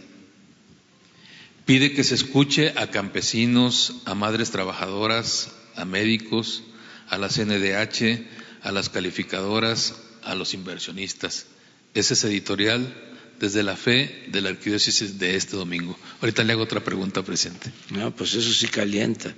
Pide 1.65 1.93
que 1.93 2.03
se 2.03 2.15
escuche 2.15 2.73
a 2.75 2.87
campesinos, 2.87 4.01
a 4.05 4.15
madres 4.15 4.51
trabajadoras, 4.51 5.51
a 5.75 5.85
médicos, 5.85 6.63
a 7.07 7.17
la 7.17 7.29
CNDH, 7.29 8.25
a 8.63 8.71
las 8.71 8.89
calificadoras, 8.89 9.95
a 10.23 10.35
los 10.35 10.53
inversionistas. 10.53 11.45
Ese 11.93 12.15
es 12.15 12.23
editorial 12.23 12.93
desde 13.41 13.63
la 13.63 13.75
fe 13.75 14.25
de 14.27 14.39
la 14.39 14.49
arquidiócesis 14.49 15.17
de 15.17 15.35
este 15.35 15.57
domingo. 15.57 15.97
Ahorita 16.21 16.43
le 16.43 16.53
hago 16.53 16.61
otra 16.61 16.83
pregunta, 16.83 17.23
presidente. 17.23 17.71
No, 17.89 18.15
pues 18.15 18.35
eso 18.35 18.53
sí 18.53 18.67
calienta. 18.67 19.33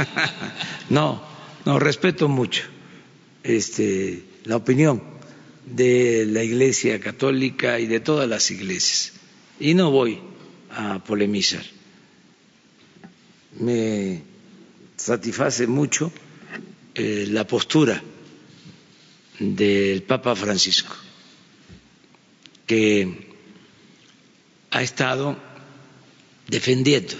no, 0.88 1.22
no, 1.66 1.78
respeto 1.78 2.26
mucho 2.26 2.62
este, 3.42 4.24
la 4.44 4.56
opinión 4.56 5.02
de 5.66 6.24
la 6.26 6.42
Iglesia 6.42 6.98
Católica 7.00 7.78
y 7.78 7.86
de 7.86 8.00
todas 8.00 8.26
las 8.26 8.50
iglesias. 8.50 9.12
Y 9.60 9.74
no 9.74 9.90
voy 9.90 10.18
a 10.70 11.04
polemizar. 11.04 11.64
Me 13.60 14.22
satisface 14.96 15.66
mucho 15.66 16.10
eh, 16.94 17.26
la 17.28 17.46
postura 17.46 18.02
del 19.38 20.02
Papa 20.02 20.34
Francisco, 20.34 20.96
que 22.68 23.26
ha 24.70 24.82
estado 24.82 25.36
defendiendo 26.46 27.16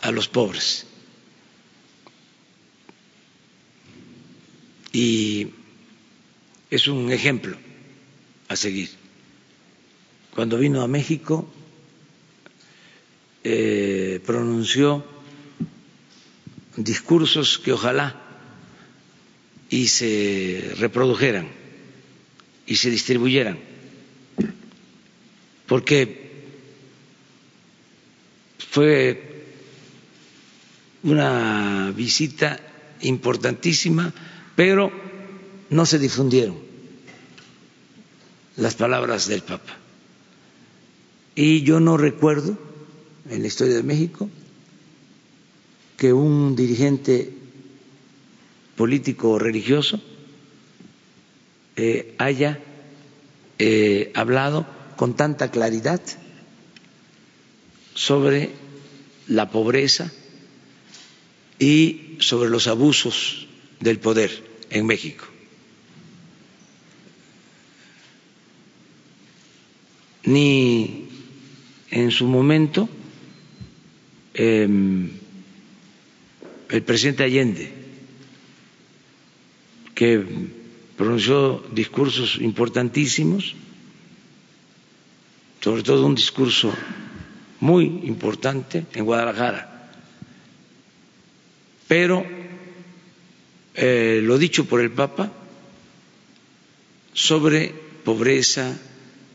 a 0.00 0.10
los 0.12 0.28
pobres. 0.28 0.86
Y 4.92 5.48
es 6.70 6.88
un 6.88 7.12
ejemplo 7.12 7.56
a 8.48 8.56
seguir. 8.56 8.88
Cuando 10.34 10.56
vino 10.56 10.82
a 10.82 10.88
México 10.88 11.52
eh, 13.44 14.20
pronunció 14.24 15.04
discursos 16.76 17.58
que 17.58 17.72
ojalá 17.72 18.22
y 19.68 19.88
se 19.88 20.74
reprodujeran 20.78 21.48
y 22.66 22.76
se 22.76 22.90
distribuyeran, 22.90 23.58
porque 25.68 26.28
fue 28.70 29.44
una 31.02 31.92
visita 31.94 32.58
importantísima, 33.02 34.12
pero 34.56 34.90
no 35.70 35.86
se 35.86 35.98
difundieron 35.98 36.56
las 38.56 38.74
palabras 38.74 39.28
del 39.28 39.42
Papa. 39.42 39.76
Y 41.34 41.62
yo 41.62 41.78
no 41.78 41.96
recuerdo 41.96 42.58
en 43.30 43.42
la 43.42 43.46
historia 43.48 43.74
de 43.76 43.82
México 43.82 44.28
que 45.96 46.12
un 46.12 46.56
dirigente 46.56 47.32
político 48.74 49.30
o 49.32 49.38
religioso 49.38 50.00
eh, 51.76 52.14
haya 52.18 52.58
eh, 53.58 54.10
hablado 54.14 54.77
con 54.98 55.14
tanta 55.14 55.48
claridad 55.52 56.02
sobre 57.94 58.50
la 59.28 59.48
pobreza 59.48 60.10
y 61.60 62.16
sobre 62.18 62.50
los 62.50 62.66
abusos 62.66 63.46
del 63.78 64.00
poder 64.00 64.42
en 64.70 64.86
México. 64.86 65.24
Ni 70.24 71.08
en 71.92 72.10
su 72.10 72.26
momento 72.26 72.88
eh, 74.34 74.66
el 76.70 76.82
presidente 76.82 77.22
Allende, 77.22 77.72
que 79.94 80.24
pronunció 80.96 81.62
discursos 81.72 82.38
importantísimos, 82.40 83.54
sobre 85.60 85.82
todo 85.82 86.06
un 86.06 86.14
discurso 86.14 86.72
muy 87.60 87.84
importante 88.04 88.86
en 88.94 89.04
Guadalajara. 89.04 89.90
Pero 91.88 92.24
eh, 93.74 94.20
lo 94.22 94.38
dicho 94.38 94.64
por 94.66 94.80
el 94.80 94.90
Papa 94.90 95.32
sobre 97.12 97.74
pobreza, 98.04 98.78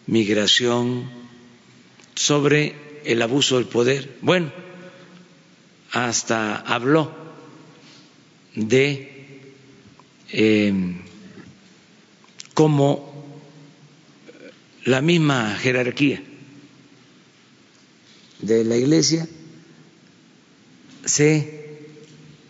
migración, 0.08 1.10
sobre 2.16 3.02
el 3.04 3.22
abuso 3.22 3.58
del 3.58 3.66
poder, 3.66 4.18
bueno, 4.22 4.52
hasta 5.92 6.58
habló 6.58 7.12
de 8.56 9.42
eh, 10.32 10.74
cómo 12.54 13.13
la 14.86 15.02
misma 15.02 15.56
jerarquía 15.56 16.22
de 18.42 18.64
la 18.66 18.76
Iglesia 18.76 19.28
se 21.06 21.78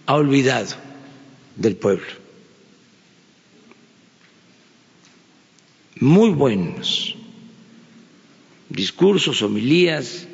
ha 0.06 0.16
olvidado 0.16 0.76
del 1.56 1.76
pueblo. 1.76 2.24
Muy 6.00 6.32
buenos 6.32 7.16
discursos, 8.70 9.42
homilías. 9.42 10.28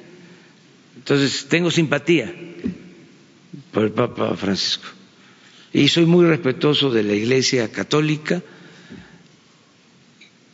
Entonces, 0.95 1.47
tengo 1.49 1.69
simpatía 1.69 2.33
por 3.71 3.83
el 3.83 3.91
Papa 3.91 4.35
Francisco. 4.35 4.87
Y 5.73 5.87
soy 5.89 6.05
muy 6.05 6.25
respetuoso 6.25 6.89
de 6.89 7.03
la 7.03 7.13
Iglesia 7.13 7.71
Católica, 7.71 8.41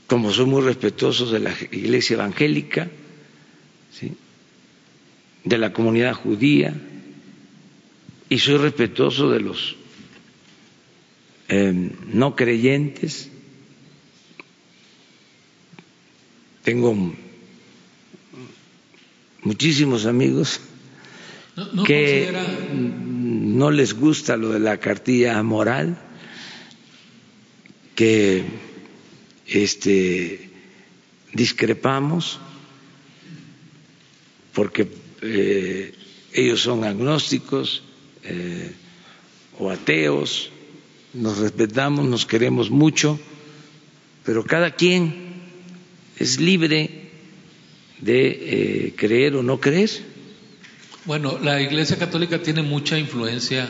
como 0.08 0.32
soy 0.32 0.45
muy 0.45 0.62
respetuoso 0.62 1.30
de 1.32 1.39
la 1.39 1.53
Iglesia 1.72 2.16
Evangélica, 2.16 2.89
de 5.43 5.58
la 5.58 5.74
comunidad 5.74 6.14
judía, 6.14 6.74
y 8.30 8.39
soy 8.39 8.58
respetuoso 8.58 9.30
de 9.30 9.39
los 9.39 9.76
em, 11.47 11.91
no 12.12 12.36
creyentes. 12.36 13.30
Tengo 16.64 17.16
muchísimos 19.43 20.08
amigos 20.08 20.60
que 21.86 22.34
no 22.76 23.72
les 23.72 23.93
gusta 23.93 24.36
lo 24.36 24.49
de 24.49 24.60
la 24.60 24.78
cartilla 24.80 25.41
moral, 25.43 25.97
que 27.95 28.43
este, 29.48 30.50
discrepamos 31.34 32.39
porque 34.54 34.88
eh, 35.22 35.93
ellos 36.34 36.62
son 36.62 36.84
agnósticos 36.84 37.84
eh, 38.24 38.72
o 39.60 39.70
ateos, 39.70 40.50
nos 41.14 41.38
respetamos, 41.38 42.06
nos 42.06 42.26
queremos 42.26 42.70
mucho, 42.70 43.20
pero 44.24 44.43
cada 44.43 44.72
quien 44.72 45.36
es 46.18 46.39
libre 46.39 47.12
de 48.00 48.28
eh, 48.28 48.93
creer 48.96 49.36
o 49.36 49.43
no 49.43 49.60
creer. 49.60 49.89
Bueno, 51.06 51.38
la 51.38 51.62
Iglesia 51.62 51.98
Católica 51.98 52.41
tiene 52.41 52.64
mucha 52.64 52.98
influencia, 52.98 53.70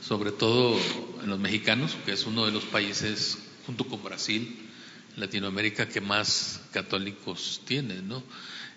sobre 0.00 0.32
todo 0.32 0.76
en 1.22 1.30
los 1.30 1.38
mexicanos, 1.38 1.96
que 2.04 2.12
es 2.12 2.26
uno 2.26 2.44
de 2.44 2.52
los 2.52 2.64
países, 2.64 3.38
junto 3.66 3.84
con 3.84 4.02
Brasil, 4.02 4.67
Latinoamérica, 5.20 5.88
que 5.88 6.00
más 6.00 6.60
católicos 6.72 7.60
tiene, 7.66 8.02
¿no? 8.02 8.22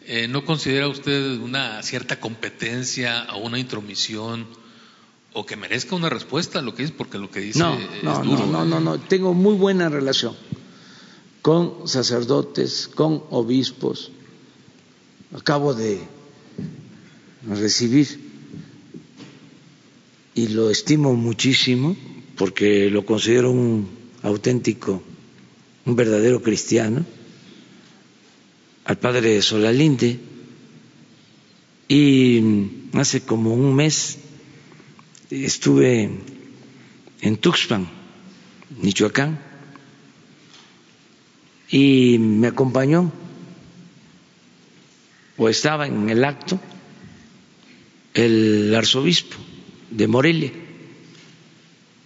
Eh, 0.05 0.27
¿No 0.27 0.43
considera 0.45 0.87
usted 0.87 1.37
una 1.39 1.83
cierta 1.83 2.19
competencia 2.19 3.27
o 3.33 3.39
una 3.39 3.59
intromisión 3.59 4.47
o 5.33 5.45
que 5.45 5.55
merezca 5.55 5.95
una 5.95 6.09
respuesta 6.09 6.59
a 6.59 6.61
lo 6.61 6.73
que 6.73 6.83
es? 6.83 6.91
Porque 6.91 7.17
lo 7.19 7.29
que 7.29 7.39
dice 7.39 7.59
no, 7.59 7.77
es 7.77 8.03
no, 8.03 8.23
duro. 8.23 8.47
No, 8.47 8.65
no, 8.65 8.79
no, 8.79 8.99
tengo 8.99 9.33
muy 9.33 9.53
buena 9.55 9.89
relación 9.89 10.35
con 11.41 11.87
sacerdotes, 11.87 12.87
con 12.87 13.23
obispos. 13.29 14.11
Acabo 15.33 15.73
de 15.73 15.99
recibir 17.47 18.31
y 20.35 20.47
lo 20.47 20.69
estimo 20.69 21.13
muchísimo 21.15 21.95
porque 22.37 22.89
lo 22.89 23.05
considero 23.05 23.51
un 23.51 23.87
auténtico, 24.23 25.01
un 25.85 25.95
verdadero 25.95 26.41
cristiano, 26.41 27.05
al 28.85 28.97
padre 28.97 29.41
Solalinde, 29.41 30.19
y 31.87 32.41
hace 32.93 33.21
como 33.21 33.53
un 33.53 33.75
mes 33.75 34.17
estuve 35.29 36.09
en 37.21 37.37
Tuxpan, 37.37 37.87
Michoacán, 38.81 39.39
y 41.69 42.17
me 42.19 42.47
acompañó, 42.47 43.11
o 45.37 45.49
estaba 45.49 45.87
en 45.87 46.09
el 46.09 46.23
acto, 46.23 46.59
el 48.13 48.73
arzobispo 48.75 49.37
de 49.89 50.07
Morelia, 50.07 50.51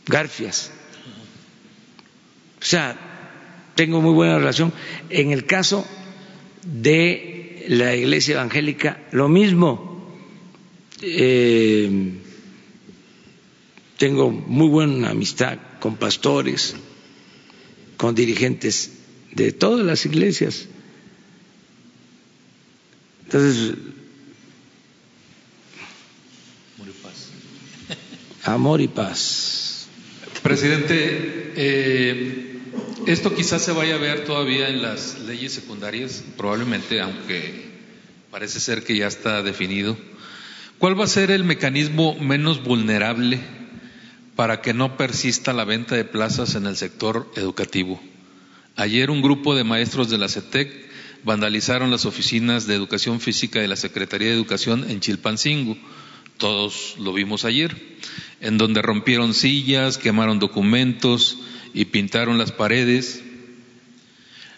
Garfias. 0.05 0.71
O 2.61 2.65
sea, 2.65 3.04
tengo 3.75 4.01
muy 4.01 4.13
buena 4.13 4.37
relación. 4.37 4.73
En 5.09 5.31
el 5.31 5.45
caso 5.45 5.85
de 6.65 7.65
la 7.67 7.95
iglesia 7.95 8.35
evangélica, 8.35 9.03
lo 9.11 9.29
mismo. 9.29 9.93
Eh, 11.01 12.13
tengo 13.97 14.31
muy 14.31 14.67
buena 14.67 15.11
amistad 15.11 15.57
con 15.79 15.95
pastores, 15.95 16.75
con 17.97 18.15
dirigentes 18.15 18.91
de 19.31 19.51
todas 19.51 19.85
las 19.85 20.05
iglesias. 20.05 20.67
Entonces, 23.25 23.75
amor 28.43 28.81
y 28.81 28.87
paz. 28.87 29.87
Presidente, 30.43 31.53
eh, 31.55 32.54
esto 33.07 33.35
quizás 33.35 33.61
se 33.63 33.71
vaya 33.71 33.95
a 33.95 33.99
ver 33.99 34.25
todavía 34.25 34.69
en 34.69 34.81
las 34.81 35.19
leyes 35.19 35.53
secundarias, 35.53 36.23
probablemente, 36.37 37.01
aunque 37.01 37.65
parece 38.31 38.59
ser 38.59 38.83
que 38.83 38.97
ya 38.97 39.07
está 39.07 39.43
definido. 39.43 39.97
¿Cuál 40.79 40.99
va 40.99 41.05
a 41.05 41.07
ser 41.07 41.31
el 41.31 41.43
mecanismo 41.43 42.15
menos 42.15 42.63
vulnerable 42.63 43.39
para 44.35 44.61
que 44.61 44.73
no 44.73 44.97
persista 44.97 45.53
la 45.53 45.65
venta 45.65 45.95
de 45.95 46.05
plazas 46.05 46.55
en 46.55 46.65
el 46.65 46.75
sector 46.75 47.31
educativo? 47.35 48.01
Ayer 48.75 49.09
un 49.09 49.21
grupo 49.21 49.55
de 49.55 49.63
maestros 49.63 50.09
de 50.09 50.17
la 50.17 50.27
CETEC 50.27 50.89
vandalizaron 51.23 51.91
las 51.91 52.05
oficinas 52.05 52.67
de 52.67 52.75
educación 52.75 53.19
física 53.19 53.59
de 53.59 53.67
la 53.67 53.75
Secretaría 53.75 54.29
de 54.29 54.35
Educación 54.35 54.89
en 54.89 54.99
Chilpancingo. 54.99 55.77
Todos 56.37 56.95
lo 56.99 57.13
vimos 57.13 57.45
ayer 57.45 57.75
en 58.41 58.57
donde 58.57 58.81
rompieron 58.81 59.33
sillas, 59.33 59.97
quemaron 59.97 60.39
documentos 60.39 61.39
y 61.75 61.85
pintaron 61.85 62.37
las 62.37 62.53
paredes, 62.53 63.21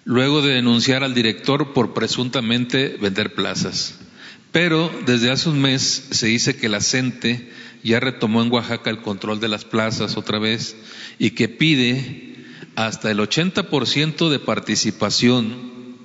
luego 0.05 0.41
de 0.41 0.53
denunciar 0.53 1.03
al 1.03 1.15
director 1.15 1.73
por 1.73 1.93
presuntamente 1.93 2.95
vender 3.01 3.33
plazas. 3.33 3.95
Pero 4.51 4.89
desde 5.05 5.31
hace 5.31 5.49
un 5.49 5.59
mes 5.59 6.07
se 6.11 6.27
dice 6.27 6.55
que 6.55 6.69
la 6.69 6.79
CENTE 6.79 7.51
ya 7.83 7.99
retomó 7.99 8.43
en 8.43 8.51
Oaxaca 8.51 8.91
el 8.91 9.01
control 9.01 9.39
de 9.39 9.49
las 9.49 9.65
plazas 9.65 10.15
otra 10.15 10.39
vez 10.39 10.77
y 11.17 11.31
que 11.31 11.49
pide 11.49 12.35
hasta 12.75 13.09
el 13.09 13.19
80% 13.19 14.29
de 14.29 14.39
participación 14.39 15.97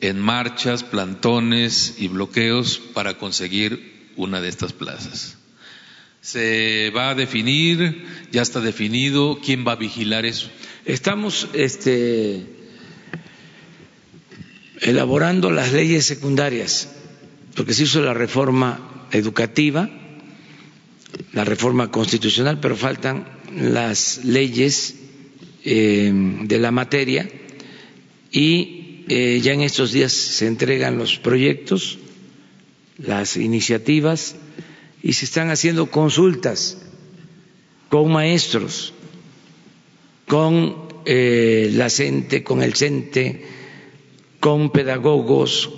en 0.00 0.18
marchas, 0.18 0.84
plantones 0.84 1.96
y 1.98 2.08
bloqueos 2.08 2.78
para 2.94 3.18
conseguir 3.18 4.10
una 4.16 4.40
de 4.40 4.48
estas 4.48 4.72
plazas. 4.72 5.39
Se 6.20 6.90
va 6.94 7.10
a 7.10 7.14
definir, 7.14 8.04
ya 8.30 8.42
está 8.42 8.60
definido, 8.60 9.40
quién 9.44 9.66
va 9.66 9.72
a 9.72 9.76
vigilar 9.76 10.26
eso. 10.26 10.50
Estamos 10.84 11.48
este, 11.54 12.44
elaborando 14.80 15.50
las 15.50 15.72
leyes 15.72 16.04
secundarias, 16.06 16.88
porque 17.54 17.72
se 17.74 17.84
hizo 17.84 18.02
la 18.02 18.12
reforma 18.14 19.06
educativa, 19.12 19.88
la 21.32 21.44
reforma 21.44 21.90
constitucional, 21.90 22.60
pero 22.60 22.76
faltan 22.76 23.26
las 23.56 24.24
leyes 24.24 24.96
eh, 25.64 26.12
de 26.44 26.58
la 26.58 26.70
materia 26.70 27.28
y 28.30 29.04
eh, 29.08 29.40
ya 29.42 29.52
en 29.52 29.62
estos 29.62 29.92
días 29.92 30.12
se 30.12 30.46
entregan 30.46 30.98
los 30.98 31.18
proyectos, 31.18 31.98
las 32.98 33.36
iniciativas 33.36 34.36
y 35.02 35.12
se 35.14 35.24
están 35.24 35.50
haciendo 35.50 35.90
consultas 35.90 36.78
con 37.88 38.12
maestros, 38.12 38.92
con 40.26 40.88
eh, 41.06 41.70
la 41.72 41.90
CENTE, 41.90 42.44
con 42.44 42.62
el 42.62 42.74
CENTE, 42.74 43.44
con 44.38 44.70
pedagogos, 44.70 45.70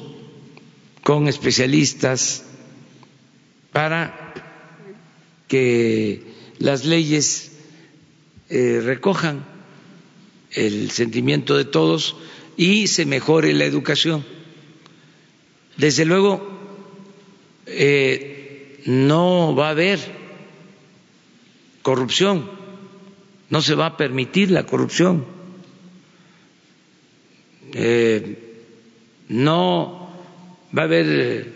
con 1.02 1.28
especialistas, 1.28 2.44
para 3.72 4.34
que 5.48 6.22
las 6.58 6.84
leyes 6.84 7.52
recojan 8.48 9.46
el 10.54 10.90
sentimiento 10.90 11.56
de 11.56 11.64
todos 11.64 12.16
y 12.56 12.86
se 12.86 13.06
mejore 13.06 13.54
la 13.54 13.64
educación. 13.64 14.24
Desde 15.76 16.04
luego, 16.04 16.46
eh, 17.66 18.41
no 18.86 19.54
va 19.54 19.68
a 19.68 19.70
haber 19.70 19.98
corrupción, 21.82 22.50
no 23.50 23.62
se 23.62 23.74
va 23.74 23.86
a 23.86 23.96
permitir 23.96 24.50
la 24.50 24.64
corrupción, 24.64 25.24
eh, 27.74 28.60
no 29.28 30.10
va 30.76 30.82
a 30.82 30.84
haber 30.84 31.06
eh, 31.08 31.52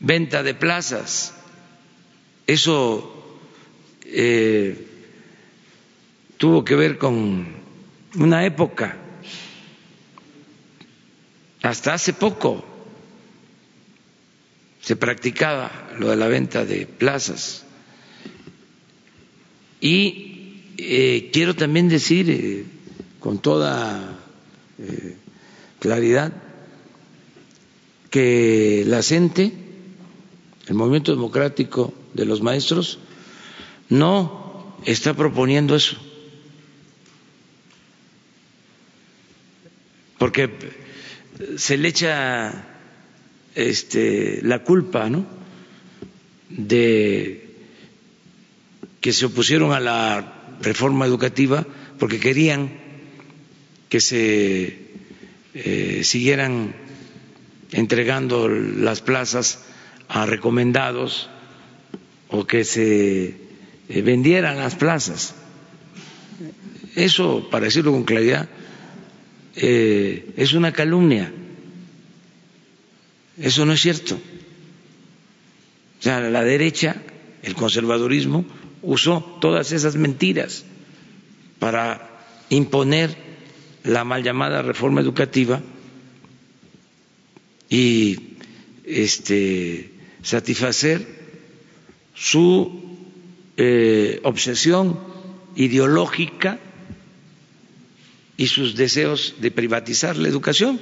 venta 0.00 0.42
de 0.42 0.54
plazas, 0.54 1.34
eso 2.46 3.10
tuvo 6.36 6.64
que 6.64 6.74
ver 6.76 6.98
con 6.98 7.46
una 8.16 8.44
época, 8.44 8.96
hasta 11.62 11.94
hace 11.94 12.12
poco 12.12 12.73
se 14.84 14.96
practicaba 14.96 15.90
lo 15.98 16.10
de 16.10 16.16
la 16.16 16.26
venta 16.28 16.64
de 16.64 16.86
plazas. 16.86 17.64
Y 19.80 20.74
eh, 20.78 21.30
quiero 21.32 21.54
también 21.54 21.88
decir 21.88 22.30
eh, 22.30 22.64
con 23.20 23.38
toda 23.40 24.18
eh, 24.78 25.16
claridad 25.80 26.32
que 28.10 28.84
la 28.86 29.02
CENTE, 29.02 29.52
el 30.66 30.74
Movimiento 30.74 31.12
Democrático 31.12 31.94
de 32.12 32.26
los 32.26 32.42
Maestros, 32.42 32.98
no 33.88 34.76
está 34.84 35.14
proponiendo 35.14 35.74
eso. 35.76 35.96
porque 40.24 40.48
se 41.58 41.76
le 41.76 41.88
echa 41.88 42.64
este, 43.54 44.40
la 44.42 44.62
culpa 44.64 45.08
¿no? 45.08 45.26
de 46.48 47.44
que 49.00 49.12
se 49.12 49.26
opusieron 49.26 49.72
a 49.72 49.80
la 49.80 50.56
reforma 50.62 51.04
educativa 51.06 51.66
porque 51.98 52.18
querían 52.20 52.70
que 53.88 54.00
se 54.00 54.78
eh, 55.54 56.00
siguieran 56.04 56.74
entregando 57.72 58.48
las 58.48 59.00
plazas 59.00 59.64
a 60.08 60.26
recomendados 60.26 61.28
o 62.28 62.46
que 62.46 62.64
se 62.64 63.36
eh, 63.88 64.02
vendieran 64.02 64.56
las 64.58 64.74
plazas. 64.74 65.34
Eso, 66.96 67.48
para 67.50 67.66
decirlo 67.66 67.92
con 67.92 68.04
claridad, 68.04 68.48
eh, 69.56 70.32
es 70.36 70.52
una 70.54 70.72
calumnia. 70.72 71.32
Eso 73.38 73.66
no 73.66 73.72
es 73.72 73.80
cierto. 73.80 74.14
O 74.14 76.02
sea, 76.02 76.20
la 76.20 76.44
derecha, 76.44 76.96
el 77.42 77.54
conservadurismo, 77.54 78.44
usó 78.82 79.38
todas 79.40 79.72
esas 79.72 79.96
mentiras 79.96 80.64
para 81.58 82.10
imponer 82.50 83.16
la 83.84 84.04
mal 84.04 84.22
llamada 84.22 84.62
reforma 84.62 85.00
educativa 85.00 85.60
y 87.68 88.18
este, 88.84 89.90
satisfacer 90.22 91.06
su 92.14 92.98
eh, 93.56 94.20
obsesión 94.24 94.98
ideológica 95.56 96.58
y 98.36 98.46
sus 98.48 98.76
deseos 98.76 99.36
de 99.40 99.50
privatizar 99.50 100.16
la 100.16 100.28
educación. 100.28 100.80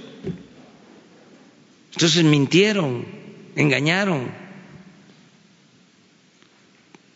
Entonces 1.93 2.25
mintieron, 2.25 3.05
engañaron. 3.55 4.31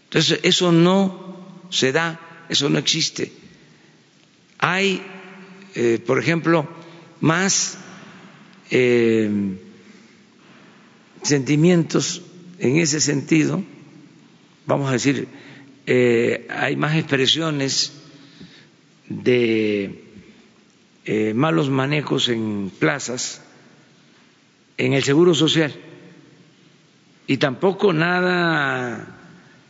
Entonces 0.05 0.41
eso 0.43 0.73
no 0.73 1.37
se 1.71 1.93
da, 1.93 2.21
eso 2.49 2.69
no 2.69 2.79
existe. 2.79 3.33
Hay, 4.59 5.03
eh, 5.75 5.99
por 6.05 6.19
ejemplo, 6.19 6.69
más 7.21 7.79
eh, 8.71 9.31
sentimientos 11.23 12.23
en 12.59 12.77
ese 12.77 13.01
sentido, 13.01 13.63
vamos 14.67 14.89
a 14.89 14.93
decir, 14.93 15.29
eh, 15.87 16.47
hay 16.51 16.77
más 16.77 16.97
expresiones 16.97 17.93
de 19.09 20.03
malos 21.35 21.71
manejos 21.71 22.29
en 22.29 22.73
plazas, 22.81 23.41
en 24.79 24.93
el 24.93 25.03
Seguro 25.03 25.35
Social, 25.35 25.75
y 27.27 27.39
tampoco 27.39 27.93
nada 27.93 29.19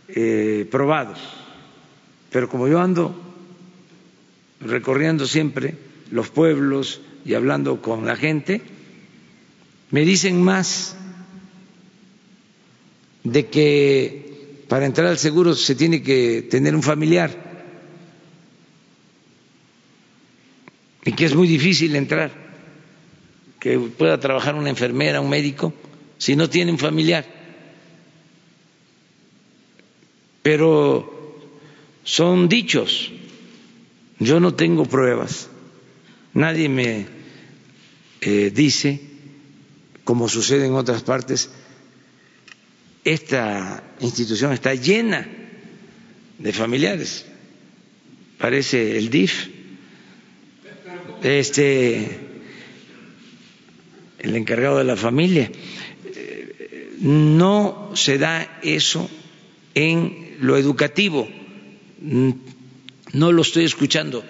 eh, 0.08 0.66
probado. 0.70 1.14
Pero 2.30 2.48
como 2.48 2.68
yo 2.68 2.80
ando 2.80 3.14
recorriendo 4.60 5.26
siempre 5.26 5.74
los 6.10 6.30
pueblos 6.30 7.00
y 7.24 7.34
hablando 7.34 7.80
con 7.80 8.06
la 8.06 8.16
gente, 8.16 8.62
me 9.90 10.04
dicen 10.04 10.42
más 10.42 10.96
de 13.24 13.46
que 13.46 14.64
para 14.68 14.86
entrar 14.86 15.08
al 15.08 15.18
seguro 15.18 15.54
se 15.54 15.74
tiene 15.74 16.02
que 16.02 16.42
tener 16.42 16.74
un 16.74 16.82
familiar. 16.82 17.44
Y 21.04 21.12
que 21.12 21.24
es 21.24 21.34
muy 21.34 21.46
difícil 21.46 21.94
entrar, 21.94 22.32
que 23.60 23.78
pueda 23.78 24.18
trabajar 24.20 24.54
una 24.54 24.70
enfermera, 24.70 25.20
un 25.20 25.28
médico, 25.30 25.72
si 26.18 26.36
no 26.36 26.48
tiene 26.48 26.72
un 26.72 26.78
familiar. 26.78 27.24
Pero 30.42 31.40
son 32.04 32.48
dichos, 32.48 33.10
yo 34.18 34.38
no 34.40 34.54
tengo 34.54 34.86
pruebas, 34.86 35.48
nadie 36.34 36.68
me 36.68 37.06
eh, 38.20 38.50
dice, 38.54 39.00
como 40.04 40.28
sucede 40.28 40.66
en 40.66 40.74
otras 40.74 41.02
partes, 41.02 41.50
esta 43.04 43.82
institución 44.00 44.52
está 44.52 44.74
llena 44.74 45.28
de 46.38 46.52
familiares, 46.52 47.26
parece 48.38 48.98
el 48.98 49.10
DIF 49.10 49.56
este, 51.22 52.25
el 54.18 54.36
encargado 54.36 54.78
de 54.78 54.84
la 54.84 54.96
familia. 54.96 55.50
No 57.00 57.90
se 57.94 58.18
da 58.18 58.58
eso 58.62 59.10
en 59.74 60.36
lo 60.40 60.56
educativo, 60.56 61.28
no 62.00 63.32
lo 63.32 63.42
estoy 63.42 63.64
escuchando. 63.64 64.24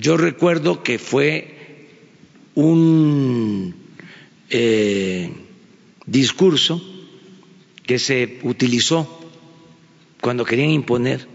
Yo 0.00 0.16
recuerdo 0.16 0.82
que 0.82 0.98
fue 0.98 1.88
un 2.54 3.74
eh, 4.50 5.30
discurso 6.06 6.82
que 7.84 7.98
se 7.98 8.38
utilizó 8.42 9.20
cuando 10.20 10.44
querían 10.44 10.70
imponer 10.70 11.28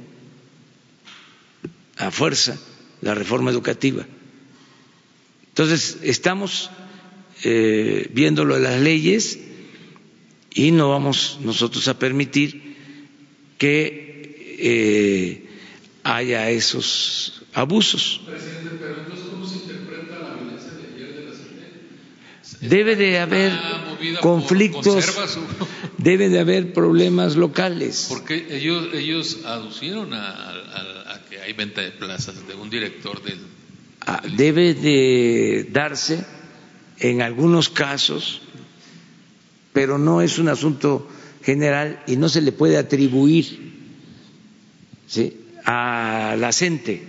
a 1.97 2.09
fuerza 2.09 2.59
la 3.01 3.13
reforma 3.13 3.51
educativa. 3.51 4.05
Entonces, 5.49 5.99
estamos 6.01 6.71
eh, 7.43 8.09
viendo 8.13 8.45
lo 8.45 8.55
de 8.55 8.61
las 8.61 8.81
leyes 8.81 9.39
y 10.53 10.71
no 10.71 10.89
vamos 10.89 11.39
nosotros 11.41 11.87
a 11.87 11.97
permitir 11.97 12.75
que 13.57 14.57
eh, 14.59 15.49
haya 16.03 16.49
esos 16.49 17.43
abusos. 17.53 18.21
Presidente, 18.25 18.77
pero 18.79 18.99
entonces, 18.99 19.25
¿cómo 19.29 19.47
se 19.47 19.55
interpreta 19.55 20.19
la 20.19 20.35
violencia 20.35 20.71
de 20.71 20.95
ayer 20.95 21.15
de 21.15 21.25
la 21.25 22.69
Debe 22.69 22.95
de 22.95 23.19
haber 23.19 23.51
conflictos, 24.21 25.17
debe 25.97 26.29
de 26.29 26.39
haber 26.39 26.73
problemas 26.73 27.35
locales. 27.35 28.07
Porque 28.09 28.47
ellos, 28.49 28.89
ellos 28.93 29.39
aducieron 29.45 30.13
a, 30.13 30.29
a, 30.29 31.13
a 31.15 31.25
que 31.29 31.39
hay 31.39 31.53
venta 31.53 31.81
de 31.81 31.91
plazas 31.91 32.47
de 32.47 32.55
un 32.55 32.69
director 32.69 33.21
del... 33.21 33.39
Ah, 34.05 34.21
debe 34.35 34.73
de 34.73 35.67
darse 35.71 36.25
en 36.99 37.21
algunos 37.21 37.69
casos, 37.69 38.41
pero 39.73 39.97
no 39.97 40.21
es 40.21 40.39
un 40.39 40.49
asunto 40.49 41.07
general 41.43 42.03
y 42.07 42.17
no 42.17 42.29
se 42.29 42.41
le 42.41 42.51
puede 42.51 42.77
atribuir 42.77 43.73
¿sí? 45.07 45.37
a 45.65 46.35
la 46.37 46.51
CENTE 46.51 47.03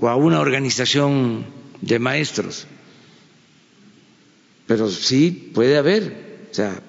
o 0.00 0.08
a 0.08 0.16
una 0.16 0.40
organización 0.40 1.46
de 1.80 1.98
maestros. 1.98 2.66
Pero 4.66 4.90
sí 4.90 5.50
puede 5.54 5.76
haber, 5.76 6.46
o 6.50 6.54
sea, 6.54 6.82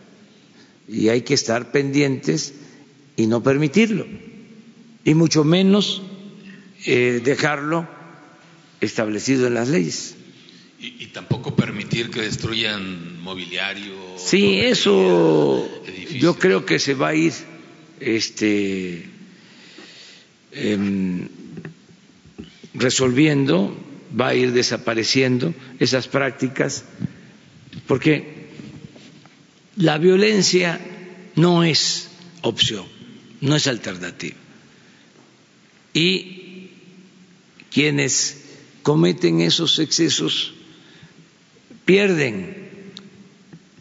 y 0.88 1.10
hay 1.10 1.22
que 1.22 1.34
estar 1.34 1.72
pendientes 1.72 2.54
y 3.16 3.28
no 3.28 3.44
permitirlo, 3.44 4.06
y 5.04 5.14
mucho 5.14 5.44
menos 5.44 6.02
eh, 6.86 7.22
dejarlo 7.24 7.88
establecido 8.82 9.48
en 9.48 9.54
las 9.56 9.68
leyes. 9.70 10.17
Y, 10.80 11.04
y, 11.04 11.08
tampoco 11.08 11.56
permitir 11.56 12.12
que 12.12 12.22
destruyan 12.22 13.20
mobiliario. 13.20 13.96
Sí, 14.16 14.60
eso 14.60 15.68
edificios. 15.88 16.22
yo 16.22 16.38
creo 16.38 16.66
que 16.68 16.78
se 16.78 16.94
va 16.94 17.08
a 17.10 17.16
ir 17.16 17.34
este, 18.00 19.10
eh, 20.52 21.28
resolviendo, 22.74 23.76
va 24.20 24.30
a 24.30 24.36
ir 24.36 24.52
desapareciendo 24.52 25.54
esas 25.80 26.08
prácticas, 26.08 26.86
porque 27.88 28.48
la 29.76 29.98
violencia 29.98 30.80
no 31.36 31.64
es 31.64 32.10
opción, 32.42 32.86
no 33.42 33.56
es 33.56 33.68
alternativa. 33.68 34.38
Y 35.94 36.72
quienes 37.72 38.44
cometen 38.84 39.42
esos 39.42 39.80
excesos 39.80 40.54
pierden 41.88 42.68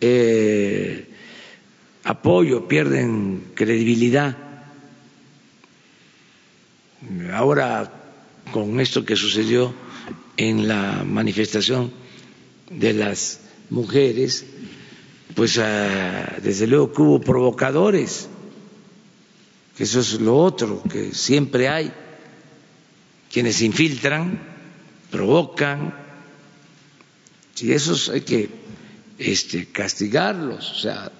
eh, 0.01 1.09
apoyo, 2.05 2.69
pierden 2.69 3.51
credibilidad. 3.55 4.37
Ahora, 7.33 7.93
con 8.53 8.79
esto 8.79 9.05
que 9.05 9.17
sucedió 9.17 9.75
en 10.37 10.69
la 10.69 11.03
manifestación 11.05 11.91
de 12.71 12.93
las 12.93 13.41
mujeres, 13.71 14.47
pues 15.35 15.57
uh, 15.59 15.63
desde 16.41 16.69
luego 16.69 16.93
que 16.93 17.03
hubo 17.03 17.21
provocadores, 17.21 18.29
que 19.77 19.83
eso 19.83 19.99
es 19.99 20.21
lo 20.21 20.37
otro, 20.37 20.81
que 20.85 21.13
siempre 21.13 21.69
hay, 21.69 21.93
quienes 23.33 23.57
se 23.57 23.65
infiltran, 23.65 24.39
provocan, 25.11 26.06
y 27.61 27.73
esos 27.73 28.09
hay 28.09 28.21
que 28.21 28.49
este, 29.19 29.67
castigarlos, 29.67 30.73
o 30.73 30.75
sea, 30.75 31.13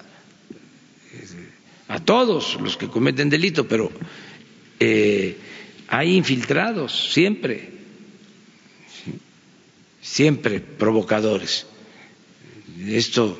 a 1.87 1.99
todos 1.99 2.59
los 2.61 2.77
que 2.77 2.87
cometen 2.87 3.29
delito, 3.29 3.67
pero 3.67 3.91
eh, 4.79 5.37
hay 5.87 6.15
infiltrados 6.15 7.11
siempre, 7.13 7.69
siempre 10.01 10.59
provocadores. 10.59 11.65
Esto 12.85 13.39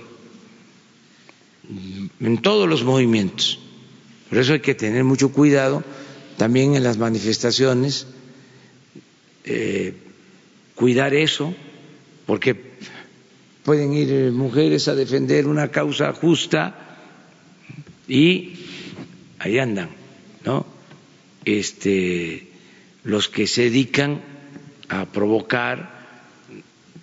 en 2.20 2.38
todos 2.42 2.68
los 2.68 2.84
movimientos. 2.84 3.60
Por 4.30 4.40
eso 4.40 4.54
hay 4.54 4.62
que 4.62 4.76
tener 4.76 5.04
mucho 5.04 5.32
cuidado 5.32 5.84
también 6.38 6.76
en 6.76 6.84
las 6.84 6.98
manifestaciones, 6.98 8.08
eh, 9.44 9.94
cuidar 10.76 11.14
eso, 11.14 11.54
porque 12.26 12.67
pueden 13.68 13.92
ir 13.92 14.32
mujeres 14.32 14.88
a 14.88 14.96
defender 14.96 15.46
una 15.46 15.68
causa 15.72 16.14
justa 16.14 16.74
y 18.08 18.54
ahí 19.40 19.60
andan, 19.60 19.90
¿no? 20.46 20.66
Este, 21.44 22.48
los 23.04 23.28
que 23.28 23.46
se 23.46 23.64
dedican 23.64 24.22
a 24.88 25.04
provocar 25.04 26.08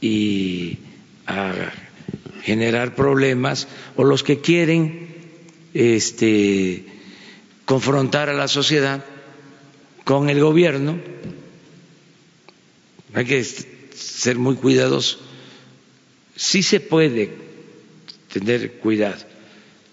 y 0.01 0.79
a 1.27 1.53
generar 2.45 2.95
problemas 2.95 3.69
o 3.97 4.05
los 4.05 4.23
que 4.23 4.41
quieren 4.41 5.11
este, 5.75 6.87
confrontar 7.67 8.31
a 8.31 8.33
la 8.33 8.49
sociedad 8.49 9.05
con 10.05 10.31
el 10.31 10.41
gobierno. 10.41 10.99
Hay 13.13 13.27
que 13.27 13.45
ser 13.45 14.39
muy 14.39 14.55
cuidadosos 14.55 15.24
sí 16.37 16.63
se 16.63 16.81
puede 16.81 17.31
tener 18.33 18.73
cuidado. 18.79 19.25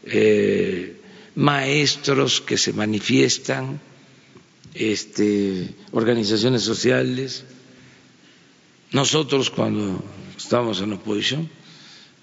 Eh, 0.06 0.98
maestros 1.36 2.42
que 2.42 2.58
se 2.58 2.74
manifiestan, 2.74 3.80
este, 4.74 5.70
organizaciones 5.92 6.64
sociales. 6.64 7.44
Nosotros 8.92 9.50
cuando 9.50 10.04
estábamos 10.38 10.82
en 10.82 10.94
oposición, 10.94 11.50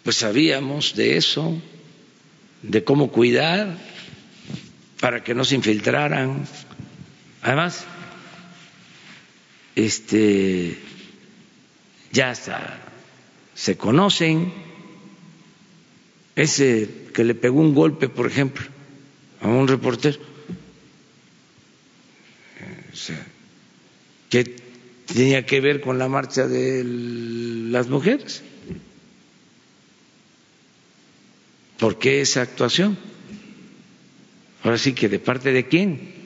pues 0.02 0.16
sabíamos 0.16 0.94
de 0.96 1.16
eso, 1.16 1.60
de 2.62 2.84
cómo 2.84 3.10
cuidar 3.10 3.78
para 5.00 5.22
que 5.22 5.34
no 5.34 5.44
se 5.44 5.54
infiltraran. 5.54 6.46
Además, 7.42 7.84
este, 9.76 10.78
ya 12.12 12.32
está 12.32 12.87
se 13.58 13.76
conocen. 13.76 14.52
Ese 16.36 16.88
que 17.12 17.24
le 17.24 17.34
pegó 17.34 17.60
un 17.60 17.74
golpe, 17.74 18.08
por 18.08 18.28
ejemplo, 18.28 18.64
a 19.40 19.48
un 19.48 19.66
reportero, 19.66 20.18
o 22.92 22.96
sea, 22.96 23.26
¿qué 24.30 24.44
tenía 25.06 25.44
que 25.44 25.60
ver 25.60 25.80
con 25.80 25.98
la 25.98 26.08
marcha 26.08 26.46
de 26.46 26.84
las 26.84 27.88
mujeres? 27.88 28.44
¿Por 31.80 31.98
qué 31.98 32.20
esa 32.20 32.42
actuación? 32.42 32.96
Ahora 34.62 34.78
sí 34.78 34.92
que 34.92 35.08
de 35.08 35.18
parte 35.18 35.50
de 35.52 35.66
quién. 35.66 36.17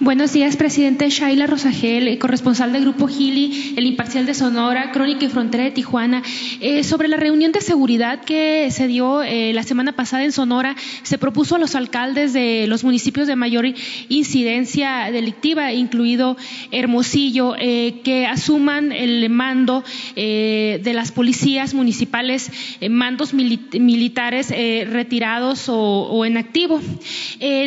Buenos 0.00 0.32
días, 0.32 0.56
presidente 0.56 1.10
Shaila 1.10 1.48
Rosagel, 1.48 2.20
corresponsal 2.20 2.72
del 2.72 2.82
Grupo 2.82 3.08
Gili, 3.08 3.74
el 3.76 3.84
imparcial 3.84 4.26
de 4.26 4.34
Sonora, 4.34 4.92
Crónica 4.92 5.24
y 5.24 5.28
Frontera 5.28 5.64
de 5.64 5.72
Tijuana. 5.72 6.22
Eh, 6.60 6.84
sobre 6.84 7.08
la 7.08 7.16
reunión 7.16 7.50
de 7.50 7.60
seguridad 7.60 8.20
que 8.20 8.70
se 8.70 8.86
dio 8.86 9.24
eh, 9.24 9.52
la 9.52 9.64
semana 9.64 9.90
pasada 9.96 10.22
en 10.22 10.30
Sonora, 10.30 10.76
se 11.02 11.18
propuso 11.18 11.56
a 11.56 11.58
los 11.58 11.74
alcaldes 11.74 12.32
de 12.32 12.66
los 12.68 12.84
municipios 12.84 13.26
de 13.26 13.34
mayor 13.34 13.66
incidencia 14.08 15.10
delictiva, 15.10 15.72
incluido 15.72 16.36
Hermosillo, 16.70 17.56
eh, 17.58 18.00
que 18.04 18.24
asuman 18.24 18.92
el 18.92 19.28
mando 19.30 19.82
de 20.14 20.92
las 20.94 21.10
policías 21.10 21.74
municipales, 21.74 22.52
mandos 22.88 23.34
mili 23.34 23.58
militares 23.80 24.50
retirados 24.50 25.64
o, 25.68 26.24
en 26.24 26.36
activo. 26.36 26.80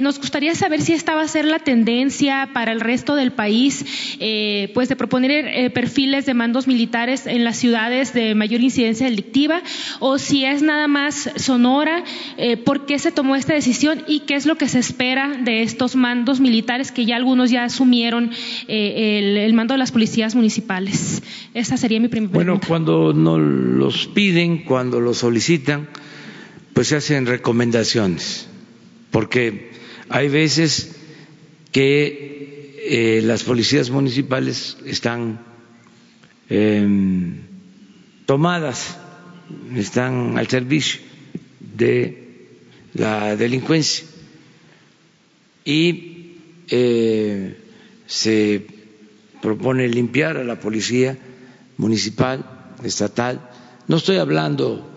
nos 0.01 0.17
gustaría 0.17 0.55
saber 0.55 0.81
si 0.81 0.93
esta 0.93 1.15
va 1.15 1.23
a 1.23 1.27
ser 1.27 1.45
la 1.45 1.59
tendencia 1.59 2.20
para 2.53 2.71
el 2.71 2.81
resto 2.81 3.15
del 3.15 3.31
país, 3.31 4.17
eh, 4.19 4.69
pues 4.75 4.89
de 4.89 4.95
proponer 4.95 5.31
eh, 5.47 5.69
perfiles 5.71 6.25
de 6.25 6.35
mandos 6.35 6.67
militares 6.67 7.25
en 7.25 7.43
las 7.43 7.57
ciudades 7.57 8.13
de 8.13 8.35
mayor 8.35 8.61
incidencia 8.61 9.07
delictiva, 9.07 9.63
o 9.99 10.19
si 10.19 10.45
es 10.45 10.61
nada 10.61 10.87
más 10.87 11.31
Sonora, 11.37 12.03
eh, 12.37 12.57
por 12.57 12.85
qué 12.85 12.99
se 12.99 13.11
tomó 13.11 13.35
esta 13.35 13.53
decisión 13.53 14.03
y 14.07 14.21
qué 14.21 14.35
es 14.35 14.45
lo 14.45 14.55
que 14.55 14.67
se 14.67 14.77
espera 14.77 15.39
de 15.43 15.63
estos 15.63 15.95
mandos 15.95 16.39
militares 16.39 16.91
que 16.91 17.05
ya 17.05 17.15
algunos 17.15 17.49
ya 17.49 17.63
asumieron 17.63 18.31
el, 18.67 19.53
mando 19.53 19.73
de 19.73 19.79
las 19.79 19.91
policías 19.91 20.35
municipales. 20.35 21.23
Esa 21.55 21.75
sería 21.75 21.99
mi 21.99 22.07
primera 22.07 22.31
pregunta. 22.31 22.67
Bueno, 22.67 22.67
cuando 22.67 23.13
nos 23.13 23.39
los 23.39 24.07
piden, 24.07 24.63
cuando 24.63 24.99
los 24.99 25.17
solicitan, 25.17 25.89
pues 26.73 26.87
se 26.89 26.97
hacen 26.97 27.25
recomendaciones, 27.25 28.47
porque 29.09 29.71
hay 30.09 30.29
veces 30.29 31.00
que 31.71 32.77
eh, 32.83 33.21
las 33.23 33.43
policías 33.43 33.89
municipales 33.89 34.77
están 34.85 35.39
em, 36.49 37.41
tomadas, 38.25 38.97
están 39.75 40.37
al 40.37 40.47
servicio 40.47 41.01
de 41.59 42.47
la 42.93 43.35
delincuencia 43.35 44.05
y 45.63 46.37
eh, 46.69 47.57
se 48.07 48.65
propone 49.41 49.87
limpiar 49.87 50.37
a 50.37 50.43
la 50.43 50.59
policía 50.59 51.17
municipal, 51.77 52.73
estatal. 52.83 53.49
No 53.87 53.97
estoy 53.97 54.17
hablando 54.17 54.89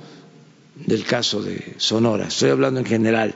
del 0.74 1.05
caso 1.05 1.42
de 1.42 1.74
Sonora, 1.76 2.28
estoy 2.28 2.51
hablando 2.51 2.80
en 2.80 2.86
general. 2.86 3.34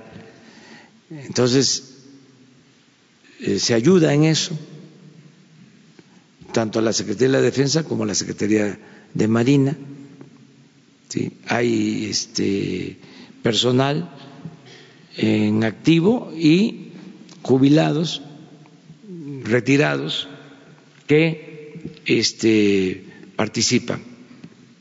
Entonces, 1.11 1.98
eh, 3.41 3.59
se 3.59 3.75
ayuda 3.75 4.13
en 4.15 4.25
eso, 4.25 4.59
tanto 6.53 6.79
a 6.79 6.83
la 6.83 6.93
Secretaría 6.93 7.29
de 7.29 7.33
la 7.35 7.41
Defensa 7.43 7.85
como 7.85 8.05
a 8.05 8.07
la 8.07 8.15
Secretaría 8.15 8.79
de 9.15 9.29
Marina. 9.29 9.77
¿sí? 11.09 11.33
Hay 11.47 12.07
este, 12.11 12.99
personal 13.43 14.11
en 15.17 15.65
activo 15.65 16.33
y 16.37 16.93
jubilados, 17.43 18.23
retirados, 19.45 20.29
que 21.07 21.99
este, 22.07 23.05
participan. 23.37 24.03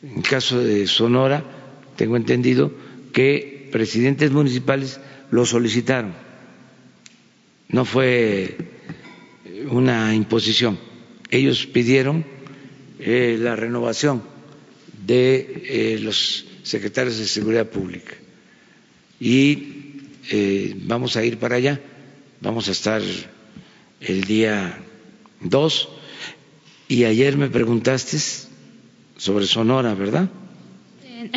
En 0.03 0.17
el 0.17 0.23
caso 0.23 0.59
de 0.59 0.85
Sonora, 0.87 1.43
tengo 1.95 2.17
entendido 2.17 2.71
que 3.13 3.69
presidentes 3.71 4.31
municipales 4.31 4.99
lo 5.31 5.45
solicitaron. 5.45 6.13
No 7.69 7.85
fue 7.85 8.57
una 9.69 10.13
imposición. 10.15 10.77
Ellos 11.29 11.65
pidieron 11.65 12.25
eh, 12.99 13.37
la 13.39 13.55
renovación 13.55 14.23
de 15.05 15.63
eh, 15.65 15.99
los 15.99 16.45
secretarios 16.63 17.17
de 17.17 17.27
Seguridad 17.27 17.67
Pública. 17.67 18.13
Y 19.19 19.63
eh, 20.29 20.75
vamos 20.83 21.17
a 21.17 21.23
ir 21.23 21.37
para 21.37 21.55
allá. 21.55 21.79
Vamos 22.41 22.67
a 22.69 22.71
estar 22.71 23.01
el 24.01 24.23
día 24.23 24.77
2. 25.41 25.89
Y 26.89 27.03
ayer 27.03 27.37
me 27.37 27.49
preguntaste 27.49 28.17
sobre 29.17 29.45
Sonora, 29.45 29.93
¿verdad? 29.93 30.29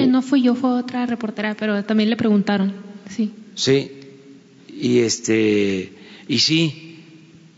No 0.06 0.22
fui 0.22 0.42
yo, 0.42 0.54
fue 0.54 0.70
otra 0.70 1.06
reportera, 1.06 1.56
pero 1.58 1.82
también 1.84 2.10
le 2.10 2.16
preguntaron, 2.16 2.72
sí. 3.08 3.32
Sí, 3.54 3.90
y 4.68 5.00
este, 5.00 5.92
y 6.30 6.38
sí, 6.38 6.96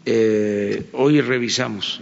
eh, 0.06 0.86
hoy 0.94 1.20
revisamos. 1.20 2.00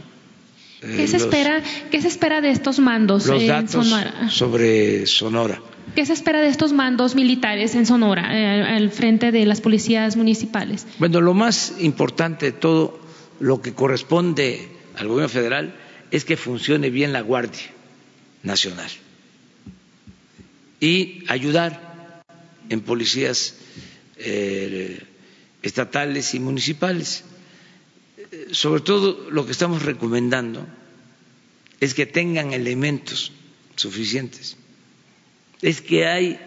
Eh, 0.82 0.94
¿Qué 0.98 1.08
se 1.08 1.16
espera? 1.16 1.60
¿Qué 1.90 2.00
se 2.00 2.06
espera 2.06 2.40
de 2.40 2.52
estos 2.52 2.78
mandos 2.78 3.26
los 3.26 3.42
en 3.42 3.68
Sonora? 3.68 4.30
Sobre 4.30 5.04
Sonora. 5.06 5.60
¿Qué 5.96 6.06
se 6.06 6.12
espera 6.12 6.40
de 6.40 6.46
estos 6.46 6.72
mandos 6.72 7.16
militares 7.16 7.74
en 7.74 7.86
Sonora, 7.86 8.30
al 8.76 8.92
frente 8.92 9.32
de 9.32 9.46
las 9.46 9.60
policías 9.60 10.16
municipales? 10.16 10.86
Bueno, 11.00 11.20
lo 11.20 11.34
más 11.34 11.74
importante 11.80 12.46
de 12.46 12.52
todo, 12.52 13.00
lo 13.40 13.60
que 13.60 13.74
corresponde 13.74 14.68
al 14.96 15.08
gobierno 15.08 15.28
federal, 15.28 15.74
es 16.12 16.24
que 16.24 16.36
funcione 16.36 16.90
bien 16.90 17.12
la 17.12 17.22
Guardia 17.22 17.66
Nacional 18.44 18.90
y 20.78 21.24
ayudar 21.26 22.22
en 22.68 22.80
policías 22.80 23.56
eh, 24.18 25.02
estatales 25.62 26.34
y 26.34 26.40
municipales. 26.40 27.24
Sobre 28.52 28.82
todo 28.82 29.30
lo 29.30 29.44
que 29.44 29.52
estamos 29.52 29.82
recomendando 29.82 30.66
es 31.80 31.94
que 31.94 32.06
tengan 32.06 32.52
elementos 32.52 33.32
suficientes. 33.76 34.56
Es 35.62 35.80
que 35.80 36.06
hay 36.06 36.38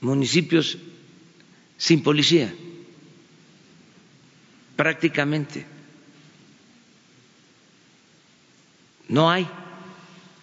municipios 0.00 0.78
sin 1.78 2.02
policía, 2.02 2.54
prácticamente. 4.76 5.66
No 9.08 9.30
hay 9.30 9.48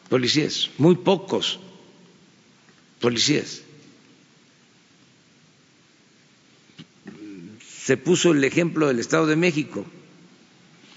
policías, 0.09 0.69
muy 0.77 0.95
pocos 0.95 1.59
policías. 2.99 3.61
Se 7.87 7.95
puso 7.95 8.33
el 8.33 8.43
ejemplo 8.43 8.87
del 8.87 8.99
Estado 8.99 9.27
de 9.27 9.37
México, 9.37 9.85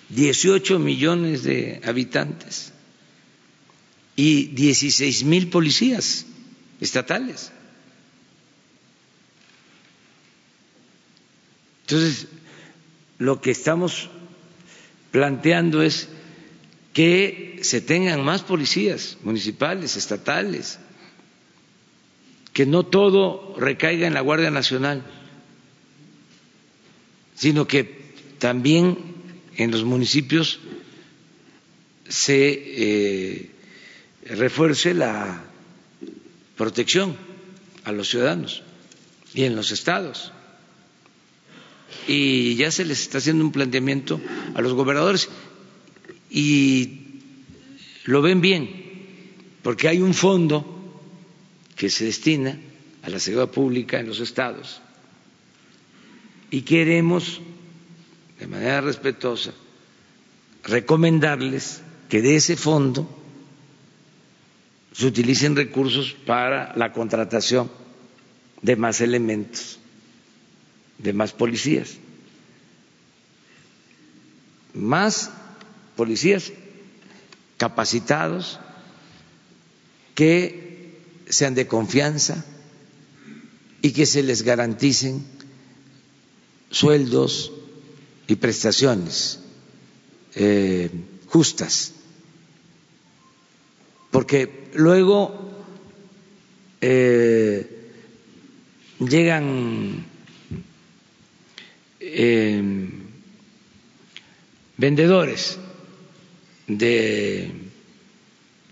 18 0.08 0.80
millones 0.80 1.44
de 1.44 1.80
habitantes 1.84 2.72
y 4.16 4.46
16 4.46 5.22
mil 5.22 5.50
policías 5.50 6.26
estatales. 6.80 7.52
Entonces, 11.82 12.26
lo 13.18 13.40
que 13.40 13.52
estamos 13.52 14.10
planteando 15.12 15.82
es 15.82 16.08
que 16.92 17.60
se 17.62 17.80
tengan 17.80 18.24
más 18.24 18.42
policías 18.42 19.16
municipales, 19.22 19.94
estatales, 19.96 20.80
que 22.52 22.66
no 22.66 22.84
todo 22.84 23.54
recaiga 23.60 24.08
en 24.08 24.14
la 24.14 24.22
Guardia 24.22 24.50
Nacional, 24.50 25.04
sino 27.40 27.66
que 27.66 28.12
también 28.38 28.98
en 29.56 29.70
los 29.70 29.82
municipios 29.82 30.60
se 32.06 32.36
eh, 32.52 33.50
refuerce 34.26 34.92
la 34.92 35.42
protección 36.58 37.16
a 37.84 37.92
los 37.92 38.10
ciudadanos 38.10 38.62
y 39.32 39.44
en 39.44 39.56
los 39.56 39.72
estados. 39.72 40.32
Y 42.06 42.56
ya 42.56 42.70
se 42.70 42.84
les 42.84 43.00
está 43.00 43.16
haciendo 43.18 43.42
un 43.42 43.52
planteamiento 43.52 44.20
a 44.54 44.60
los 44.60 44.74
gobernadores 44.74 45.30
y 46.28 47.22
lo 48.04 48.20
ven 48.20 48.42
bien, 48.42 48.68
porque 49.62 49.88
hay 49.88 50.02
un 50.02 50.12
fondo 50.12 51.02
que 51.74 51.88
se 51.88 52.04
destina 52.04 52.60
a 53.02 53.08
la 53.08 53.18
seguridad 53.18 53.50
pública 53.50 53.98
en 53.98 54.08
los 54.08 54.20
estados 54.20 54.82
y 56.50 56.62
queremos, 56.62 57.40
de 58.38 58.46
manera 58.46 58.80
respetuosa, 58.80 59.52
recomendarles 60.64 61.80
que 62.08 62.20
de 62.22 62.36
ese 62.36 62.56
fondo 62.56 63.08
se 64.92 65.06
utilicen 65.06 65.54
recursos 65.56 66.12
para 66.26 66.74
la 66.76 66.92
contratación 66.92 67.70
de 68.62 68.76
más 68.76 69.00
elementos, 69.00 69.78
de 70.98 71.12
más 71.12 71.32
policías, 71.32 71.96
más 74.74 75.30
policías 75.96 76.52
capacitados 77.56 78.58
que 80.14 80.98
sean 81.28 81.54
de 81.54 81.66
confianza 81.68 82.44
y 83.82 83.92
que 83.92 84.04
se 84.06 84.22
les 84.22 84.42
garanticen 84.42 85.24
sueldos 86.70 87.52
y 88.26 88.36
prestaciones 88.36 89.40
eh, 90.34 90.90
justas. 91.26 91.94
Porque 94.10 94.70
luego 94.74 95.50
eh, 96.80 97.90
llegan 98.98 100.04
eh, 102.00 102.88
vendedores 104.76 105.58
de 106.66 107.52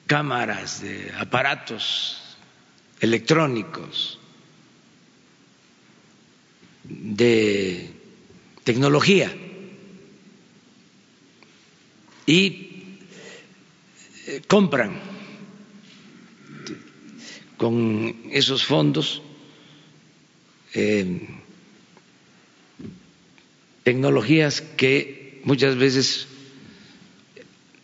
cámaras, 0.07 0.81
de 0.83 1.13
aparatos 1.19 2.37
electrónicos, 3.01 4.18
de 6.89 7.91
tecnología 8.65 9.35
y 12.27 12.99
eh, 14.27 14.43
compran 14.47 15.01
con 17.57 18.15
esos 18.31 18.65
fondos 18.65 19.23
eh, 20.75 21.27
tecnologías 23.85 24.61
que 24.61 25.41
muchas 25.45 25.77
veces 25.77 26.27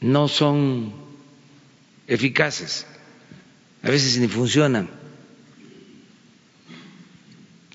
no 0.00 0.28
son 0.28 0.92
eficaces, 2.06 2.86
a 3.82 3.88
veces 3.90 4.18
ni 4.18 4.28
funcionan. 4.28 4.90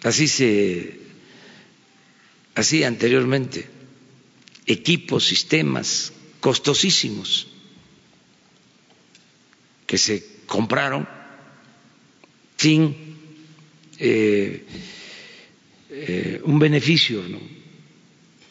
Así 0.03 0.27
se 0.27 0.98
hacía 2.55 2.87
anteriormente, 2.87 3.67
equipos, 4.65 5.25
sistemas 5.25 6.13
costosísimos 6.39 7.47
que 9.85 9.97
se 9.97 10.23
compraron 10.45 11.07
sin 12.57 12.95
eh, 13.97 14.65
eh, 15.89 16.41
un 16.43 16.59
beneficio, 16.59 17.23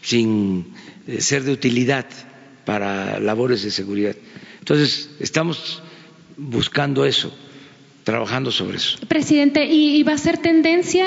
sin 0.03 0.75
eh, 1.07 1.21
ser 1.21 1.45
de 1.45 1.53
utilidad 1.53 2.07
para 2.65 3.21
labores 3.21 3.63
de 3.63 3.71
seguridad. 3.71 4.17
Entonces, 4.59 5.11
estamos 5.21 5.83
buscando 6.37 7.05
eso, 7.05 7.33
trabajando 8.09 8.51
sobre 8.51 8.79
eso. 8.79 8.97
Presidente, 9.07 9.67
¿y 9.67 10.03
va 10.03 10.15
a 10.15 10.19
ser 10.19 10.39
tendencia 10.39 11.05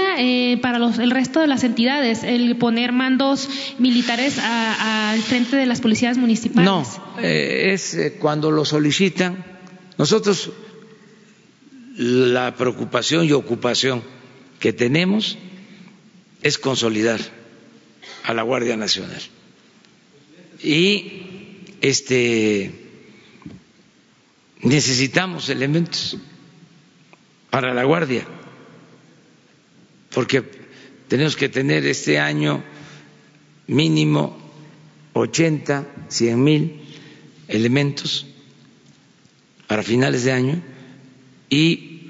para 0.61 0.77
los, 0.77 0.99
el 0.99 1.09
resto 1.09 1.39
de 1.39 1.47
las 1.47 1.63
entidades 1.63 2.23
el 2.23 2.55
poner 2.57 2.91
mandos 2.91 3.49
militares 3.79 4.37
al 4.37 5.19
frente 5.23 5.55
de 5.55 5.65
las 5.65 5.81
policías 5.81 6.19
municipales? 6.19 6.63
No, 6.63 6.85
es 7.19 7.97
cuando 8.19 8.51
lo 8.51 8.65
solicitan. 8.65 9.43
Nosotros 9.97 10.51
la 11.97 12.55
preocupación 12.55 13.25
y 13.25 13.31
ocupación 13.31 14.03
que 14.59 14.71
tenemos 14.71 15.39
es 16.43 16.59
consolidar 16.59 17.19
a 18.25 18.35
la 18.35 18.43
Guardia 18.43 18.77
Nacional. 18.77 19.23
Y 20.61 21.23
este 21.81 22.71
necesitamos 24.61 25.49
elementos 25.49 26.19
para 27.51 27.73
la 27.75 27.83
Guardia, 27.83 28.25
porque 30.11 30.43
tenemos 31.07 31.35
que 31.35 31.49
tener 31.49 31.85
este 31.85 32.17
año 32.17 32.63
mínimo 33.67 34.37
80, 35.13 35.85
100 36.07 36.43
mil 36.43 36.81
elementos 37.47 38.25
para 39.67 39.83
finales 39.83 40.23
de 40.23 40.31
año 40.31 40.61
y 41.49 42.07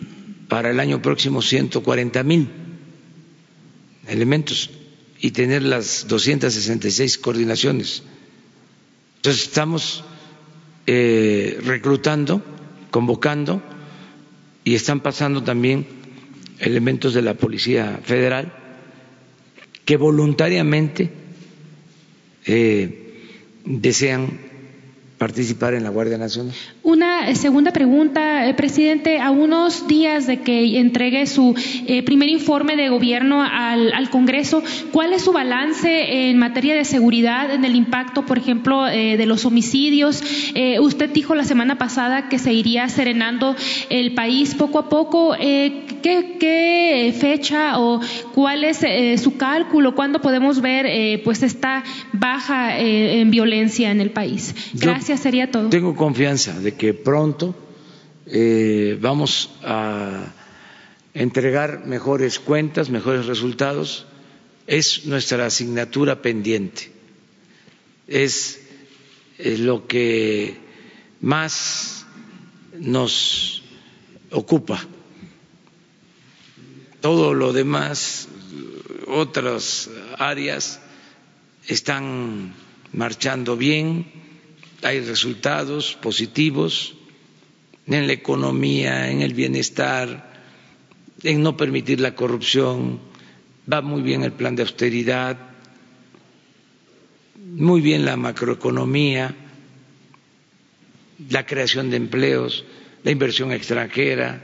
para 0.47 0.69
el 0.69 0.80
año 0.80 1.01
próximo 1.01 1.41
140 1.41 2.23
mil 2.23 2.47
elementos 4.07 4.69
y 5.19 5.31
tener 5.31 5.63
las 5.63 6.07
266 6.07 7.18
coordinaciones. 7.18 8.03
Entonces 9.18 9.43
estamos 9.43 10.03
eh, 10.88 11.59
reclutando, 11.63 12.43
convocando 12.91 13.61
y 14.63 14.75
están 14.75 14.99
pasando 14.99 15.43
también 15.43 15.85
elementos 16.59 17.13
de 17.13 17.21
la 17.21 17.33
Policía 17.33 17.99
Federal 18.03 18.53
que 19.85 19.97
voluntariamente 19.97 21.09
eh, 22.45 23.23
desean 23.65 24.39
participar 25.17 25.73
en 25.73 25.83
la 25.83 25.89
Guardia 25.89 26.17
Nacional. 26.17 26.55
Eh, 27.27 27.35
segunda 27.35 27.72
pregunta, 27.72 28.48
eh, 28.48 28.53
presidente. 28.53 29.19
A 29.19 29.31
unos 29.31 29.88
días 29.88 30.27
de 30.27 30.41
que 30.41 30.80
entregue 30.80 31.26
su 31.26 31.56
eh, 31.85 32.03
primer 32.03 32.30
informe 32.30 32.76
de 32.76 32.89
gobierno 32.89 33.41
al, 33.41 34.10
Congreso, 34.10 34.64
¿cuál 34.91 35.14
es 35.14 35.22
su 35.22 35.31
balance 35.31 36.30
en 36.30 36.38
materia 36.38 36.76
de 36.76 36.84
seguridad, 36.84 37.53
en 37.53 37.64
el 37.64 37.76
impacto, 37.76 38.26
por 38.26 38.38
ejemplo, 38.38 38.84
de 38.84 39.26
los 39.26 39.45
homicidios? 39.45 40.22
usted 40.81 41.10
dijo 41.11 41.34
la 41.34 41.45
semana 41.45 41.77
pasada 41.77 42.27
que 42.27 42.39
se 42.39 42.52
iría 42.52 42.89
serenando 42.89 43.56
el 43.89 44.14
país 44.14 44.53
poco 44.56 44.80
a 44.80 44.89
poco. 44.89 45.34
¿qué, 45.39 47.15
fecha 47.18 47.80
o 47.80 48.02
cuál 48.34 48.65
es 48.65 48.80
su 49.22 49.38
cálculo? 49.38 49.95
¿Cuándo 49.95 50.19
podemos 50.19 50.60
ver 50.61 51.22
pues 51.23 51.43
esta 51.43 51.84
baja 52.11 52.77
en 52.77 53.31
violencia 53.31 53.91
en 53.91 54.02
el 54.02 54.10
país? 54.10 54.53
Gracias 54.73 55.22
sería 55.22 55.49
todo. 55.49 55.69
Tengo 55.69 55.95
confianza 55.95 56.60
de 56.60 56.73
que 56.73 56.93
pronto 57.11 57.53
eh, 58.25 58.97
vamos 59.01 59.49
a 59.63 60.31
entregar 61.13 61.85
mejores 61.85 62.39
cuentas, 62.39 62.89
mejores 62.89 63.25
resultados. 63.25 64.05
Es 64.65 65.05
nuestra 65.07 65.45
asignatura 65.45 66.21
pendiente. 66.21 66.89
Es 68.07 68.61
eh, 69.39 69.57
lo 69.57 69.88
que 69.88 70.55
más 71.19 72.05
nos 72.79 73.61
ocupa. 74.31 74.79
Todo 77.01 77.33
lo 77.33 77.51
demás, 77.51 78.29
otras 79.07 79.89
áreas, 80.17 80.79
están 81.67 82.53
marchando 82.93 83.57
bien 83.57 84.21
hay 84.81 85.01
resultados 85.01 85.95
positivos 86.01 86.95
en 87.88 88.08
la 88.08 88.14
economía, 88.14 89.10
en 89.10 89.22
el 89.22 89.34
bienestar, 89.34 90.32
en 91.24 91.41
no 91.44 91.58
permitir 91.58 91.99
la 91.99 92.16
corrupción, 92.16 92.99
va 93.72 93.82
muy 93.82 94.02
bien 94.02 94.24
el 94.24 94.32
plan 94.34 94.56
de 94.56 94.64
austeridad, 94.64 95.38
muy 97.38 97.82
bien 97.82 98.06
la 98.06 98.16
macroeconomía, 98.18 99.36
la 101.30 101.45
creación 101.45 101.90
de 101.90 101.98
empleos, 101.98 102.66
la 103.03 103.12
inversión 103.12 103.52
extranjera, 103.52 104.44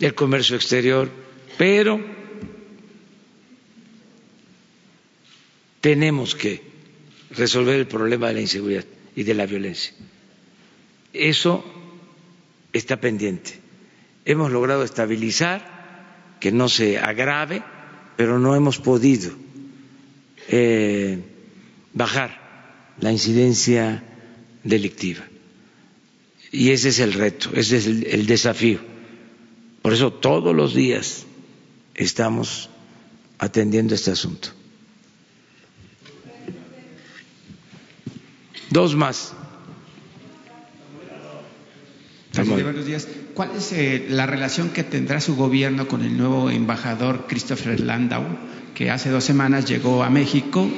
el 0.00 0.14
comercio 0.14 0.56
exterior, 0.56 1.10
pero 1.58 2.00
tenemos 5.80 6.34
que 6.34 6.62
resolver 7.30 7.78
el 7.78 7.86
problema 7.86 8.28
de 8.28 8.34
la 8.34 8.40
inseguridad 8.40 8.84
y 9.16 9.22
de 9.22 9.34
la 9.34 9.46
violencia. 9.46 9.92
Eso 11.12 11.64
está 12.74 13.00
pendiente. 13.00 13.58
Hemos 14.26 14.52
logrado 14.52 14.84
estabilizar, 14.84 16.36
que 16.40 16.52
no 16.52 16.68
se 16.68 16.98
agrave, 16.98 17.62
pero 18.16 18.38
no 18.38 18.54
hemos 18.54 18.78
podido 18.78 19.32
eh, 20.48 21.18
bajar 21.94 22.92
la 23.00 23.12
incidencia 23.12 24.02
delictiva. 24.62 25.24
Y 26.52 26.70
ese 26.70 26.90
es 26.90 26.98
el 26.98 27.12
reto, 27.14 27.50
ese 27.54 27.78
es 27.78 27.86
el, 27.86 28.04
el 28.06 28.26
desafío. 28.26 28.80
Por 29.80 29.92
eso 29.92 30.12
todos 30.12 30.54
los 30.54 30.74
días 30.74 31.24
estamos 31.94 32.68
atendiendo 33.38 33.94
este 33.94 34.10
asunto. 34.10 34.48
Dos 38.70 38.94
más. 38.96 39.32
Buenos 42.42 42.86
días. 42.86 43.08
¿Cuál 43.34 43.50
es 43.56 43.72
eh, 43.72 44.06
la 44.08 44.26
relación 44.26 44.70
que 44.70 44.84
tendrá 44.84 45.20
su 45.20 45.36
gobierno 45.36 45.88
con 45.88 46.02
el 46.02 46.16
nuevo 46.16 46.50
embajador 46.50 47.26
Christopher 47.28 47.80
Landau, 47.80 48.24
que 48.74 48.90
hace 48.90 49.10
dos 49.10 49.24
semanas 49.24 49.66
llegó 49.66 50.02
a 50.02 50.10
México 50.10 50.68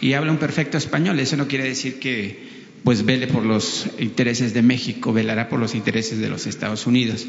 y 0.00 0.14
habla 0.14 0.32
un 0.32 0.38
perfecto 0.38 0.78
español? 0.78 1.18
Eso 1.20 1.36
no 1.36 1.48
quiere 1.48 1.64
decir 1.64 1.98
que 1.98 2.50
pues 2.84 3.04
vele 3.04 3.26
por 3.28 3.44
los 3.44 3.86
intereses 3.98 4.54
de 4.54 4.62
México, 4.62 5.12
velará 5.12 5.48
por 5.48 5.60
los 5.60 5.74
intereses 5.74 6.18
de 6.18 6.28
los 6.28 6.46
Estados 6.46 6.86
Unidos. 6.86 7.26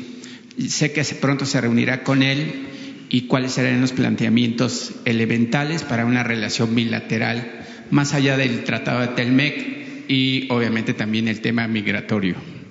Sé 0.67 0.91
que 0.91 1.03
pronto 1.03 1.45
se 1.45 1.61
reunirá 1.61 2.03
con 2.03 2.23
él 2.23 2.67
y 3.09 3.27
cuáles 3.27 3.53
serán 3.53 3.81
los 3.81 3.91
planteamientos 3.91 4.93
elementales 5.05 5.83
para 5.83 6.05
una 6.05 6.23
relación 6.23 6.73
bilateral 6.73 7.65
más 7.91 8.13
allá 8.13 8.37
del 8.37 8.63
Tratado 8.63 9.01
de 9.01 9.07
Telmec 9.09 10.07
y 10.07 10.47
obviamente 10.49 10.93
también 10.93 11.27
el 11.27 11.41
tema 11.41 11.67
migratorio. 11.67 12.62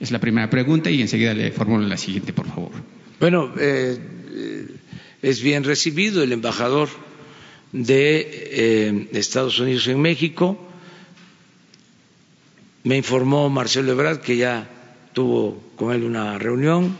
Es 0.00 0.10
la 0.10 0.18
primera 0.20 0.48
pregunta 0.48 0.90
y 0.90 1.00
enseguida 1.00 1.34
le 1.34 1.50
formulo 1.50 1.86
la 1.86 1.96
siguiente, 1.96 2.32
por 2.32 2.46
favor. 2.46 2.70
Bueno, 3.18 3.52
eh, 3.58 3.98
es 5.22 5.42
bien 5.42 5.64
recibido 5.64 6.22
el 6.22 6.32
embajador 6.32 6.88
de 7.72 8.28
eh, 8.30 9.08
Estados 9.12 9.58
Unidos 9.58 9.88
en 9.88 10.00
México. 10.00 10.58
Me 12.84 12.96
informó 12.96 13.50
Marcelo 13.50 13.92
Ebrard 13.92 14.20
que 14.20 14.36
ya 14.36 14.68
tuvo 15.12 15.60
con 15.76 15.92
él 15.92 16.04
una 16.04 16.38
reunión. 16.38 16.96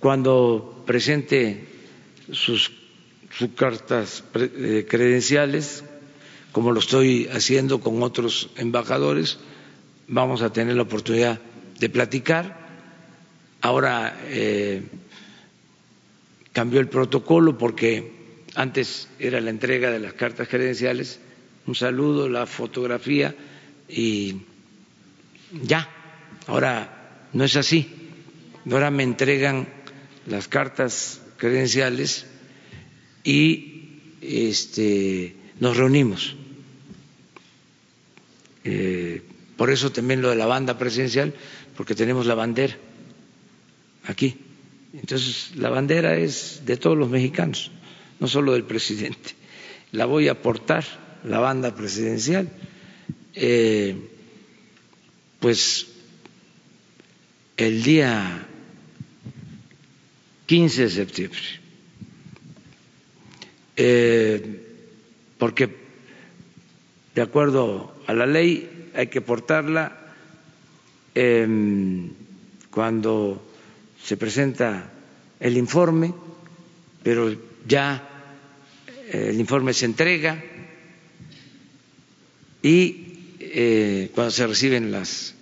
Cuando 0.00 0.82
presente 0.86 1.66
sus, 2.32 2.72
sus 3.30 3.50
cartas 3.50 4.24
eh, 4.34 4.86
credenciales 4.88 5.84
como 6.56 6.72
lo 6.72 6.80
estoy 6.80 7.28
haciendo 7.30 7.80
con 7.80 8.02
otros 8.02 8.48
embajadores, 8.56 9.36
vamos 10.08 10.40
a 10.40 10.54
tener 10.54 10.74
la 10.74 10.84
oportunidad 10.84 11.38
de 11.78 11.88
platicar. 11.88 12.66
Ahora 13.60 14.18
eh, 14.26 14.82
cambió 16.52 16.80
el 16.80 16.88
protocolo 16.88 17.58
porque 17.58 18.12
antes 18.54 19.08
era 19.18 19.40
la 19.40 19.50
entrega 19.50 19.90
de 19.90 19.98
las 19.98 20.14
cartas 20.14 20.48
credenciales, 20.48 21.20
un 21.66 21.74
saludo, 21.74 22.28
la 22.28 22.46
fotografía 22.46 23.34
y 23.88 24.36
ya. 25.62 25.88
Ahora 26.46 27.28
no 27.32 27.44
es 27.44 27.56
así. 27.56 27.86
Ahora 28.70 28.90
me 28.90 29.02
entregan 29.02 29.68
las 30.26 30.48
cartas 30.48 31.20
credenciales 31.36 32.26
y 33.22 34.00
este, 34.20 35.36
nos 35.60 35.76
reunimos. 35.76 36.36
Eh, 38.64 39.22
por 39.56 39.70
eso 39.70 39.90
también 39.90 40.22
lo 40.22 40.30
de 40.30 40.36
la 40.36 40.46
banda 40.46 40.78
presidencial, 40.78 41.32
porque 41.76 41.94
tenemos 41.94 42.26
la 42.26 42.34
bandera 42.34 42.76
aquí. 44.04 44.36
Entonces, 44.92 45.52
la 45.56 45.68
bandera 45.70 46.16
es 46.16 46.62
de 46.64 46.76
todos 46.76 46.96
los 46.96 47.08
mexicanos, 47.08 47.70
no 48.20 48.28
solo 48.28 48.52
del 48.52 48.64
presidente. 48.64 49.34
La 49.92 50.06
voy 50.06 50.28
a 50.28 50.32
aportar, 50.32 50.84
la 51.24 51.38
banda 51.38 51.74
presidencial, 51.74 52.48
eh, 53.34 53.96
pues 55.40 55.86
el 57.56 57.82
día 57.82 58.46
15 60.46 60.82
de 60.82 60.90
septiembre, 60.90 61.40
eh, 63.76 64.62
porque 65.38 65.74
de 67.14 67.22
acuerdo 67.22 67.94
a 68.06 68.12
la 68.14 68.26
ley 68.26 68.75
hay 68.96 69.08
que 69.08 69.20
portarla 69.20 69.92
em, 71.14 72.10
cuando 72.70 73.42
se 74.02 74.16
presenta 74.16 74.90
el 75.38 75.58
informe, 75.58 76.14
pero 77.02 77.30
ya 77.68 78.08
eh, 79.12 79.28
el 79.30 79.38
informe 79.38 79.74
se 79.74 79.84
entrega 79.84 80.42
y 82.62 83.36
eh, 83.38 84.10
cuando 84.14 84.30
se 84.30 84.46
reciben 84.46 84.90
las 84.90 85.34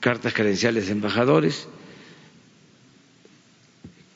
cartas 0.00 0.32
credenciales 0.32 0.86
de 0.86 0.92
embajadores, 0.92 1.68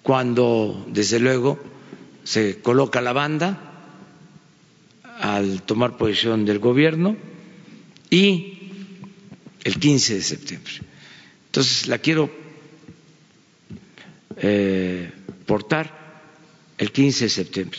cuando 0.03 0.87
desde 0.89 1.21
luego 1.21 1.59
se 2.25 2.61
coloca 2.63 3.03
la 3.03 3.13
banda 3.13 3.59
al 5.21 5.63
tomar 5.63 5.99
posesión 5.99 6.47
del 6.47 6.59
gobierno 6.59 7.32
y 8.13 8.59
el 9.65 9.81
15 9.81 10.17
de 10.17 10.23
septiembre. 10.23 10.73
Entonces 11.47 11.89
la 11.89 11.97
quiero 11.97 12.31
eh, 14.37 15.11
portar 15.47 16.21
el 16.77 16.93
15 16.93 17.25
de 17.25 17.31
septiembre. 17.31 17.79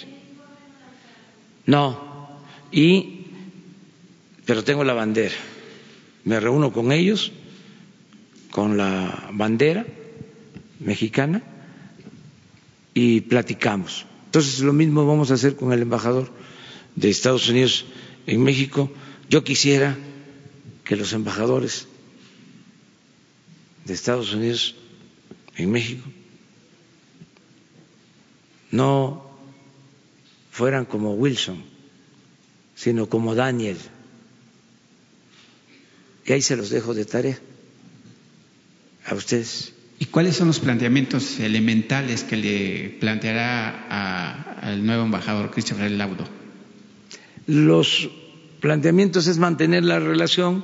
No, 1.68 2.42
y 2.72 3.28
pero 4.46 4.64
tengo 4.64 4.84
la 4.84 4.94
bandera. 4.94 5.36
Me 6.26 6.40
reúno 6.40 6.74
con 6.74 6.92
ellos 6.92 7.32
con 8.50 8.76
la 8.76 9.30
bandera 9.34 9.86
mexicana 10.80 11.44
y 12.96 13.22
platicamos. 13.22 14.08
Entonces, 14.26 14.62
lo 14.62 14.74
mismo 14.74 15.06
vamos 15.06 15.30
a 15.30 15.36
hacer 15.36 15.56
con 15.56 15.74
el 15.74 15.84
embajador 15.84 16.32
de 16.96 17.10
Estados 17.12 17.50
Unidos 17.50 17.86
en 18.26 18.42
México. 18.44 18.92
Yo 19.30 19.44
quisiera 19.44 19.98
que 20.84 20.96
los 20.96 21.14
embajadores 21.14 21.88
de 23.86 23.94
Estados 23.94 24.34
Unidos 24.34 24.76
en 25.56 25.72
México 25.72 26.04
no 28.72 29.24
fueran 30.52 30.86
como 30.86 31.14
Wilson, 31.14 31.64
sino 32.76 33.08
como 33.08 33.36
Daniel. 33.36 33.78
Y 36.26 36.34
ahí 36.34 36.42
se 36.42 36.56
los 36.56 36.70
dejo 36.70 36.94
de 36.94 37.06
tarea 37.06 37.40
a 39.06 39.16
ustedes. 39.16 39.74
¿Y 40.00 40.06
cuáles 40.06 40.36
son 40.36 40.48
los 40.48 40.60
planteamientos 40.60 41.40
elementales 41.40 42.24
que 42.24 42.38
le 42.38 42.90
planteará 43.00 44.58
al 44.60 44.86
nuevo 44.86 45.04
embajador 45.04 45.52
Christopher 45.52 45.92
Laudo? 45.92 46.28
Los 47.46 48.10
planteamientos 48.64 49.28
es 49.28 49.40
mantener 49.40 49.84
la 49.84 50.00
relación 50.00 50.64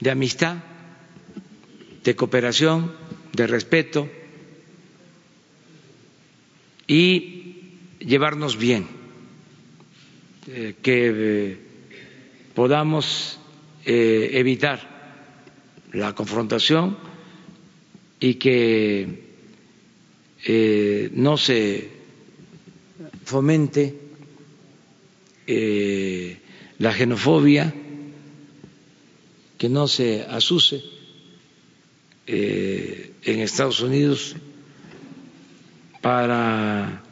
de 0.00 0.10
amistad, 0.10 0.58
de 2.04 2.14
cooperación, 2.14 2.92
de 3.32 3.46
respeto 3.46 4.06
y 6.86 7.70
llevarnos 8.00 8.58
bien, 8.58 8.86
eh, 10.48 10.74
que 10.82 11.12
eh, 11.14 11.58
podamos 12.54 13.40
eh, 13.86 14.32
evitar 14.34 14.78
la 15.94 16.14
confrontación 16.14 16.98
y 18.20 18.34
que 18.34 19.24
no 21.14 21.38
se 21.38 21.88
fomente 23.24 23.94
eh, 25.46 26.40
la 26.78 26.92
xenofobia, 26.92 27.72
que 29.58 29.68
no 29.68 29.88
se 29.88 30.22
asuse 30.28 30.82
eh, 32.26 33.12
en 33.24 33.40
Estados 33.40 33.80
Unidos 33.80 34.36
para 36.02 37.02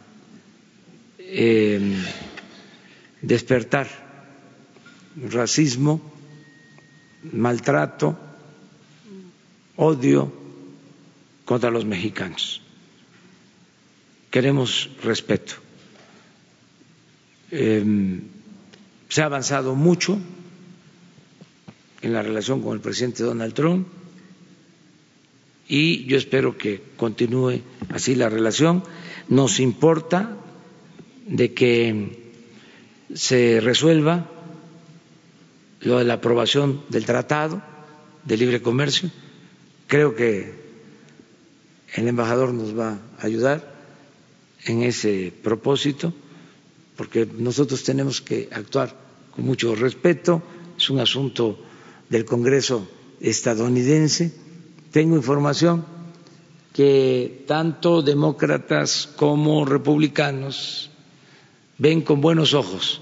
despertar 3.23 3.89
racismo, 5.16 6.01
maltrato, 7.32 8.16
odio 9.77 10.32
contra 11.45 11.70
los 11.70 11.85
mexicanos. 11.85 12.61
Queremos 14.31 14.91
respeto. 15.03 15.55
Em, 17.51 18.23
se 19.15 19.23
ha 19.23 19.27
avanzado 19.27 19.77
mucho 19.77 20.19
en 22.03 22.12
la 22.12 22.20
relación 22.20 22.61
con 22.62 22.73
el 22.74 22.81
presidente 22.81 23.23
Donald 23.23 23.55
Trump 23.55 23.86
y 25.69 26.05
yo 26.07 26.16
espero 26.16 26.59
que 26.59 26.82
continúe 26.97 27.61
así 27.91 28.16
la 28.16 28.28
relación. 28.28 28.82
Nos 29.28 29.61
importa 29.61 30.36
de 31.28 31.55
que 31.55 32.35
se 33.15 33.61
resuelva 33.61 34.28
lo 35.82 35.99
de 35.99 36.05
la 36.07 36.15
aprobación 36.15 36.82
del 36.89 37.07
Tratado 37.07 37.62
de 38.24 38.36
Libre 38.36 38.62
Comercio. 38.62 39.12
Creo 39.86 40.16
que 40.16 40.55
el 41.95 42.09
embajador 42.09 42.53
nos 42.53 42.77
va 42.77 42.99
a 43.20 43.24
ayudar 43.27 43.77
en 44.65 44.82
ese 44.82 45.32
propósito, 45.41 46.12
porque 46.97 47.28
nosotros 47.39 47.85
tenemos 47.85 48.20
que 48.20 48.49
actuar 48.51 49.03
con 49.35 49.44
mucho 49.44 49.74
respeto. 49.74 50.43
Es 50.77 50.90
un 50.90 51.01
asunto 51.01 51.59
del 52.09 52.24
Congreso 52.24 52.86
estadounidense. 53.20 54.32
Tengo 54.90 55.16
información 55.16 55.85
que 56.73 57.44
tanto 57.47 58.02
demócratas 58.02 59.09
como 59.16 59.65
republicanos 59.65 60.90
ven 61.78 62.02
con 62.02 62.20
buenos 62.20 62.55
ojos 62.55 63.01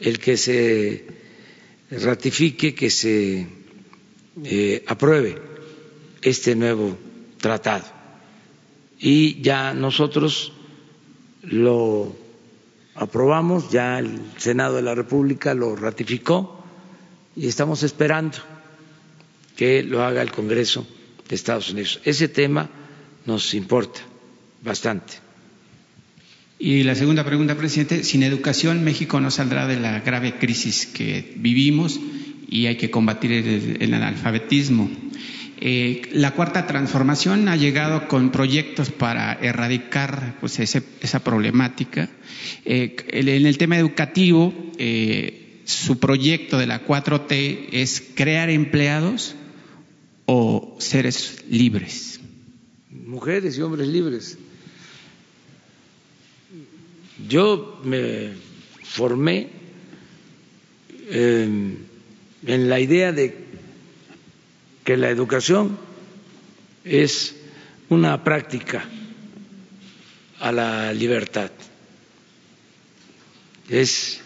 el 0.00 0.18
que 0.18 0.36
se 0.36 1.06
ratifique, 1.90 2.74
que 2.74 2.90
se 2.90 3.46
eh, 4.44 4.84
apruebe 4.86 5.40
este 6.22 6.54
nuevo 6.54 6.96
tratado. 7.38 7.84
Y 9.00 9.40
ya 9.42 9.74
nosotros 9.74 10.52
lo 11.42 12.14
aprobamos, 12.98 13.70
ya 13.70 13.98
el 13.98 14.20
Senado 14.36 14.76
de 14.76 14.82
la 14.82 14.94
República 14.94 15.54
lo 15.54 15.76
ratificó 15.76 16.64
y 17.36 17.46
estamos 17.46 17.82
esperando 17.82 18.38
que 19.56 19.82
lo 19.82 20.02
haga 20.04 20.22
el 20.22 20.32
Congreso 20.32 20.86
de 21.28 21.34
Estados 21.34 21.70
Unidos. 21.70 22.00
Ese 22.04 22.28
tema 22.28 22.68
nos 23.26 23.54
importa 23.54 24.00
bastante. 24.62 25.14
Y 26.58 26.82
la 26.82 26.96
segunda 26.96 27.24
pregunta, 27.24 27.56
presidente, 27.56 28.02
sin 28.02 28.24
educación 28.24 28.82
México 28.82 29.20
no 29.20 29.30
saldrá 29.30 29.68
de 29.68 29.78
la 29.78 30.00
grave 30.00 30.38
crisis 30.38 30.86
que 30.86 31.34
vivimos 31.36 32.00
y 32.48 32.66
hay 32.66 32.76
que 32.76 32.90
combatir 32.90 33.32
el, 33.32 33.94
analfabetismo. 33.94 34.90
Eh, 35.60 36.02
la 36.12 36.34
cuarta 36.34 36.68
transformación 36.68 37.48
ha 37.48 37.56
llegado 37.56 38.06
con 38.06 38.30
proyectos 38.30 38.92
para 38.92 39.32
erradicar 39.32 40.36
pues, 40.40 40.60
esa 40.60 41.24
problemática. 41.24 42.08
Eh, 42.64 42.94
en 43.08 43.44
el 43.44 43.58
tema 43.58 43.76
educativo, 43.76 44.54
eh, 44.78 45.62
su 45.64 45.98
proyecto 45.98 46.58
de 46.58 46.68
la 46.68 46.86
4T 46.86 47.70
es 47.72 48.04
crear 48.14 48.50
empleados 48.50 49.34
o 50.26 50.76
seres 50.78 51.42
libres. 51.50 52.20
Mujeres 52.90 53.58
y 53.58 53.62
hombres 53.62 53.88
libres. 53.88 54.38
Yo 57.28 57.80
me 57.82 58.30
formé 58.84 59.48
en 61.10 61.88
la 62.44 62.78
idea 62.78 63.10
de 63.10 63.47
que 64.88 64.96
la 64.96 65.10
educación 65.10 65.76
es 66.82 67.36
una 67.90 68.24
práctica 68.24 68.88
a 70.40 70.50
la 70.50 70.94
libertad. 70.94 71.50
Es 73.68 74.18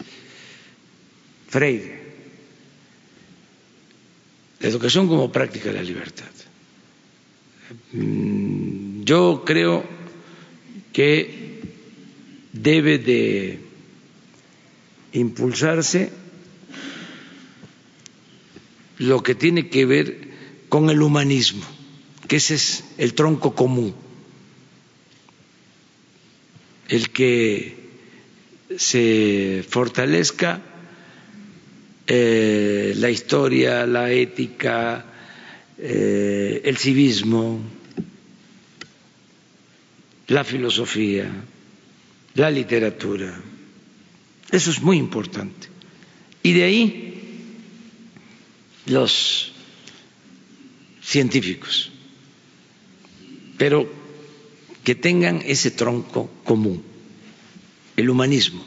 Freire. 1.49 2.01
La 4.61 4.69
educación 4.69 5.09
como 5.09 5.29
práctica 5.33 5.65
de 5.67 5.73
la 5.73 5.83
libertad. 5.83 6.31
Mm, 7.91 9.03
yo 9.03 9.43
creo 9.45 9.83
que 10.93 11.59
debe 12.53 12.99
de 12.99 13.59
impulsarse 15.11 16.09
lo 18.99 19.21
que 19.21 19.35
tiene 19.35 19.67
que 19.67 19.85
ver 19.85 20.22
con 20.73 20.89
el 20.89 21.03
humanismo, 21.03 21.63
que 22.27 22.37
ese 22.37 22.55
es 22.55 22.83
el 22.97 23.13
tronco 23.13 23.53
común, 23.53 23.93
el 26.89 27.11
que 27.11 27.77
se 28.75 29.63
fortalezca 29.69 30.63
eh, 32.07 32.93
la 32.97 33.11
historia, 33.11 33.85
la 33.85 34.09
ética, 34.09 35.05
eh, 35.77 36.61
el 36.65 36.75
civismo, 36.77 37.59
la 40.29 40.43
filosofía, 40.43 41.29
la 42.33 42.49
literatura. 42.49 43.39
Eso 44.49 44.71
es 44.71 44.81
muy 44.81 44.97
importante. 44.97 45.67
Y 46.41 46.53
de 46.53 46.63
ahí 46.63 47.13
los 48.87 49.52
científicos, 51.03 51.91
pero 53.57 53.89
que 54.83 54.95
tengan 54.95 55.41
ese 55.45 55.71
tronco 55.71 56.29
común, 56.43 56.83
el 57.95 58.09
humanismo. 58.09 58.65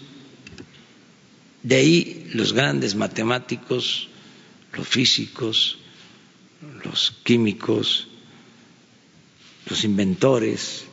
De 1.62 1.76
ahí 1.76 2.30
los 2.32 2.52
grandes 2.52 2.94
matemáticos, 2.94 4.08
los 4.72 4.86
físicos, 4.86 5.78
los 6.84 7.10
químicos, 7.24 8.08
los 9.68 9.82
inventores, 9.84 10.84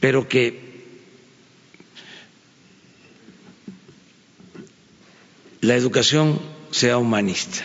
pero 0.00 0.28
que 0.28 0.72
la 5.62 5.76
educación 5.76 6.40
sea 6.72 6.98
humanista. 6.98 7.60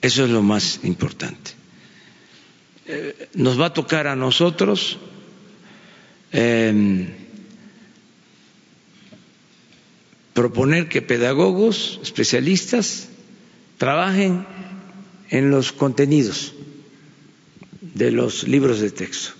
Eso 0.00 0.24
es 0.24 0.30
lo 0.30 0.42
más 0.42 0.80
importante. 0.84 1.50
Eh, 2.86 3.28
nos 3.34 3.60
va 3.60 3.66
a 3.66 3.74
tocar 3.74 4.06
a 4.06 4.16
nosotros 4.16 4.96
eh, 6.32 7.14
proponer 10.32 10.88
que 10.88 11.02
pedagogos, 11.02 11.98
especialistas, 12.02 13.08
trabajen 13.76 14.46
en 15.30 15.50
los 15.50 15.72
contenidos 15.72 16.54
de 17.80 18.12
los 18.12 18.46
libros 18.46 18.80
de 18.80 18.90
texto. 18.92 19.32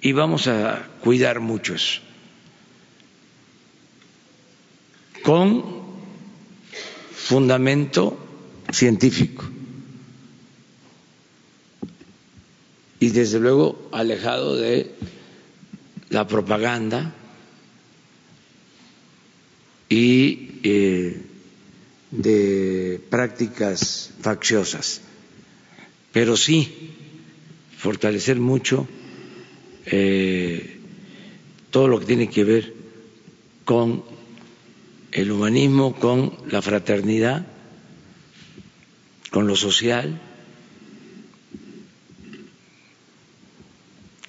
Y 0.00 0.12
vamos 0.12 0.46
a 0.46 0.88
cuidar 1.02 1.40
mucho 1.40 1.74
eso. 1.74 2.00
Con 5.22 5.77
fundamento 7.28 8.16
científico. 8.72 9.44
Y 13.00 13.10
desde 13.10 13.38
luego 13.38 13.86
alejado 13.92 14.56
de 14.56 14.94
la 16.08 16.26
propaganda 16.26 17.14
y 19.90 20.52
eh, 20.62 21.20
de 22.10 22.98
prácticas 23.10 24.10
facciosas, 24.22 25.02
pero 26.12 26.34
sí 26.34 26.94
fortalecer 27.76 28.40
mucho 28.40 28.88
eh, 29.84 30.78
todo 31.70 31.88
lo 31.88 32.00
que 32.00 32.06
tiene 32.06 32.30
que 32.30 32.44
ver 32.44 32.72
con 33.66 34.02
el 35.20 35.32
humanismo, 35.32 35.96
con 35.96 36.32
la 36.48 36.62
fraternidad, 36.62 37.44
con 39.32 39.48
lo 39.48 39.56
social, 39.56 40.20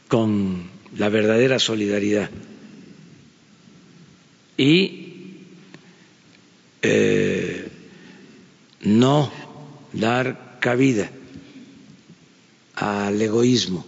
con 0.08 0.68
la 0.98 1.10
verdadera 1.10 1.60
solidaridad. 1.60 2.32
Y 4.58 5.44
eh, 6.82 7.70
no 8.82 9.32
dar 9.94 10.58
cabida 10.60 11.12
al 12.74 13.22
egoísmo, 13.22 13.86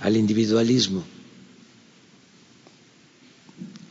al 0.00 0.18
individualismo, 0.18 1.04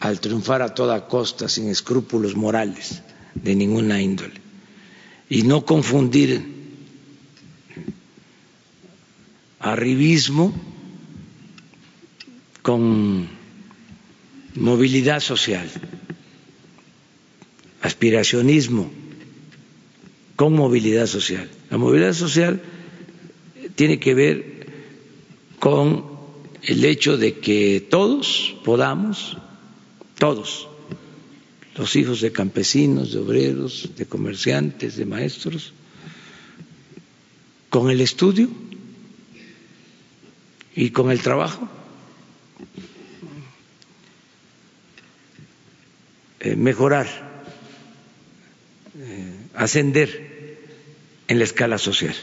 al 0.03 0.19
triunfar 0.19 0.61
a 0.61 0.73
toda 0.73 1.07
costa 1.07 1.47
sin 1.47 1.69
escrúpulos 1.69 2.35
morales 2.35 3.01
de 3.35 3.55
ninguna 3.55 4.01
índole 4.01 4.39
y 5.30 5.43
no 5.43 5.65
confundir 5.65 6.43
arribismo 9.59 10.53
con 12.61 13.30
movilidad 14.55 15.21
social 15.21 15.69
aspiracionismo 17.81 18.91
con 20.35 20.53
movilidad 20.53 21.07
social. 21.07 21.49
La 21.69 21.77
movilidad 21.77 22.13
social 22.13 22.61
tiene 23.75 23.99
que 23.99 24.13
ver 24.13 24.67
con 25.59 26.05
el 26.63 26.84
hecho 26.85 27.17
de 27.17 27.39
que 27.39 27.85
todos 27.89 28.55
podamos, 28.63 29.38
todos, 30.24 30.70
los 31.76 31.98
hijos 31.98 32.22
de 32.22 32.32
campesinos, 32.32 33.12
de 33.12 33.20
obreros, 33.20 33.90
de 33.98 34.06
comerciantes, 34.06 34.95
de 34.95 35.04
maestros, 35.04 35.74
con 37.70 37.90
el 37.90 38.00
estudio 38.00 38.48
y 40.78 40.91
con 40.91 41.12
el 41.12 41.20
trabajo, 41.20 41.68
eh, 46.40 46.56
mejorar. 46.56 47.08
Ascender 49.56 50.58
en 51.28 51.38
la 51.38 51.44
escala 51.44 51.78
social. 51.78 52.16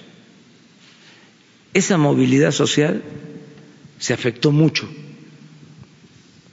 Esa 1.74 1.98
movilidad 1.98 2.52
social 2.52 3.02
se 3.98 4.14
afectó 4.14 4.52
mucho 4.52 4.88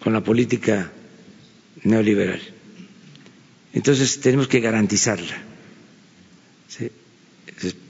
con 0.03 0.11
la 0.11 0.21
política 0.21 0.91
neoliberal. 1.87 2.41
Entonces 3.73 4.19
tenemos 4.19 4.47
que 4.47 4.59
garantizarla 4.59 5.37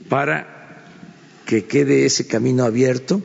para 0.08 0.56
que 1.46 1.64
quede 1.66 2.06
ese 2.06 2.26
camino 2.26 2.64
abierto 2.64 3.22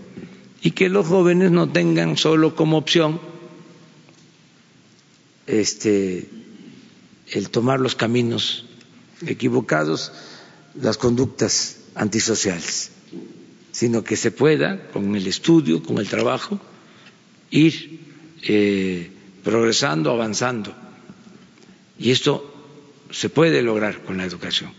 y 0.62 0.72
que 0.72 0.90
los 0.90 1.08
jóvenes 1.08 1.52
no 1.52 1.72
tengan 1.72 2.18
solo 2.18 2.56
como 2.56 2.78
opción 2.78 3.20
este, 5.48 6.28
el 7.32 7.50
tomar 7.50 7.80
los 7.80 7.96
caminos 7.96 8.66
equivocados 9.26 10.12
las 10.76 10.98
conductas 10.98 11.78
antisociales, 11.96 12.92
sino 13.72 14.04
que 14.04 14.16
se 14.16 14.32
pueda, 14.32 14.90
con 14.92 15.16
el 15.16 15.28
estudio, 15.28 15.84
con 15.84 15.98
el 16.00 16.08
trabajo, 16.08 16.60
ir 17.52 18.00
eh, 18.44 19.12
progresando, 19.44 20.12
avanzando. 20.12 20.74
Y 22.00 22.12
esto 22.12 22.50
se 23.12 23.30
puede 23.30 23.62
lograr 23.62 24.04
con 24.04 24.18
la 24.18 24.26
educación. 24.26 24.72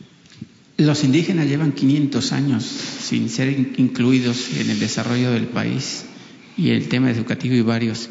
Los 0.76 1.04
indígenas 1.04 1.46
llevan 1.46 1.72
500 1.72 2.32
años 2.32 2.64
sin 2.64 3.28
ser 3.28 3.48
incluidos 3.78 4.50
en 4.58 4.70
el 4.70 4.80
desarrollo 4.80 5.30
del 5.30 5.46
país 5.46 6.04
y 6.56 6.70
el 6.70 6.88
tema 6.88 7.10
educativo 7.10 7.54
y 7.54 7.62
varios. 7.62 8.10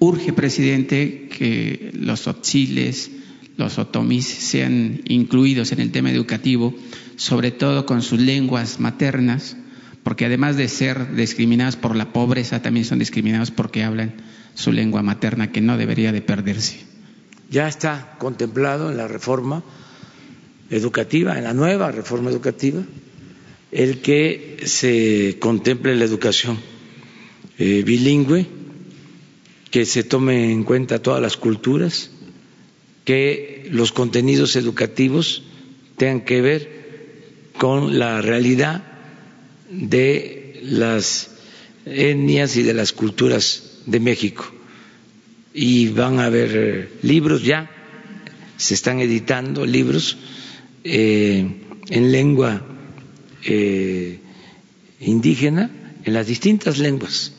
Urge, 0.00 0.34
presidente, 0.34 1.28
que 1.28 1.92
los 1.94 2.26
otziles, 2.26 3.10
los 3.56 3.78
otomis 3.78 4.26
sean 4.26 5.00
incluidos 5.06 5.72
en 5.72 5.80
el 5.80 5.92
tema 5.92 6.10
educativo, 6.10 6.74
sobre 7.16 7.52
todo 7.52 7.86
con 7.86 8.02
sus 8.02 8.20
lenguas 8.20 8.80
maternas, 8.80 9.56
porque 10.04 10.26
además 10.26 10.56
de 10.56 10.68
ser 10.68 11.16
discriminados 11.16 11.76
por 11.76 11.96
la 11.96 12.12
pobreza, 12.12 12.62
también 12.62 12.84
son 12.84 12.98
discriminados 12.98 13.50
porque 13.50 13.82
hablan 13.82 14.14
su 14.54 14.70
lengua 14.70 15.02
materna, 15.02 15.50
que 15.50 15.62
no 15.62 15.76
debería 15.78 16.12
de 16.12 16.20
perderse. 16.20 16.80
Ya 17.50 17.66
está 17.66 18.16
contemplado 18.18 18.90
en 18.90 18.98
la 18.98 19.08
reforma 19.08 19.64
educativa, 20.70 21.38
en 21.38 21.44
la 21.44 21.54
nueva 21.54 21.90
reforma 21.90 22.30
educativa, 22.30 22.82
el 23.72 24.02
que 24.02 24.58
se 24.66 25.38
contemple 25.40 25.96
la 25.96 26.04
educación 26.04 26.58
eh, 27.58 27.82
bilingüe, 27.84 28.46
que 29.70 29.86
se 29.86 30.04
tome 30.04 30.52
en 30.52 30.64
cuenta 30.64 31.02
todas 31.02 31.22
las 31.22 31.36
culturas, 31.36 32.10
que 33.04 33.66
los 33.70 33.92
contenidos 33.92 34.54
educativos 34.56 35.44
tengan 35.96 36.20
que 36.20 36.40
ver 36.42 36.84
con 37.58 37.98
la 37.98 38.20
realidad 38.20 38.93
de 39.80 40.60
las 40.62 41.30
etnias 41.84 42.56
y 42.56 42.62
de 42.62 42.74
las 42.74 42.92
culturas 42.92 43.80
de 43.86 44.00
México. 44.00 44.50
Y 45.52 45.88
van 45.88 46.18
a 46.18 46.26
haber 46.26 46.50
eh, 46.54 46.88
libros 47.02 47.42
ya, 47.42 47.70
se 48.56 48.74
están 48.74 49.00
editando 49.00 49.66
libros 49.66 50.16
eh, 50.84 51.46
en 51.88 52.12
lengua 52.12 52.64
eh, 53.44 54.18
indígena, 55.00 55.70
en 56.04 56.12
las 56.12 56.26
distintas 56.26 56.78
lenguas 56.78 57.32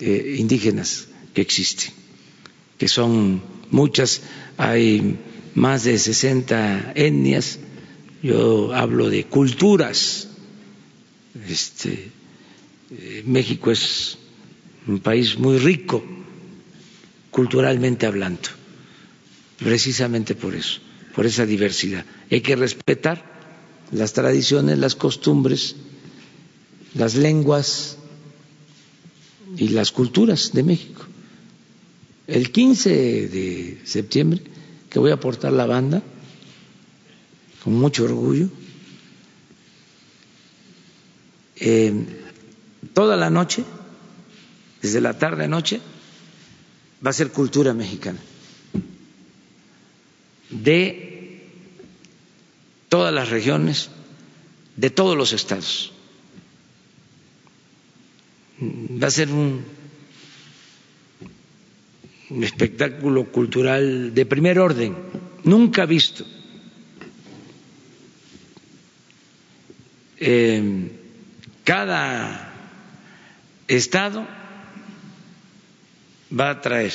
indígenas 0.00 1.08
que 1.34 1.40
existen, 1.40 1.90
que 2.78 2.86
son 2.86 3.42
muchas, 3.72 4.22
hay 4.56 5.18
más 5.56 5.82
de 5.82 5.98
60 5.98 6.92
etnias, 6.94 7.58
yo 8.22 8.72
hablo 8.74 9.10
de 9.10 9.24
culturas 9.24 10.27
este, 11.48 12.10
eh, 12.90 13.22
México 13.26 13.70
es 13.70 14.18
un 14.86 15.00
país 15.00 15.38
muy 15.38 15.58
rico 15.58 16.02
culturalmente 17.30 18.06
hablando, 18.06 18.48
precisamente 19.58 20.34
por 20.34 20.54
eso, 20.54 20.80
por 21.14 21.26
esa 21.26 21.46
diversidad. 21.46 22.04
Hay 22.30 22.40
que 22.40 22.56
respetar 22.56 23.24
las 23.92 24.12
tradiciones, 24.12 24.78
las 24.78 24.94
costumbres, 24.94 25.76
las 26.94 27.14
lenguas 27.14 27.98
y 29.56 29.68
las 29.68 29.92
culturas 29.92 30.52
de 30.52 30.62
México. 30.62 31.04
El 32.26 32.50
15 32.52 32.90
de 33.28 33.80
septiembre, 33.84 34.42
que 34.90 34.98
voy 34.98 35.10
a 35.10 35.14
aportar 35.14 35.52
la 35.52 35.66
banda, 35.66 36.02
con 37.64 37.74
mucho 37.74 38.04
orgullo, 38.04 38.48
eh, 41.60 41.92
toda 42.94 43.16
la 43.16 43.30
noche, 43.30 43.64
desde 44.82 45.00
la 45.00 45.18
tarde 45.18 45.44
a 45.44 45.48
noche, 45.48 45.80
va 47.04 47.10
a 47.10 47.12
ser 47.12 47.30
cultura 47.30 47.74
mexicana 47.74 48.18
de 50.50 51.42
todas 52.88 53.12
las 53.12 53.28
regiones, 53.28 53.90
de 54.76 54.90
todos 54.90 55.16
los 55.16 55.32
estados. 55.32 55.92
Va 58.60 59.06
a 59.06 59.10
ser 59.10 59.30
un, 59.30 59.62
un 62.30 62.44
espectáculo 62.44 63.26
cultural 63.30 64.14
de 64.14 64.26
primer 64.26 64.58
orden, 64.58 64.96
nunca 65.44 65.86
visto. 65.86 66.24
Eh, 70.20 70.97
cada 71.68 72.50
estado 73.68 74.26
va 76.32 76.48
a 76.48 76.60
traer 76.62 76.94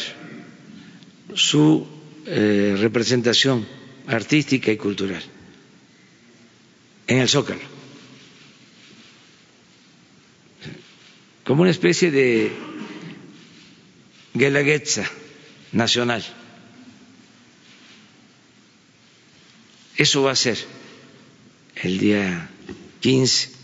su 1.36 1.88
eh, 2.26 2.76
representación 2.80 3.68
artística 4.08 4.72
y 4.72 4.78
cultural 4.78 5.22
en 7.06 7.20
el 7.20 7.30
Zócalo, 7.30 7.62
como 11.44 11.62
una 11.62 11.70
especie 11.70 12.10
de 12.10 12.52
Guelaguetza 14.34 15.06
nacional. 15.72 16.26
Eso 19.98 20.24
va 20.24 20.32
a 20.32 20.36
ser 20.36 20.58
el 21.76 22.00
día 22.00 22.50
15 23.02 23.63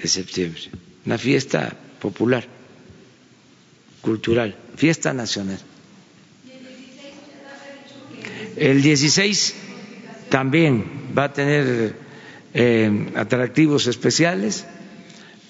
de 0.00 0.08
septiembre, 0.08 0.60
una 1.06 1.18
fiesta 1.18 1.76
popular, 2.00 2.46
cultural, 4.00 4.56
fiesta 4.76 5.12
nacional. 5.12 5.58
El 8.56 8.82
16 8.82 9.54
también 10.28 10.84
va 11.16 11.24
a 11.24 11.32
tener 11.32 11.94
eh, 12.54 13.12
atractivos 13.16 13.86
especiales 13.86 14.66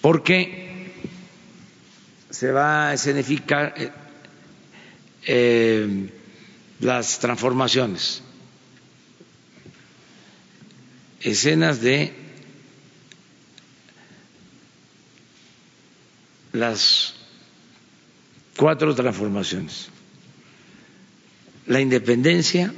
porque 0.00 0.92
se 2.30 2.50
va 2.52 2.88
a 2.90 2.94
escenificar 2.94 3.74
eh, 3.76 3.90
eh, 5.26 6.08
las 6.80 7.18
transformaciones, 7.18 8.22
escenas 11.20 11.80
de 11.82 12.14
las 16.60 17.14
cuatro 18.56 18.94
transformaciones. 18.94 19.88
La 21.66 21.80
independencia, 21.80 22.72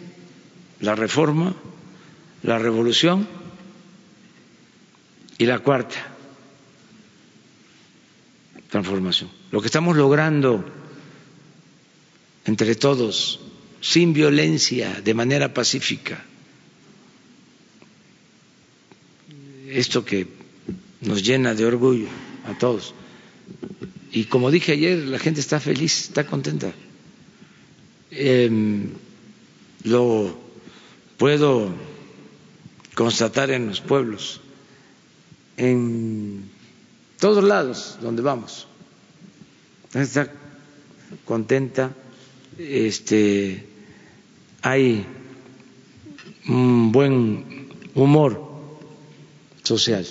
la 0.80 0.94
reforma, 0.94 1.54
la 2.42 2.58
revolución 2.58 3.26
y 5.38 5.46
la 5.46 5.58
cuarta 5.58 5.96
transformación. 8.70 9.30
Lo 9.50 9.60
que 9.60 9.66
estamos 9.66 9.96
logrando 9.96 10.64
entre 12.44 12.74
todos, 12.74 13.40
sin 13.80 14.12
violencia, 14.12 15.00
de 15.02 15.14
manera 15.14 15.52
pacífica, 15.52 16.24
esto 19.68 20.04
que 20.04 20.26
nos 21.00 21.22
llena 21.22 21.54
de 21.54 21.64
orgullo 21.66 22.08
a 22.46 22.56
todos. 22.58 22.94
Y 24.12 24.24
como 24.24 24.50
dije 24.50 24.72
ayer, 24.72 24.98
la 24.98 25.18
gente 25.18 25.40
está 25.40 25.58
feliz, 25.58 26.08
está 26.08 26.26
contenta. 26.26 26.72
Em, 28.10 28.90
lo 29.84 30.38
puedo 31.16 31.72
constatar 32.94 33.50
en 33.50 33.68
los 33.68 33.80
pueblos, 33.80 34.40
en 35.56 36.50
todos 37.18 37.42
lados 37.42 37.98
donde 38.02 38.20
vamos. 38.20 38.66
Está 39.94 40.30
contenta, 41.24 41.94
este, 42.58 43.66
hay 44.60 45.06
un 46.48 46.92
buen 46.92 47.68
humor 47.94 48.52
social. 49.62 50.06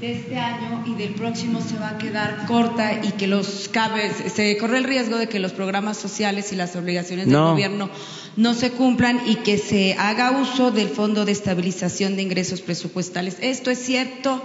De 0.00 0.12
este 0.12 0.36
año 0.36 0.84
y 0.86 0.94
del 0.94 1.14
próximo 1.14 1.60
se 1.60 1.76
va 1.76 1.90
a 1.90 1.98
quedar 1.98 2.46
corta 2.46 3.04
y 3.04 3.12
que 3.12 3.26
los 3.26 3.68
cabe, 3.68 4.12
se 4.12 4.56
corre 4.56 4.78
el 4.78 4.84
riesgo 4.84 5.16
de 5.16 5.28
que 5.28 5.40
los 5.40 5.52
programas 5.52 5.96
sociales 5.96 6.52
y 6.52 6.56
las 6.56 6.76
obligaciones 6.76 7.26
del 7.26 7.36
gobierno 7.36 7.90
no 8.36 8.54
se 8.54 8.70
cumplan 8.70 9.20
y 9.26 9.36
que 9.36 9.58
se 9.58 9.94
haga 9.94 10.30
uso 10.30 10.70
del 10.70 10.88
Fondo 10.88 11.24
de 11.24 11.32
Estabilización 11.32 12.14
de 12.14 12.22
Ingresos 12.22 12.60
Presupuestales. 12.60 13.38
Esto 13.40 13.72
es 13.72 13.80
cierto. 13.80 14.40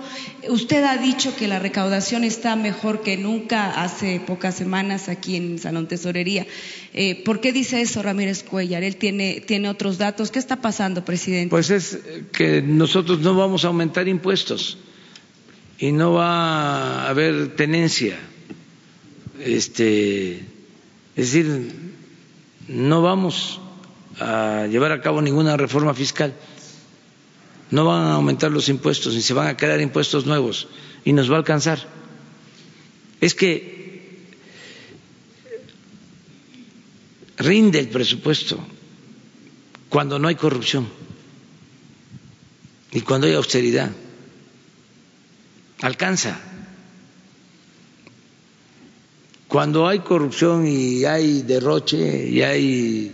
Usted 0.49 0.83
ha 0.83 0.97
dicho 0.97 1.35
que 1.35 1.47
la 1.47 1.59
recaudación 1.59 2.23
está 2.23 2.55
mejor 2.55 3.03
que 3.03 3.17
nunca 3.17 3.83
hace 3.83 4.19
pocas 4.25 4.55
semanas 4.55 5.07
aquí 5.07 5.35
en 5.35 5.59
Salón 5.59 5.87
Tesorería. 5.87 6.47
Eh, 6.95 7.23
¿Por 7.23 7.39
qué 7.39 7.53
dice 7.53 7.81
eso 7.81 8.01
Ramírez 8.01 8.41
Cuellar? 8.43 8.83
Él 8.83 8.95
tiene, 8.95 9.43
tiene 9.45 9.69
otros 9.69 9.99
datos. 9.99 10.31
¿Qué 10.31 10.39
está 10.39 10.61
pasando, 10.61 11.05
presidente? 11.05 11.51
Pues 11.51 11.69
es 11.69 11.99
que 12.31 12.63
nosotros 12.63 13.19
no 13.19 13.35
vamos 13.35 13.63
a 13.65 13.67
aumentar 13.67 14.07
impuestos 14.07 14.79
y 15.77 15.91
no 15.91 16.13
va 16.13 17.03
a 17.05 17.09
haber 17.09 17.55
tenencia. 17.55 18.17
Este, 19.39 20.37
es 21.15 21.31
decir, 21.31 21.71
no 22.67 23.01
vamos 23.01 23.59
a 24.19 24.67
llevar 24.69 24.91
a 24.91 25.01
cabo 25.01 25.21
ninguna 25.21 25.57
reforma 25.57 25.93
fiscal. 25.93 26.33
no 27.73 27.85
van 27.85 28.03
a 28.03 28.13
aumentar 28.13 28.51
los 28.51 28.69
impuestos 28.69 29.15
ni 29.15 29.21
se 29.23 29.33
van 29.33 29.47
a 29.47 29.57
crear 29.57 29.81
impuestos 29.81 30.27
nuevos 30.27 30.67
y 31.03 31.11
nos 31.11 31.29
va 31.29 31.35
a 31.35 31.37
alcanzar. 31.39 31.79
Es 33.19 33.33
que 33.33 34.29
rinde 37.37 37.79
el 37.79 37.89
presupuesto 37.89 38.59
cuando 39.89 40.19
no 40.19 40.27
hay 40.27 40.35
corrupción 40.35 40.87
y 42.91 43.01
cuando 43.01 43.25
hay 43.25 43.33
austeridad. 43.33 43.91
Alcanza. 45.83 46.39
Cuando 49.49 49.85
hay 49.85 49.99
corrupción 49.99 50.65
y 50.65 51.03
hay 51.03 51.41
derroche 51.41 52.29
y 52.29 52.41
hay 52.41 53.11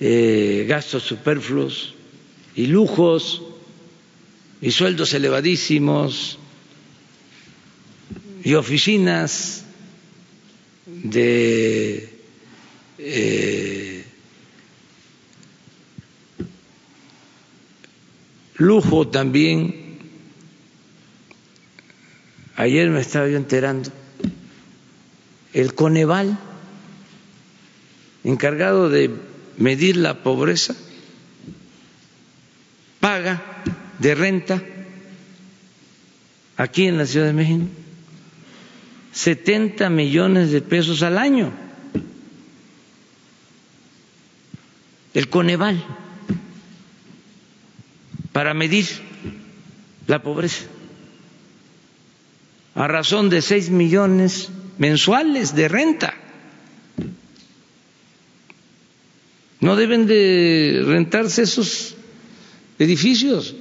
eh, 0.00 0.64
gastos 0.66 1.02
superfluos 1.02 1.94
y 2.54 2.68
lujos 2.68 3.42
y 4.62 4.70
sueldos 4.70 5.12
elevadísimos 5.12 6.38
y 8.42 8.54
oficinas 8.54 9.66
de 10.86 12.08
eh, 12.96 14.02
lujo 18.56 19.08
también. 19.08 19.85
Ayer 22.56 22.88
me 22.90 23.00
estaba 23.00 23.28
yo 23.28 23.36
enterando, 23.36 23.90
el 25.52 25.74
Coneval, 25.74 26.38
encargado 28.24 28.88
de 28.88 29.10
medir 29.58 29.96
la 29.96 30.22
pobreza, 30.22 30.74
paga 33.00 33.42
de 33.98 34.14
renta 34.14 34.62
aquí 36.56 36.86
en 36.86 36.98
la 36.98 37.06
Ciudad 37.06 37.26
de 37.26 37.32
México 37.32 37.66
70 39.16 39.88
millones 39.88 40.50
de 40.50 40.60
pesos 40.60 41.02
al 41.02 41.16
año. 41.16 41.50
El 45.14 45.30
Coneval, 45.30 45.82
para 48.32 48.52
medir 48.52 48.84
la 50.06 50.22
pobreza, 50.22 50.66
a 52.76 52.86
razón 52.86 53.30
de 53.30 53.40
6 53.40 53.70
millones 53.70 54.50
mensuales 54.76 55.54
de 55.54 55.66
renta. 55.66 56.14
No 59.60 59.76
deben 59.76 60.06
de 60.06 60.82
rentarse 60.84 61.42
esos 61.42 61.96
edificios. 62.78 63.56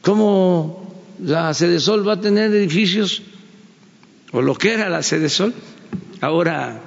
¿Cómo 0.00 1.04
la 1.22 1.52
Sede 1.52 1.80
Sol 1.80 2.08
va 2.08 2.14
a 2.14 2.20
tener 2.20 2.50
edificios, 2.54 3.22
o 4.32 4.40
lo 4.40 4.54
que 4.54 4.72
era 4.72 4.88
la 4.88 5.02
Sede 5.02 5.28
Sol, 5.28 5.52
ahora 6.22 6.80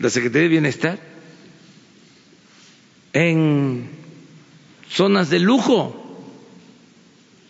la 0.00 0.10
Secretaría 0.10 0.42
de 0.42 0.48
Bienestar, 0.48 0.98
en 3.12 3.88
zonas 4.90 5.30
de 5.30 5.38
lujo? 5.38 6.05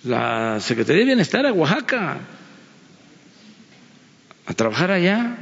La 0.06 0.60
Secretaría 0.60 1.00
de 1.00 1.06
Bienestar 1.06 1.44
a 1.46 1.52
Oaxaca, 1.52 2.18
a 4.46 4.54
trabajar 4.54 4.92
allá. 4.92 5.36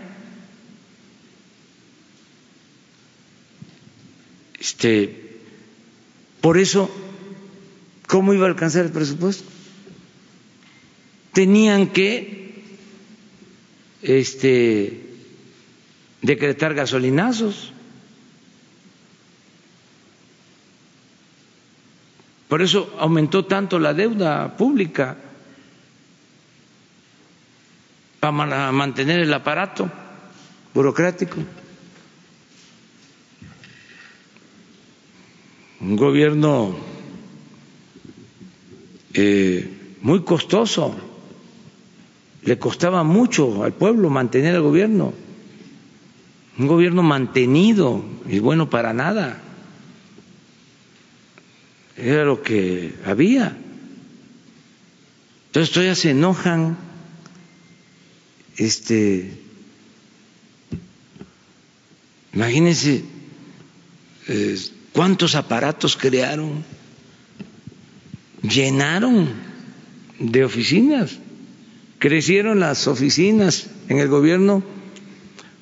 Este, 4.59 5.39
por 6.41 6.57
eso, 6.57 6.91
¿cómo 8.07 8.33
iba 8.33 8.47
a 8.47 8.49
alcanzar 8.49 8.87
el 8.87 8.93
presupuesto? 8.93 9.45
Tenían 11.35 11.89
que 11.89 12.65
este, 14.01 15.03
decretar 16.23 16.73
gasolinazos. 16.73 17.74
Por 22.55 22.63
eso 22.63 22.95
aumentó 23.01 23.47
tanto 23.47 23.81
la 23.81 23.93
deuda 23.93 24.57
pública 24.57 25.17
para 28.21 28.71
mantener 28.71 29.19
el 29.19 29.35
aparato 29.35 29.91
burocrático. 30.73 31.35
un 35.81 35.97
gobierno 35.97 36.77
eh, 39.15 39.97
muy 40.03 40.23
costoso, 40.23 40.95
le 42.45 42.57
costaba 42.61 43.03
mucho 43.03 43.65
al 43.65 43.73
pueblo 43.73 44.11
mantener 44.11 44.55
el 44.55 44.63
gobierno, 44.63 45.13
un 46.57 46.69
gobierno 46.69 47.03
mantenido 47.03 48.05
y 48.29 48.39
bueno 48.39 48.71
para 48.71 48.93
nada, 48.93 49.41
era 51.97 52.25
lo 52.25 52.43
que 52.43 52.95
había. 53.05 53.57
Entonces 55.47 55.73
todavía 55.73 55.95
se 55.95 56.11
enojan, 56.11 56.77
este, 58.57 59.31
imagínense, 62.33 63.05
eh, 64.29 64.59
¿Cuántos 64.95 65.35
aparatos 65.35 65.97
crearon? 65.97 66.65
Llenaron 68.43 69.29
de 70.21 70.45
oficinas. 70.45 71.19
Crecieron 71.99 72.61
las 72.61 72.87
oficinas 72.87 73.67
en 73.89 73.99
el 73.99 74.07
gobierno 74.07 74.63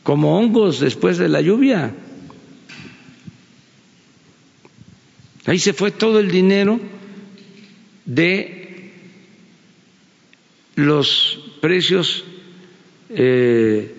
como 0.02 0.38
hongos 0.38 0.80
después 0.80 1.16
de 1.16 1.30
la 1.30 1.40
lluvia. 1.40 1.94
Ahí 5.46 5.58
se 5.58 5.72
fue 5.72 5.90
todo 5.90 6.20
el 6.20 6.30
dinero 6.30 6.80
de 8.04 8.92
los 10.76 11.40
precios 11.60 12.24
eh, 13.10 13.94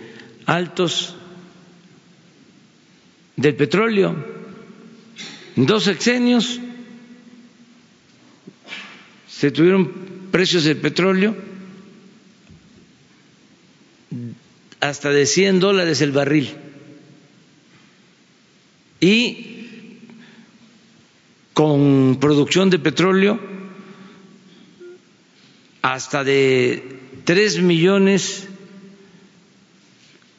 altos 0.45 1.15
del 3.35 3.55
petróleo. 3.55 4.15
En 5.55 5.65
dos 5.65 5.83
sexenios 5.83 6.59
se 9.27 9.51
tuvieron 9.51 10.29
precios 10.31 10.63
del 10.63 10.77
petróleo 10.77 11.35
hasta 14.79 15.09
de 15.09 15.25
100 15.25 15.59
dólares 15.59 16.01
el 16.01 16.11
barril. 16.11 16.49
Y 18.99 19.52
con 21.53 22.17
producción 22.19 22.69
de 22.69 22.79
petróleo 22.79 23.39
hasta 25.81 26.23
de 26.23 26.99
3 27.25 27.61
millones 27.61 28.47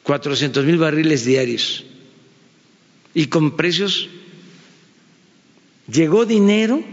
400 0.05 0.65
mil 0.65 0.77
barriles 0.77 1.25
diarios. 1.25 1.83
Y 3.15 3.25
con 3.25 3.55
precios 3.57 4.07
llegó 5.91 6.25
dinero 6.25 6.83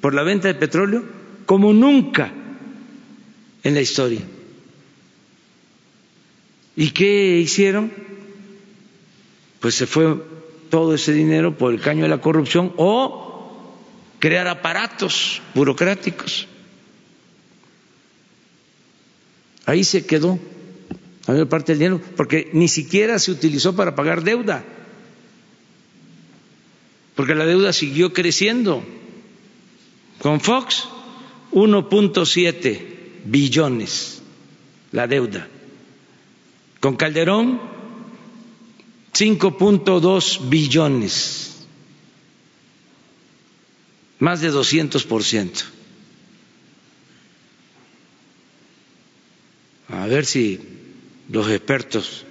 por 0.00 0.14
la 0.14 0.22
venta 0.22 0.48
de 0.48 0.54
petróleo 0.54 1.04
como 1.44 1.74
nunca 1.74 2.32
en 3.62 3.74
la 3.74 3.82
historia. 3.82 4.20
¿Y 6.74 6.90
qué 6.90 7.38
hicieron? 7.38 7.92
Pues 9.60 9.74
se 9.74 9.86
fue 9.86 10.16
todo 10.70 10.94
ese 10.94 11.12
dinero 11.12 11.56
por 11.56 11.72
el 11.72 11.80
caño 11.80 12.02
de 12.02 12.08
la 12.08 12.20
corrupción 12.20 12.72
o 12.76 13.74
crear 14.18 14.48
aparatos 14.48 15.42
burocráticos. 15.54 16.48
Ahí 19.64 19.84
se 19.84 20.06
quedó 20.06 20.38
la 21.26 21.34
mayor 21.34 21.48
parte 21.48 21.72
del 21.72 21.78
dinero, 21.78 22.00
porque 22.16 22.50
ni 22.52 22.68
siquiera 22.68 23.18
se 23.18 23.32
utilizó 23.32 23.74
para 23.74 23.94
pagar 23.94 24.22
deuda 24.22 24.64
porque 27.16 27.34
la 27.34 27.46
deuda 27.46 27.72
siguió 27.72 28.12
creciendo. 28.12 28.84
Con 30.20 30.40
Fox, 30.40 30.84
1.7 31.52 32.80
billones 33.24 34.22
la 34.92 35.06
deuda. 35.06 35.48
Con 36.78 36.96
Calderón, 36.96 37.60
5.2 39.18 40.50
billones, 40.50 41.66
más 44.18 44.42
de 44.42 44.50
200 44.50 45.04
por 45.04 45.24
ciento. 45.24 45.60
A 49.88 50.06
ver 50.06 50.26
si 50.26 50.60
los 51.30 51.48
expertos 51.48 52.26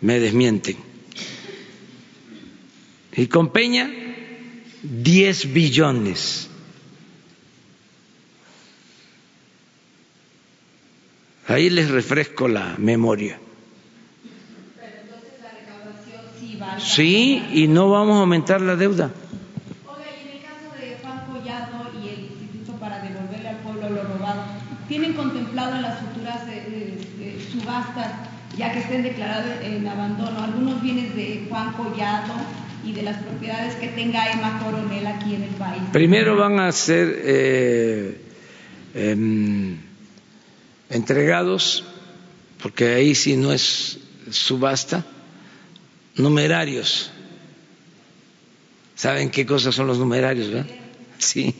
me 0.00 0.18
desmienten. 0.18 0.78
Y 3.12 3.26
con 3.26 3.52
Peña, 3.52 3.92
10 4.82 5.52
billones. 5.52 6.48
Ahí 11.48 11.68
les 11.68 11.90
refresco 11.90 12.48
la 12.48 12.76
memoria. 12.78 13.43
Sí 16.78 17.46
y 17.52 17.68
no 17.68 17.90
vamos 17.90 18.16
a 18.16 18.20
aumentar 18.20 18.60
la 18.60 18.76
deuda. 18.76 19.10
Oiga, 19.86 20.04
y 20.18 20.28
en 20.28 20.36
el 20.36 20.42
caso 20.42 20.74
de 20.78 20.96
Juan 21.02 21.24
Collado 21.26 21.90
y 22.02 22.08
el 22.08 22.20
Instituto 22.24 22.72
para 22.78 23.00
devolverle 23.00 23.48
al 23.48 23.56
pueblo 23.58 23.90
lo 23.90 24.02
robado, 24.04 24.42
¿tienen 24.88 25.14
contemplado 25.14 25.76
en 25.76 25.82
las 25.82 25.98
futuras 26.00 26.46
de, 26.46 26.54
de, 26.54 27.08
de 27.18 27.46
subastas, 27.50 28.12
ya 28.56 28.72
que 28.72 28.80
estén 28.80 29.02
declarados 29.02 29.50
en 29.62 29.86
abandono, 29.86 30.42
algunos 30.42 30.82
bienes 30.82 31.14
de 31.14 31.46
Juan 31.48 31.72
Collado 31.72 32.34
y 32.84 32.92
de 32.92 33.02
las 33.02 33.16
propiedades 33.22 33.74
que 33.76 33.88
tenga 33.88 34.30
Emma 34.30 34.60
Coronel 34.62 35.06
aquí 35.06 35.34
en 35.34 35.44
el 35.44 35.54
país? 35.54 35.82
Primero 35.92 36.36
van 36.36 36.60
a 36.60 36.70
ser 36.72 37.20
eh, 37.24 38.20
eh, 38.94 39.76
entregados, 40.90 41.84
porque 42.62 42.94
ahí 42.94 43.14
sí 43.14 43.36
no 43.36 43.52
es 43.52 43.98
subasta, 44.30 45.04
numerarios. 46.16 47.10
¿Saben 48.94 49.30
qué 49.30 49.44
cosas 49.44 49.74
son 49.74 49.86
los 49.86 49.98
numerarios? 49.98 50.50
¿verdad? 50.50 50.70
Sí, 51.18 51.54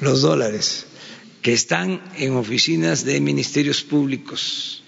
los 0.00 0.22
dólares, 0.22 0.86
que 1.42 1.52
están 1.52 2.02
en 2.16 2.34
oficinas 2.34 3.04
de 3.04 3.20
ministerios 3.20 3.82
públicos, 3.82 4.82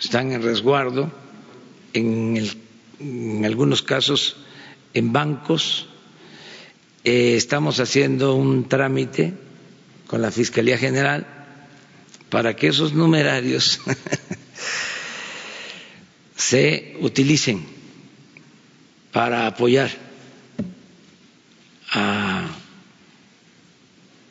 están 0.00 0.32
en 0.32 0.42
resguardo, 0.42 1.12
en, 1.92 3.44
algunos 3.44 3.82
casos 3.82 4.36
en 4.94 5.12
bancos. 5.12 5.88
Eh, 7.04 7.34
estamos 7.36 7.80
haciendo 7.80 8.34
un 8.34 8.68
trámite 8.68 9.34
con 10.06 10.22
la 10.22 10.30
Fiscalía 10.30 10.78
General 10.78 11.26
para 12.30 12.54
que 12.54 12.68
esos 12.68 12.94
numerarios 12.94 13.80
se 16.42 16.96
utilicen 17.00 17.64
para 19.12 19.46
apoyar 19.46 19.90
a 21.92 22.48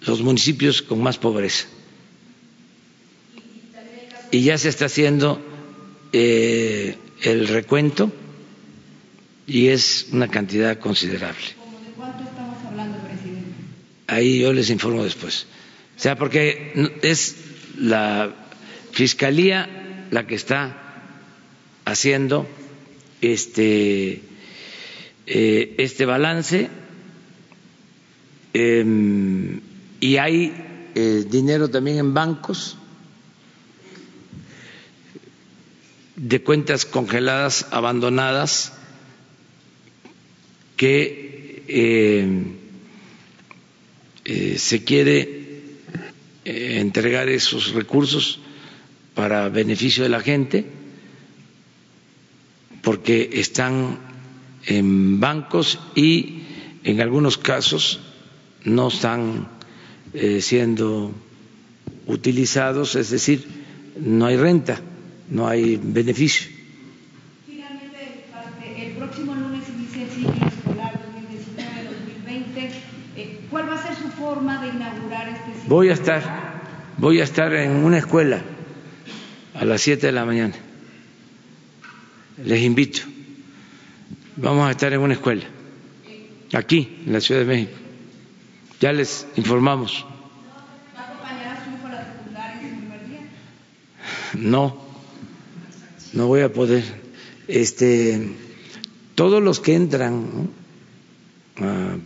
los 0.02 0.22
municipios 0.22 0.82
con 0.82 1.02
más 1.02 1.18
pobreza. 1.18 1.68
Y 4.32 4.44
ya 4.44 4.58
se 4.58 4.70
está 4.70 4.86
haciendo 4.86 5.42
eh, 6.12 6.98
el 7.22 7.48
recuento 7.48 8.12
y 9.48 9.68
es 9.68 10.08
una 10.12 10.28
cantidad 10.28 10.80
considerable. 10.80 11.46
¿De 11.86 11.92
cuánto 11.96 12.24
estamos 12.24 12.58
hablando, 12.66 12.98
presidente? 13.00 13.52
Ahí 14.08 14.40
yo 14.40 14.54
les 14.54 14.70
informo 14.70 15.04
después. 15.04 15.46
O 15.98 16.00
sea, 16.00 16.18
porque 16.18 16.74
es 17.04 17.36
la 17.78 18.36
Fiscalía 18.92 20.08
la 20.12 20.28
que 20.28 20.36
está 20.36 20.81
haciendo 21.92 22.48
este, 23.22 24.22
eh, 25.28 25.76
este 25.78 26.06
balance 26.06 26.70
eh, 28.54 29.60
y 30.02 30.18
hay 30.18 30.54
eh, 30.96 31.26
dinero 31.30 31.70
también 31.70 31.98
en 32.00 32.14
bancos 32.14 32.76
de 36.18 36.44
cuentas 36.44 36.86
congeladas, 36.86 37.68
abandonadas, 37.72 38.74
que 40.76 41.64
eh, 41.68 42.44
eh, 44.26 44.56
se 44.58 44.84
quiere 44.84 45.40
entregar 46.44 47.30
esos 47.30 47.72
recursos 47.74 48.40
para 49.14 49.48
beneficio 49.50 50.04
de 50.04 50.10
la 50.10 50.20
gente, 50.22 50.66
porque 52.82 53.30
están 53.34 54.00
en 54.66 55.20
bancos 55.20 55.80
y 55.96 56.44
en 56.84 57.02
algunos 57.02 57.38
casos 57.38 58.00
no 58.64 58.88
están 58.90 59.48
siendo 60.40 61.12
utilizados, 62.08 62.96
es 62.96 63.10
decir, 63.10 63.46
no 64.00 64.26
hay 64.26 64.38
renta 64.38 64.82
no 65.32 65.48
hay 65.48 65.80
beneficio. 65.82 66.52
Finalmente, 67.48 68.26
el 68.78 68.92
próximo 68.94 69.34
lunes 69.34 69.64
inicia 69.70 70.04
el 70.04 70.10
ciclo 70.10 70.48
escolar 70.48 71.00
2019-2020. 72.28 72.70
Eh, 73.16 73.40
¿Cuál 73.50 73.70
va 73.70 73.76
a 73.76 73.84
ser 73.88 73.96
su 73.96 74.10
forma 74.10 74.62
de 74.62 74.68
inaugurar 74.68 75.30
este 75.30 75.54
ciclo? 75.54 75.70
Voy 75.70 75.90
a 75.90 75.94
estar, 75.94 76.22
voy 76.98 77.22
a 77.22 77.24
estar 77.24 77.54
en 77.54 77.72
una 77.72 77.98
escuela 77.98 78.42
a 79.56 79.66
las 79.66 79.82
7 79.82 80.06
de 80.06 80.12
la 80.12 80.26
mañana. 80.26 80.54
Les 82.44 82.62
invito. 82.62 83.02
Vamos 84.38 84.68
a 84.68 84.72
estar 84.72 84.92
en 84.94 85.02
una 85.02 85.14
escuela, 85.14 85.44
aquí, 86.54 86.98
en 87.06 87.14
la 87.14 87.22
Ciudad 87.22 87.42
de 87.42 87.48
México. 87.48 87.74
Ya 88.80 88.92
les 88.94 89.28
informamos. 89.36 90.06
No, 94.34 94.82
no 96.14 96.28
voy 96.28 96.42
a 96.42 96.52
poder. 96.52 96.84
Este, 97.48 98.30
todos 99.14 99.44
los 99.44 99.60
que 99.60 99.76
entran 99.76 100.50
a 101.58 101.98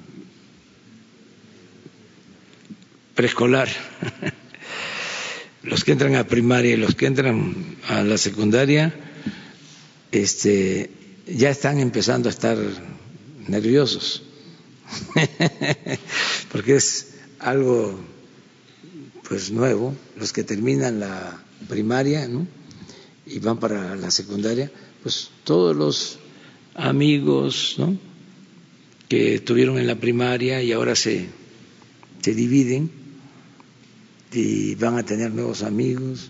preescolar, 3.13 3.69
los 5.63 5.83
que 5.83 5.91
entran 5.93 6.15
a 6.15 6.25
primaria 6.25 6.73
y 6.73 6.77
los 6.77 6.95
que 6.95 7.05
entran 7.05 7.77
a 7.87 8.01
la 8.01 8.17
secundaria, 8.17 9.04
este, 10.21 10.89
ya 11.27 11.49
están 11.49 11.79
empezando 11.79 12.29
a 12.29 12.31
estar 12.31 12.57
nerviosos, 13.47 14.23
porque 16.51 16.75
es 16.75 17.15
algo 17.39 17.99
pues 19.27 19.51
nuevo, 19.51 19.95
los 20.17 20.31
que 20.31 20.43
terminan 20.43 20.99
la 20.99 21.43
primaria, 21.67 22.27
¿no? 22.27 22.47
y 23.25 23.39
van 23.39 23.59
para 23.59 23.95
la 23.95 24.11
secundaria, 24.11 24.71
pues 25.01 25.29
todos 25.43 25.75
los 25.75 26.19
amigos 26.75 27.75
¿no? 27.77 27.97
que 29.09 29.35
estuvieron 29.35 29.79
en 29.79 29.87
la 29.87 29.95
primaria 29.95 30.61
y 30.61 30.71
ahora 30.71 30.95
se, 30.95 31.27
se 32.21 32.33
dividen 32.33 32.91
y 34.31 34.75
van 34.75 34.97
a 34.97 35.03
tener 35.03 35.31
nuevos 35.31 35.63
amigos, 35.63 36.29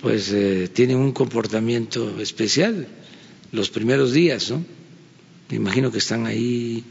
pues 0.00 0.30
eh, 0.32 0.68
tienen 0.72 0.96
un 0.98 1.12
comportamiento 1.12 2.20
especial 2.20 2.86
los 3.52 3.70
primeros 3.70 4.12
días, 4.12 4.50
¿no? 4.50 4.64
Me 5.50 5.56
imagino 5.56 5.90
que 5.90 5.98
están 5.98 6.26
ahí 6.26 6.84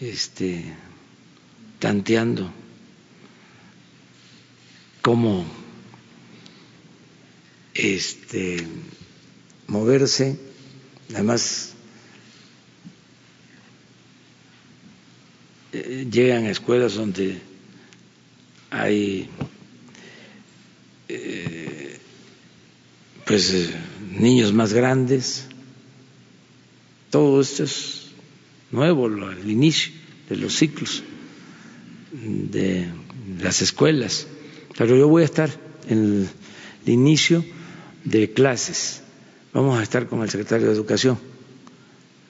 este, 0.00 0.64
tanteando 1.78 2.50
cómo 5.02 5.44
este, 7.74 8.66
moverse, 9.66 10.38
además 11.12 11.74
eh, 15.72 16.06
llegan 16.10 16.44
a 16.46 16.50
escuelas 16.50 16.94
donde 16.94 17.38
hay 18.70 19.28
eh, 21.08 21.57
pues 23.28 23.52
eh, 23.52 23.68
niños 24.18 24.54
más 24.54 24.72
grandes, 24.72 25.44
todo 27.10 27.42
esto 27.42 27.64
es 27.64 28.06
nuevo 28.70 29.06
al 29.06 29.48
inicio 29.48 29.92
de 30.30 30.36
los 30.36 30.54
ciclos 30.56 31.02
de 32.10 32.86
las 33.42 33.60
escuelas, 33.60 34.26
pero 34.78 34.96
yo 34.96 35.08
voy 35.08 35.22
a 35.22 35.26
estar 35.26 35.50
en 35.90 36.26
el 36.86 36.92
inicio 36.92 37.44
de 38.04 38.32
clases. 38.32 39.02
Vamos 39.52 39.78
a 39.78 39.82
estar 39.82 40.06
con 40.06 40.22
el 40.22 40.30
secretario 40.30 40.66
de 40.68 40.72
Educación 40.72 41.18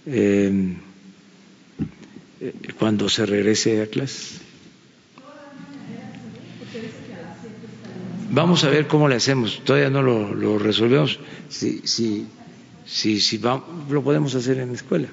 eh, 0.07 0.75
cuando 2.77 3.09
se 3.09 3.25
regrese 3.25 3.83
a 3.83 3.87
clases. 3.87 4.48
Vamos 8.39 8.62
a 8.62 8.69
ver 8.69 8.86
cómo 8.86 9.09
le 9.09 9.16
hacemos. 9.16 9.65
Todavía 9.65 9.90
no 9.90 10.01
lo, 10.01 10.60
resolvemos. 10.60 11.19
Si, 11.48 11.81
si, 11.85 12.28
si, 12.86 13.20
si 13.20 13.36
va, 13.36 13.65
lo 13.90 14.05
podemos 14.05 14.32
hacer 14.36 14.59
en 14.59 14.69
la 14.69 14.74
escuela. 14.74 15.09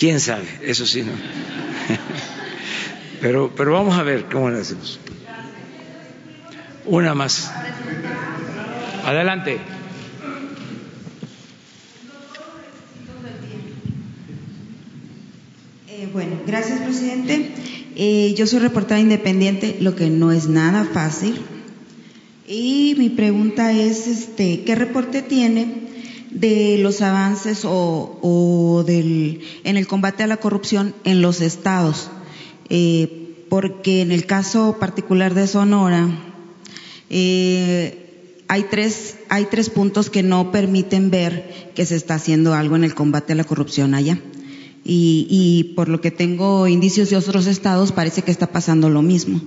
¿Quién 0.00 0.18
sabe? 0.18 0.48
Eso 0.62 0.84
sí, 0.84 1.02
¿no? 1.02 1.12
Pero, 3.20 3.52
pero 3.56 3.72
vamos 3.72 3.96
a 3.96 4.02
ver 4.02 4.24
cómo 4.24 4.50
le 4.50 4.60
hacemos. 4.60 4.98
Una 6.86 7.14
más. 7.14 7.52
Adelante. 9.04 9.60
Eh, 15.86 16.10
bueno, 16.12 16.40
gracias, 16.44 16.80
presidente. 16.80 17.81
Eh, 17.94 18.34
yo 18.36 18.46
soy 18.46 18.60
reportera 18.60 19.00
independiente, 19.00 19.76
lo 19.80 19.94
que 19.94 20.08
no 20.08 20.32
es 20.32 20.48
nada 20.48 20.84
fácil. 20.84 21.40
Y 22.46 22.94
mi 22.98 23.10
pregunta 23.10 23.72
es, 23.72 24.06
este, 24.06 24.64
¿qué 24.64 24.74
reporte 24.74 25.22
tiene 25.22 25.82
de 26.30 26.78
los 26.78 27.02
avances 27.02 27.62
o, 27.64 28.84
del, 28.86 29.40
en 29.64 29.76
el 29.76 29.86
combate 29.86 30.22
a 30.22 30.26
la 30.26 30.38
corrupción 30.38 30.94
en 31.04 31.22
los 31.22 31.40
estados? 31.40 32.10
Eh, 32.68 33.46
porque 33.48 34.00
en 34.00 34.12
el 34.12 34.26
caso 34.26 34.78
particular 34.80 35.34
de 35.34 35.46
Sonora, 35.46 36.08
hay 37.10 38.62
tres, 38.70 39.16
hay 39.28 39.44
tres 39.46 39.68
puntos 39.68 40.08
que 40.08 40.22
no 40.22 40.50
permiten 40.50 41.10
ver 41.10 41.72
que 41.74 41.84
se 41.84 41.96
está 41.96 42.14
haciendo 42.14 42.54
algo 42.54 42.76
en 42.76 42.84
el 42.84 42.94
combate 42.94 43.34
a 43.34 43.36
la 43.36 43.44
corrupción 43.44 43.94
allá 43.94 44.18
y, 44.84 45.74
por 45.76 45.88
lo 45.88 46.00
que 46.00 46.10
tengo 46.10 46.66
indicios 46.66 47.10
de 47.10 47.16
otros 47.16 47.46
estados 47.46 47.92
parece 47.92 48.22
que 48.22 48.30
está 48.30 48.48
pasando 48.48 48.90
lo 48.90 49.02
mismo. 49.02 49.40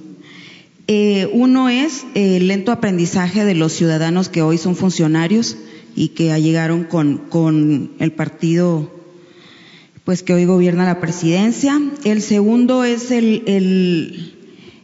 Eh, 0.87 1.29
uno 1.33 1.69
es 1.69 2.05
el 2.13 2.47
lento 2.47 2.71
aprendizaje 2.71 3.43
de 3.43 3.55
los 3.55 3.73
ciudadanos 3.73 4.29
que 4.29 4.41
hoy 4.41 4.57
son 4.57 4.75
funcionarios 4.75 5.57
y 5.95 6.09
que 6.09 6.39
llegaron 6.39 6.83
con, 6.83 7.17
con 7.29 7.91
el 7.99 8.11
partido 8.11 8.91
pues 10.03 10.21
que 10.21 10.33
hoy 10.33 10.45
gobierna 10.45 10.85
la 10.85 11.01
presidencia. 11.01 11.81
El 12.03 12.21
segundo 12.21 12.83
es 12.83 13.09
el, 13.09 13.43
el 13.47 14.35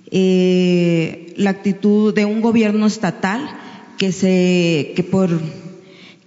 eh, 0.10 1.34
la 1.38 1.52
actitud 1.52 2.14
de 2.14 2.26
un 2.26 2.42
gobierno 2.42 2.88
estatal 2.88 3.42
que 3.98 4.12
se 4.12 4.94
que 4.96 5.04
por 5.04 5.30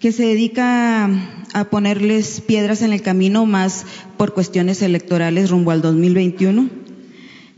que 0.04 0.12
se 0.12 0.26
dedica 0.26 1.08
a 1.54 1.70
ponerles 1.70 2.42
piedras 2.42 2.82
en 2.82 2.92
el 2.92 3.00
camino 3.00 3.46
más 3.46 3.86
por 4.18 4.34
cuestiones 4.34 4.82
electorales 4.82 5.48
rumbo 5.48 5.70
al 5.70 5.80
2021. 5.80 6.68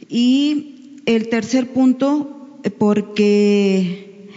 Y 0.08 1.00
el 1.06 1.28
tercer 1.28 1.72
punto, 1.72 2.60
porque 2.78 4.30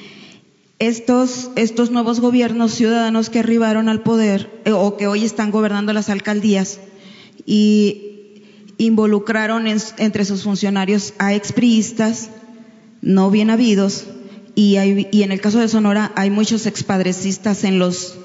estos, 0.80 1.52
estos 1.56 1.92
nuevos 1.92 2.20
gobiernos 2.20 2.74
ciudadanos 2.74 3.30
que 3.30 3.38
arribaron 3.38 3.90
al 3.90 4.02
poder 4.02 4.60
eh, 4.66 4.72
o 4.72 4.98
que 4.98 5.06
hoy 5.06 5.24
están 5.24 5.52
gobernando 5.52 5.94
las 5.94 6.10
alcaldías 6.10 6.80
y 7.46 8.42
involucraron 8.80 9.68
entre 9.68 10.26
sus 10.26 10.42
funcionarios 10.42 11.14
a 11.20 11.36
expriistas 11.36 12.32
no 13.04 13.30
bien 13.30 13.52
habidos, 13.52 14.08
y, 14.60 15.08
y 15.12 15.24
en 15.24 15.32
el 15.32 15.40
caso 15.40 15.60
de 15.60 15.70
Sonora 15.70 16.12
hay 16.16 16.30
muchos 16.30 16.66
expadrecistas 16.66 17.64
en 17.64 17.80
los 17.80 18.18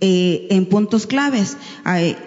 eh, 0.00 0.46
en 0.50 0.66
puntos 0.66 1.06
claves 1.06 1.56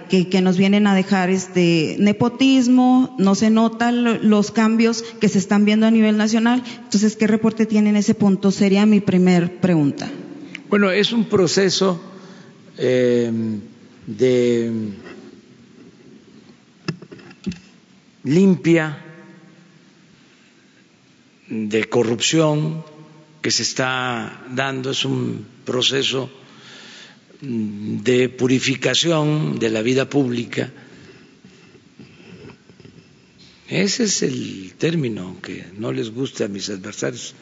que, 0.09 0.27
que, 0.27 0.41
nos 0.41 0.57
vienen 0.57 0.87
a 0.87 0.95
dejar 0.95 1.29
este 1.29 1.95
nepotismo, 1.99 3.15
no 3.17 3.35
se 3.35 3.49
notan 3.49 4.27
los 4.29 4.51
cambios 4.51 5.03
que 5.03 5.29
se 5.29 5.37
están 5.37 5.63
viendo 5.63 5.85
a 5.85 5.91
nivel 5.91 6.17
nacional. 6.17 6.63
Entonces, 6.83 7.15
¿qué 7.15 7.27
reporte 7.27 7.65
tiene 7.65 7.91
en 7.91 7.95
ese 7.95 8.13
punto? 8.13 8.51
Sería 8.51 8.85
mi 8.85 8.99
primer 8.99 9.61
pregunta. 9.61 10.09
Bueno, 10.69 10.91
es 10.91 11.13
un 11.13 11.25
proceso 11.25 12.01
eh, 12.77 13.31
de 14.05 14.71
limpia 18.23 18.97
de 21.47 21.83
corrupción 21.85 22.83
que 23.41 23.51
se 23.51 23.63
está 23.63 24.45
dando 24.49 24.91
es 24.91 25.03
un 25.03 25.45
proceso 25.65 26.29
de 27.41 28.29
purificación 28.29 29.57
de 29.57 29.69
la 29.69 29.81
vida 29.81 30.07
pública. 30.07 30.71
Ese 33.67 34.03
es 34.03 34.21
el 34.21 34.73
término, 34.77 35.23
aunque 35.23 35.65
no 35.77 35.91
les 35.91 36.11
guste 36.11 36.43
a 36.43 36.47
mis 36.47 36.69
adversarios, 36.69 37.33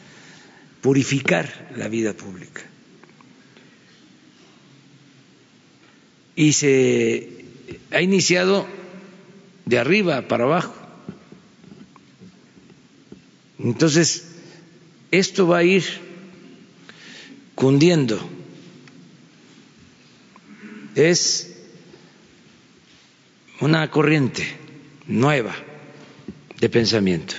purificar 0.80 1.72
la 1.76 1.88
vida 1.88 2.14
pública. 2.14 2.62
Y 6.36 6.52
se 6.54 7.44
ha 7.90 8.00
iniciado 8.00 8.66
de 9.66 9.78
arriba 9.78 10.28
para 10.28 10.44
abajo. 10.44 10.74
Entonces, 13.58 14.29
esto 15.10 15.46
va 15.46 15.58
a 15.58 15.64
ir 15.64 15.84
cundiendo. 17.54 18.20
Es 20.94 21.56
una 23.60 23.90
corriente 23.90 24.44
nueva 25.06 25.54
de 26.60 26.68
pensamiento 26.68 27.34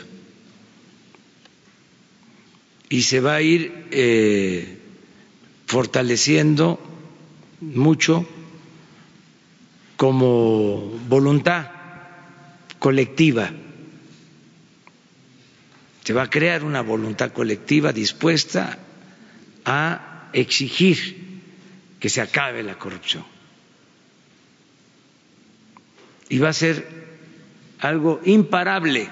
y 2.90 3.04
se 3.04 3.20
va 3.22 3.36
a 3.36 3.42
ir 3.42 3.88
eh, 3.92 4.78
fortaleciendo 5.66 6.80
mucho 7.62 8.28
como 9.96 11.00
voluntad 11.08 11.72
colectiva 12.80 13.52
se 16.04 16.14
va 16.14 16.24
a 16.24 16.30
crear 16.30 16.64
una 16.64 16.82
voluntad 16.82 17.32
colectiva 17.32 17.94
dispuesta 17.94 18.78
a 19.66 20.30
exigir 20.34 21.42
que 22.00 22.10
se 22.10 22.22
acabe 22.22 22.64
la 22.64 22.78
corrupción. 22.78 23.24
Y 26.30 26.40
va 26.40 26.50
a 26.50 26.54
ser 26.54 26.88
algo 27.80 28.22
imparable, 28.26 29.10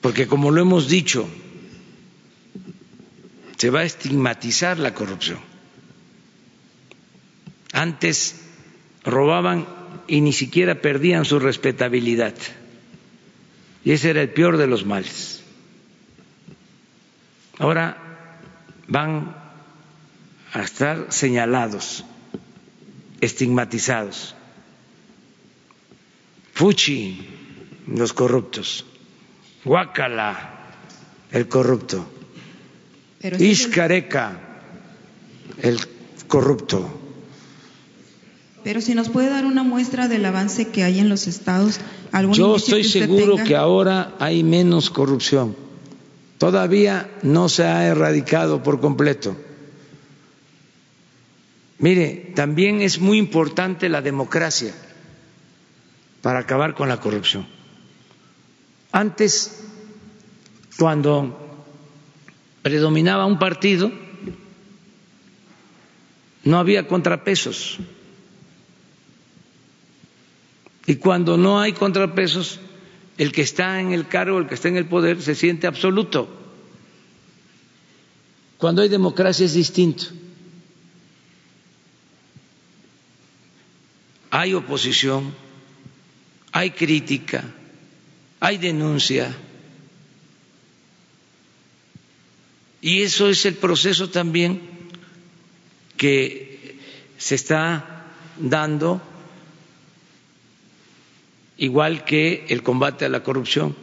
porque 0.00 0.26
como 0.26 0.50
lo 0.50 0.62
hemos 0.62 0.88
dicho, 0.88 1.28
se 3.56 3.70
va 3.70 3.80
a 3.80 3.84
estigmatizar 3.84 4.78
la 4.78 4.94
corrupción. 4.94 5.38
Antes 7.72 8.40
robaban 9.04 9.66
y 10.08 10.20
ni 10.20 10.32
siquiera 10.32 10.80
perdían 10.80 11.24
su 11.24 11.38
respetabilidad. 11.38 12.34
Y 13.84 13.92
ese 13.92 14.10
era 14.10 14.22
el 14.22 14.30
peor 14.30 14.56
de 14.56 14.66
los 14.66 14.84
males. 14.86 15.42
Ahora 17.58 17.96
van 18.88 19.36
a 20.52 20.62
estar 20.62 21.06
señalados, 21.10 22.04
estigmatizados. 23.20 24.34
Fuchi, 26.54 27.28
los 27.88 28.12
corruptos. 28.12 28.84
Guacala, 29.64 30.68
el 31.30 31.48
corrupto. 31.48 32.10
Iscareca, 33.38 34.38
el 35.60 35.78
corrupto. 36.28 37.01
Pero 38.64 38.80
si 38.80 38.94
nos 38.94 39.08
puede 39.08 39.28
dar 39.28 39.44
una 39.44 39.62
muestra 39.62 40.08
del 40.08 40.24
avance 40.24 40.68
que 40.68 40.84
hay 40.84 41.00
en 41.00 41.08
los 41.08 41.26
estados. 41.26 41.80
Yo 42.32 42.56
estoy 42.56 42.84
seguro 42.84 43.36
que 43.36 43.56
ahora 43.56 44.14
hay 44.20 44.44
menos 44.44 44.90
corrupción. 44.90 45.56
Todavía 46.38 47.10
no 47.22 47.48
se 47.48 47.64
ha 47.64 47.86
erradicado 47.86 48.62
por 48.62 48.80
completo. 48.80 49.36
Mire, 51.78 52.32
también 52.36 52.80
es 52.80 53.00
muy 53.00 53.18
importante 53.18 53.88
la 53.88 54.02
democracia 54.02 54.72
para 56.20 56.40
acabar 56.40 56.74
con 56.74 56.88
la 56.88 57.00
corrupción. 57.00 57.46
Antes, 58.92 59.64
cuando 60.78 61.66
predominaba 62.62 63.26
un 63.26 63.38
partido, 63.40 63.90
no 66.44 66.58
había 66.58 66.86
contrapesos 66.86 67.78
y 70.86 70.96
cuando 70.96 71.36
no 71.36 71.60
hay 71.60 71.72
contrapesos, 71.72 72.58
el 73.18 73.32
que 73.32 73.42
está 73.42 73.80
en 73.80 73.92
el 73.92 74.08
cargo, 74.08 74.38
el 74.38 74.48
que 74.48 74.54
está 74.54 74.68
en 74.68 74.76
el 74.76 74.86
poder, 74.86 75.22
se 75.22 75.34
siente 75.34 75.66
absoluto. 75.66 76.28
Cuando 78.58 78.82
hay 78.82 78.88
democracia 78.88 79.46
es 79.46 79.54
distinto. 79.54 80.06
Hay 84.30 84.54
oposición, 84.54 85.34
hay 86.52 86.70
crítica, 86.70 87.44
hay 88.40 88.56
denuncia. 88.58 89.36
Y 92.80 93.02
eso 93.02 93.28
es 93.28 93.44
el 93.46 93.54
proceso 93.54 94.08
también 94.10 94.60
que 95.96 96.78
se 97.18 97.34
está 97.36 98.06
dando 98.38 99.00
igual 101.62 102.04
que 102.04 102.44
el 102.48 102.64
combate 102.64 103.04
a 103.04 103.08
la 103.08 103.22
corrupción. 103.22 103.76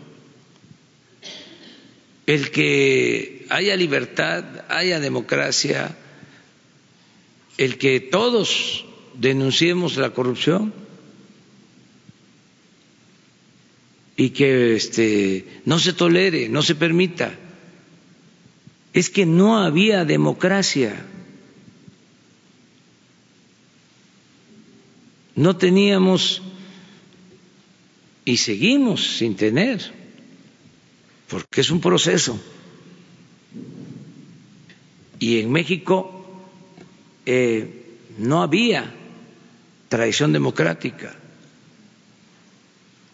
El 2.26 2.52
que 2.52 3.46
haya 3.50 3.78
libertad, 3.78 4.44
haya 4.68 5.00
democracia, 5.00 5.96
el 7.58 7.78
que 7.78 8.02
todos 8.02 8.84
denunciemos 9.14 9.96
la 9.96 10.10
corrupción, 10.10 10.74
y 14.18 14.32
que 14.32 14.76
este, 14.76 15.48
no 15.64 15.80
se 15.80 15.94
tolere, 15.94 16.50
no 16.50 16.62
se 16.62 16.76
permita. 16.76 17.34
Es 18.92 19.10
que 19.10 19.26
no 19.26 19.58
había 19.58 20.04
democracia. 20.04 21.06
No 25.36 25.56
teníamos 25.56 26.42
y 28.26 28.38
seguimos 28.38 29.18
sin 29.18 29.36
tener, 29.36 29.94
porque 31.28 31.62
es 31.62 31.72
un 31.72 31.82
proceso. 31.82 32.40
Y 35.20 35.40
en 35.40 35.52
México 35.52 36.42
eh, 37.26 37.98
no 38.18 38.42
había 38.42 38.94
tradición 39.90 40.32
democrática 40.32 41.16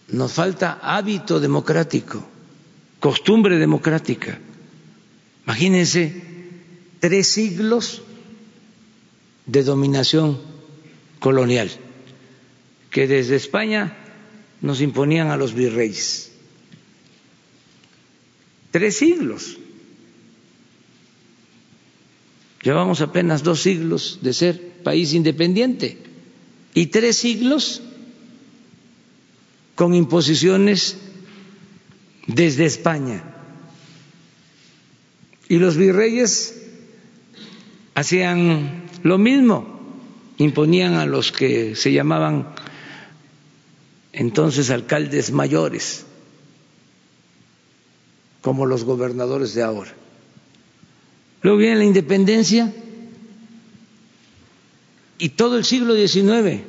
nos 0.08 0.32
falta 0.32 0.78
hábito 0.82 1.40
democrático, 1.40 2.22
costumbre 3.00 3.58
democrática. 3.58 4.38
Imagínense 5.44 6.22
tres 7.00 7.26
siglos 7.28 8.02
de 9.46 9.62
dominación 9.62 10.38
colonial, 11.18 11.70
que 12.90 13.06
desde 13.06 13.36
España 13.36 13.96
nos 14.66 14.80
imponían 14.80 15.28
a 15.28 15.36
los 15.36 15.54
virreyes. 15.54 16.32
Tres 18.72 18.96
siglos. 18.96 19.58
Llevamos 22.62 23.00
apenas 23.00 23.44
dos 23.44 23.62
siglos 23.62 24.18
de 24.22 24.32
ser 24.32 24.82
país 24.82 25.14
independiente 25.14 25.98
y 26.74 26.86
tres 26.86 27.16
siglos 27.16 27.80
con 29.76 29.94
imposiciones 29.94 30.96
desde 32.26 32.66
España. 32.66 33.22
Y 35.48 35.58
los 35.58 35.76
virreyes 35.76 36.60
hacían 37.94 38.82
lo 39.04 39.16
mismo, 39.16 39.80
imponían 40.38 40.94
a 40.94 41.06
los 41.06 41.30
que 41.30 41.76
se 41.76 41.92
llamaban 41.92 42.52
entonces 44.16 44.70
alcaldes 44.70 45.30
mayores, 45.30 46.06
como 48.40 48.64
los 48.64 48.82
gobernadores 48.84 49.54
de 49.54 49.62
ahora. 49.62 49.92
Luego 51.42 51.58
viene 51.58 51.76
la 51.76 51.84
independencia 51.84 52.74
y 55.18 55.28
todo 55.30 55.58
el 55.58 55.64
siglo 55.66 55.94
XIX 55.94 56.62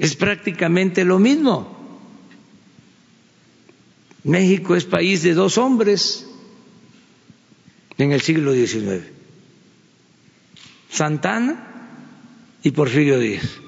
es 0.00 0.16
prácticamente 0.16 1.04
lo 1.04 1.20
mismo. 1.20 1.76
México 4.24 4.74
es 4.74 4.84
país 4.84 5.22
de 5.22 5.34
dos 5.34 5.56
hombres 5.56 6.26
en 7.96 8.10
el 8.10 8.20
siglo 8.20 8.52
XIX, 8.52 9.04
Santana 10.90 11.64
y 12.64 12.72
Porfirio 12.72 13.20
Díaz. 13.20 13.67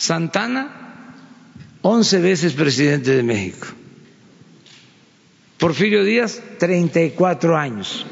Santana, 0.00 1.12
once 1.82 2.18
veces 2.18 2.54
presidente 2.54 3.10
de 3.10 3.22
México. 3.22 3.66
Porfirio 5.58 6.04
Díaz, 6.04 6.40
treinta 6.58 7.02
y 7.02 7.10
cuatro 7.10 7.54
años 7.54 8.06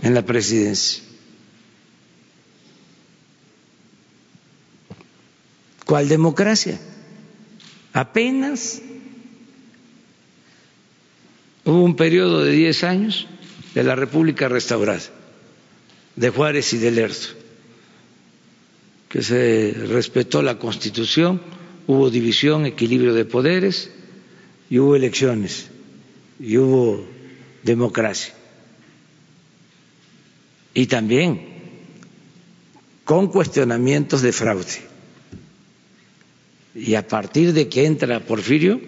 en 0.00 0.14
la 0.14 0.22
presidencia. 0.22 1.04
¿Cuál 5.84 6.08
democracia? 6.08 6.80
Apenas 7.92 8.80
hubo 11.66 11.84
un 11.84 11.94
periodo 11.94 12.42
de 12.42 12.52
diez 12.52 12.82
años 12.84 13.26
de 13.74 13.84
la 13.84 13.94
República 13.94 14.48
restaurada, 14.48 15.02
de 16.16 16.30
Juárez 16.30 16.72
y 16.72 16.78
de 16.78 16.90
Lerdo, 16.90 17.43
que 19.14 19.22
se 19.22 19.72
respetó 19.86 20.42
la 20.42 20.58
Constitución, 20.58 21.40
hubo 21.86 22.10
división, 22.10 22.66
equilibrio 22.66 23.14
de 23.14 23.24
poderes 23.24 23.92
y 24.68 24.80
hubo 24.80 24.96
elecciones 24.96 25.68
y 26.40 26.56
hubo 26.58 27.06
democracia. 27.62 28.34
Y 30.74 30.86
también 30.86 31.46
con 33.04 33.28
cuestionamientos 33.28 34.20
de 34.20 34.32
fraude 34.32 34.82
y 36.74 36.96
a 36.96 37.06
partir 37.06 37.52
de 37.52 37.68
que 37.68 37.86
entra 37.86 38.18
Porfirio, 38.18 38.80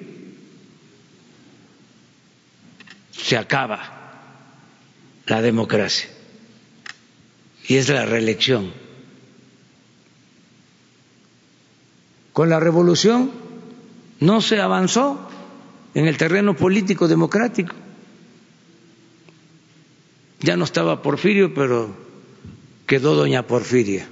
se 3.13 3.37
acaba 3.37 4.43
la 5.27 5.41
democracia 5.41 6.09
y 7.69 7.77
es 7.77 7.89
la 7.89 8.05
reelección. 8.07 8.86
Con 12.37 12.51
la 12.51 12.61
revolución 12.61 13.31
no 14.21 14.43
se 14.43 14.61
avanzó 14.61 15.27
en 15.95 16.07
el 16.07 16.19
terreno 16.19 16.55
político 16.55 17.09
democrático. 17.09 17.75
Ya 20.41 20.55
no 20.59 20.65
estaba 20.65 21.01
Porfirio, 21.01 21.55
pero 21.55 21.97
quedó 22.87 23.15
doña 23.15 23.47
Porfiria. 23.47 24.07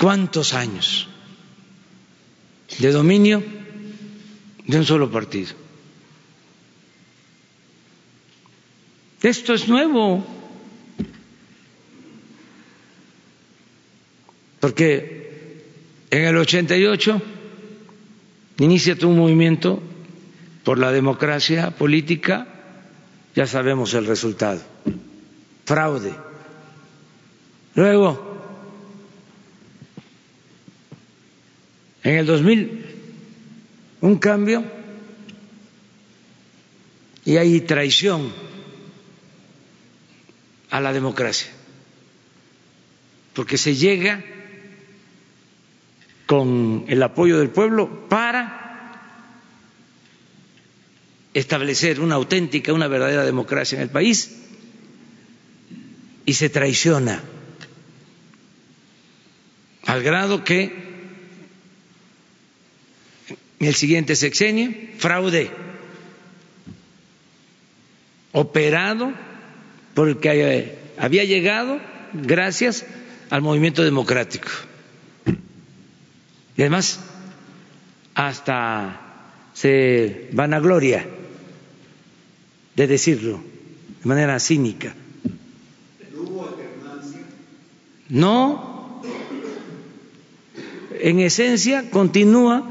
¿Cuántos 0.00 0.54
años? 0.54 1.08
de 2.78 2.90
dominio 2.90 3.44
de 4.66 4.78
un 4.78 4.86
solo 4.86 5.10
partido. 5.10 5.52
Esto 9.20 9.52
es 9.52 9.68
nuevo, 9.68 10.24
porque 14.58 15.21
en 16.12 16.24
el 16.24 16.36
88 16.36 17.20
inicia 18.58 18.96
un 19.02 19.18
movimiento 19.18 19.82
por 20.62 20.78
la 20.78 20.92
democracia 20.92 21.72
política, 21.72 22.46
ya 23.34 23.46
sabemos 23.46 23.92
el 23.94 24.06
resultado, 24.06 24.60
fraude. 25.64 26.14
Luego, 27.74 28.32
En 32.04 32.16
el 32.16 32.26
2000, 32.26 32.84
un 34.00 34.18
cambio 34.18 34.64
y 37.24 37.36
hay 37.36 37.60
traición 37.60 38.32
a 40.70 40.80
la 40.80 40.92
democracia, 40.92 41.48
porque 43.34 43.56
se 43.56 43.76
llega 43.76 44.24
con 46.32 46.86
el 46.88 47.02
apoyo 47.02 47.38
del 47.40 47.50
pueblo 47.50 48.08
para 48.08 48.96
establecer 51.34 52.00
una 52.00 52.14
auténtica, 52.14 52.72
una 52.72 52.88
verdadera 52.88 53.22
democracia 53.26 53.76
en 53.76 53.82
el 53.82 53.90
país 53.90 54.34
y 56.24 56.32
se 56.32 56.48
traiciona 56.48 57.20
al 59.84 60.02
grado 60.02 60.42
que 60.42 60.72
el 63.60 63.74
siguiente 63.74 64.16
sexenio, 64.16 64.72
fraude 64.96 65.50
operado 68.32 69.12
porque 69.92 70.78
había 70.96 71.24
llegado 71.24 71.78
gracias 72.14 72.86
al 73.28 73.42
movimiento 73.42 73.84
democrático. 73.84 74.48
Además, 76.62 77.00
hasta 78.14 79.00
se 79.52 80.30
vanagloria 80.32 81.04
de 82.76 82.86
decirlo 82.86 83.42
de 84.00 84.08
manera 84.08 84.38
cínica. 84.38 84.94
No, 88.10 89.02
en 91.00 91.18
esencia 91.18 91.90
continúa 91.90 92.62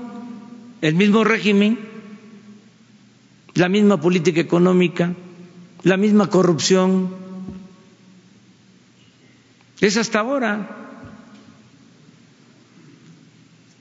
el 0.80 0.96
mismo 0.96 1.26
régimen, 1.26 1.78
la 3.56 3.68
misma 3.68 4.00
política 4.00 4.40
económica, 4.40 5.14
la 5.84 5.98
misma 5.98 6.30
corrupción. 6.30 7.14
Es 9.82 9.98
hasta 9.98 10.22
ahora 10.22 10.81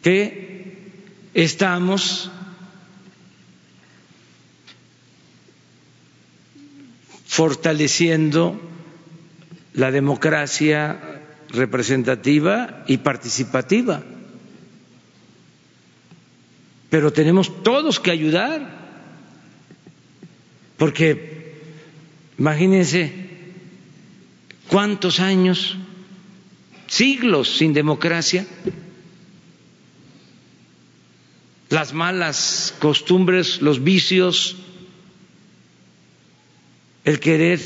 que 0.02 0.78
estamos 1.34 2.30
fortaleciendo 7.26 8.60
la 9.74 9.90
democracia 9.90 11.22
representativa 11.50 12.84
y 12.86 12.98
participativa. 12.98 14.02
pero 16.90 17.12
tenemos 17.12 17.62
todos 17.62 18.00
que 18.00 18.10
ayudar, 18.10 18.68
porque 20.76 21.54
imagínense 22.36 23.12
cuántos 24.68 25.20
años, 25.20 25.76
siglos 26.88 27.56
sin 27.56 27.72
democracia, 27.72 28.44
las 31.70 31.94
malas 31.94 32.74
costumbres, 32.80 33.62
los 33.62 33.82
vicios, 33.82 34.56
el 37.04 37.20
querer 37.20 37.60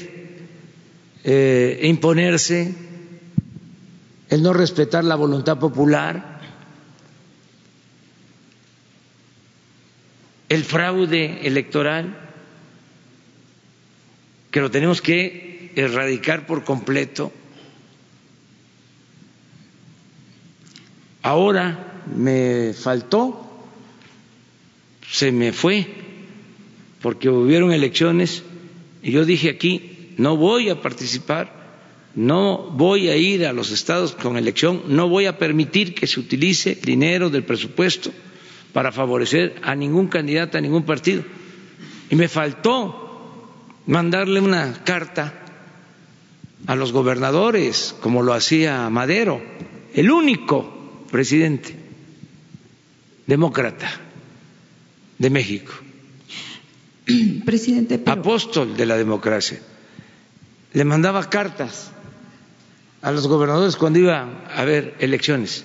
eh, 1.25 1.81
imponerse, 1.85 2.75
el 4.29 4.43
no 4.43 4.53
respetar 4.53 5.05
la 5.05 5.17
voluntad 5.17 5.59
popular, 5.59 6.39
el 10.51 10.65
fraude 10.65 11.47
electoral, 11.47 12.15
que 14.51 14.61
lo 14.61 14.71
tenemos 14.71 15.01
que 15.01 15.73
erradicar 15.77 16.47
por 16.47 16.63
completo. 16.63 17.33
Ahora 21.23 22.03
me 22.15 22.75
faltó 22.75 23.54
se 25.11 25.33
me 25.33 25.53
fue 25.53 25.87
porque 27.01 27.29
hubieron 27.29 27.73
elecciones 27.73 28.43
y 29.03 29.13
yo 29.13 29.25
dije 29.25 29.51
aquí, 29.51 30.15
no 30.17 30.37
voy 30.37 30.71
a 30.71 30.81
participar, 30.81 31.53
no 32.15 32.71
voy 32.71 33.09
a 33.09 33.17
ir 33.17 33.45
a 33.45 33.53
los 33.53 33.71
estados 33.71 34.15
con 34.15 34.37
elección, 34.37 34.83
no 34.89 35.09
voy 35.09 35.27
a 35.27 35.37
permitir 35.37 35.95
que 35.95 36.07
se 36.07 36.21
utilice 36.21 36.77
dinero 36.77 37.29
del 37.29 37.45
presupuesto 37.45 38.11
para 38.73 38.91
favorecer 38.91 39.57
a 39.63 39.75
ningún 39.75 40.09
candidato, 40.09 40.57
a 40.57 40.61
ningún 40.63 40.85
partido. 40.85 41.23
Y 42.09 42.17
me 42.17 42.29
faltó 42.29 43.53
mandarle 43.87 44.41
una 44.41 44.85
carta 44.85 45.43
a 46.67 46.75
los 46.75 46.93
gobernadores, 46.93 47.95
como 48.01 48.23
lo 48.23 48.33
hacía 48.33 48.89
Madero, 48.89 49.43
el 49.93 50.11
único 50.11 51.05
presidente 51.11 51.77
demócrata 53.27 54.04
de 55.19 55.31
México. 55.31 55.73
Presidente, 57.45 58.01
apóstol 58.07 58.77
de 58.77 58.87
la 58.87 58.97
democracia. 58.97 59.61
Le 60.73 60.85
mandaba 60.85 61.29
cartas 61.29 61.93
a 63.03 63.13
los 63.13 63.27
gobernadores 63.27 63.77
cuando 63.77 63.99
iba 63.99 64.23
a 64.49 64.63
haber 64.63 64.95
elecciones, 64.99 65.65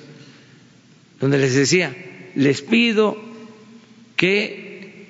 donde 1.19 1.37
les 1.37 1.55
decía, 1.55 1.95
les 2.35 2.61
pido 2.61 3.17
que 4.15 5.07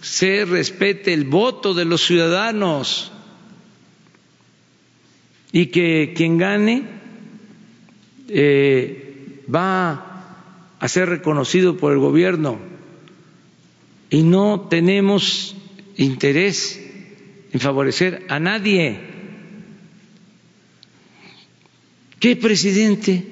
se 0.00 0.44
respete 0.44 1.12
el 1.12 1.24
voto 1.24 1.74
de 1.74 1.84
los 1.84 2.06
ciudadanos 2.06 3.10
y 5.50 5.66
que 5.66 6.14
quien 6.16 6.38
gane 6.38 6.84
eh, 8.28 9.42
va 9.52 10.76
a 10.78 10.88
ser 10.88 11.08
reconocido 11.08 11.76
por 11.76 11.92
el 11.92 11.98
gobierno 11.98 12.67
y 14.10 14.22
no 14.22 14.68
tenemos 14.70 15.54
interés 15.96 16.80
en 17.52 17.60
favorecer 17.60 18.26
a 18.28 18.38
nadie. 18.38 18.98
¿Qué 22.20 22.36
presidente 22.36 23.26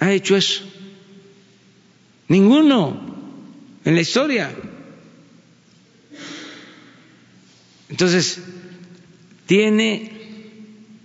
ha 0.00 0.12
hecho 0.12 0.36
eso? 0.36 0.64
Ninguno 2.28 3.14
en 3.84 3.94
la 3.94 4.00
historia. 4.00 4.50
Entonces, 7.90 8.42
tiene 9.46 10.10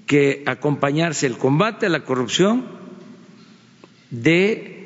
que 0.07 0.43
acompañarse 0.45 1.27
el 1.27 1.37
combate 1.37 1.85
a 1.85 1.89
la 1.89 2.03
corrupción 2.03 2.65
de 4.09 4.78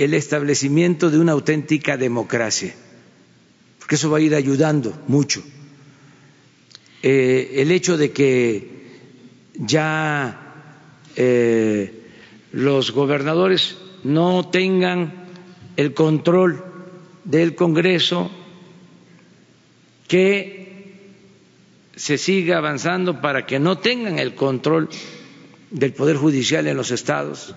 el 0.00 0.14
establecimiento 0.14 1.10
de 1.10 1.18
una 1.18 1.32
auténtica 1.32 1.98
democracia, 1.98 2.74
porque 3.78 3.96
eso 3.96 4.08
va 4.08 4.16
a 4.16 4.22
ir 4.22 4.34
ayudando 4.34 4.98
mucho. 5.08 5.42
Eh, 7.02 7.56
el 7.56 7.70
hecho 7.70 7.98
de 7.98 8.10
que 8.10 8.80
ya 9.56 10.72
eh, 11.16 11.92
los 12.52 12.92
gobernadores 12.92 13.76
no 14.02 14.48
tengan 14.48 15.26
el 15.76 15.92
control 15.92 16.64
del 17.24 17.54
Congreso, 17.54 18.30
que 20.08 20.94
se 21.94 22.16
siga 22.16 22.56
avanzando 22.56 23.20
para 23.20 23.44
que 23.44 23.58
no 23.58 23.76
tengan 23.76 24.18
el 24.18 24.34
control 24.34 24.88
del 25.70 25.92
Poder 25.92 26.16
Judicial 26.16 26.66
en 26.68 26.78
los 26.78 26.90
estados, 26.90 27.54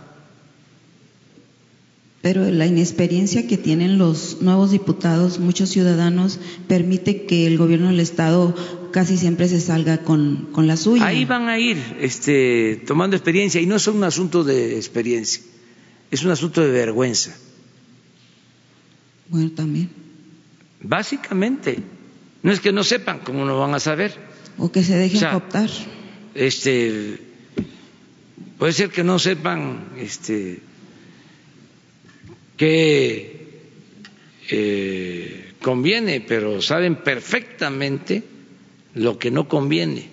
pero 2.23 2.49
la 2.49 2.65
inexperiencia 2.65 3.47
que 3.47 3.57
tienen 3.57 3.97
los 3.97 4.41
nuevos 4.41 4.71
diputados, 4.71 5.39
muchos 5.39 5.69
ciudadanos, 5.69 6.39
permite 6.69 7.25
que 7.25 7.45
el 7.45 7.57
gobierno 7.57 7.89
del 7.89 7.99
Estado 7.99 8.55
casi 8.93 9.17
siempre 9.17 9.49
se 9.49 9.59
salga 9.59 9.97
con, 9.97 10.47
la 10.55 10.77
suya. 10.77 11.05
Ahí 11.05 11.25
van 11.25 11.49
a 11.49 11.59
ir 11.59 11.77
este, 11.99 12.81
tomando 12.87 13.17
experiencia 13.17 13.59
y 13.59 13.65
no 13.65 13.75
es 13.75 13.85
un 13.87 14.05
asunto 14.05 14.45
de 14.45 14.77
experiencia, 14.77 15.43
es 16.11 16.23
un 16.23 16.31
asunto 16.31 16.61
de 16.61 16.71
vergüenza. 16.71 17.35
Bueno, 19.27 19.51
también. 19.51 19.89
Básicamente, 20.79 21.79
no 22.41 22.53
es 22.53 22.61
que 22.61 22.71
no 22.71 22.85
sepan 22.85 23.19
cómo 23.19 23.43
no 23.43 23.59
van 23.59 23.75
a 23.75 23.81
saber. 23.81 24.15
O 24.57 24.71
que 24.71 24.81
se 24.81 24.95
dejen 24.95 25.25
optar. 25.35 25.69
Este, 26.35 27.19
puede 28.57 28.71
ser 28.71 28.91
que 28.91 29.03
no 29.03 29.19
sepan 29.19 29.89
este, 29.97 30.61
que 32.57 33.61
eh, 34.49 35.53
conviene, 35.61 36.21
pero 36.21 36.61
saben 36.61 36.97
perfectamente 36.97 38.23
lo 38.95 39.17
que 39.17 39.31
no 39.31 39.47
conviene. 39.47 40.09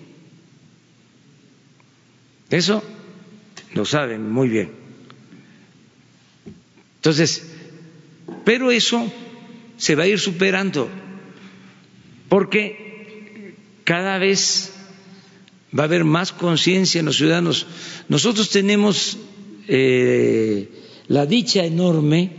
Eso 2.49 2.83
lo 3.73 3.85
saben 3.85 4.29
muy 4.31 4.49
bien. 4.49 4.71
Entonces, 6.95 7.51
pero 8.43 8.71
eso 8.71 9.11
se 9.77 9.95
va 9.95 10.03
a 10.03 10.07
ir 10.07 10.19
superando, 10.19 10.89
porque 12.29 13.55
cada 13.83 14.17
vez 14.17 14.73
va 15.77 15.83
a 15.83 15.85
haber 15.85 16.03
más 16.03 16.31
conciencia 16.31 16.99
en 16.99 17.05
los 17.05 17.17
ciudadanos. 17.17 17.65
Nosotros 18.09 18.49
tenemos 18.49 19.17
eh, 19.67 20.69
la 21.11 21.25
dicha 21.25 21.65
enorme 21.65 22.31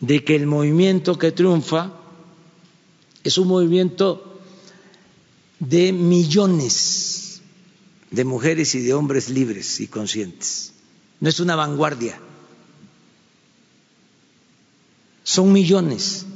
de 0.00 0.24
que 0.24 0.34
el 0.34 0.48
movimiento 0.48 1.16
que 1.16 1.30
triunfa 1.30 1.92
es 3.22 3.38
un 3.38 3.46
movimiento 3.46 4.40
de 5.60 5.92
millones 5.92 7.42
de 8.10 8.24
mujeres 8.24 8.74
y 8.74 8.80
de 8.80 8.92
hombres 8.92 9.28
libres 9.30 9.78
y 9.78 9.86
conscientes. 9.86 10.72
No 11.20 11.28
es 11.28 11.38
una 11.38 11.54
vanguardia. 11.54 12.18
Son 15.22 15.52
millones. 15.52 16.26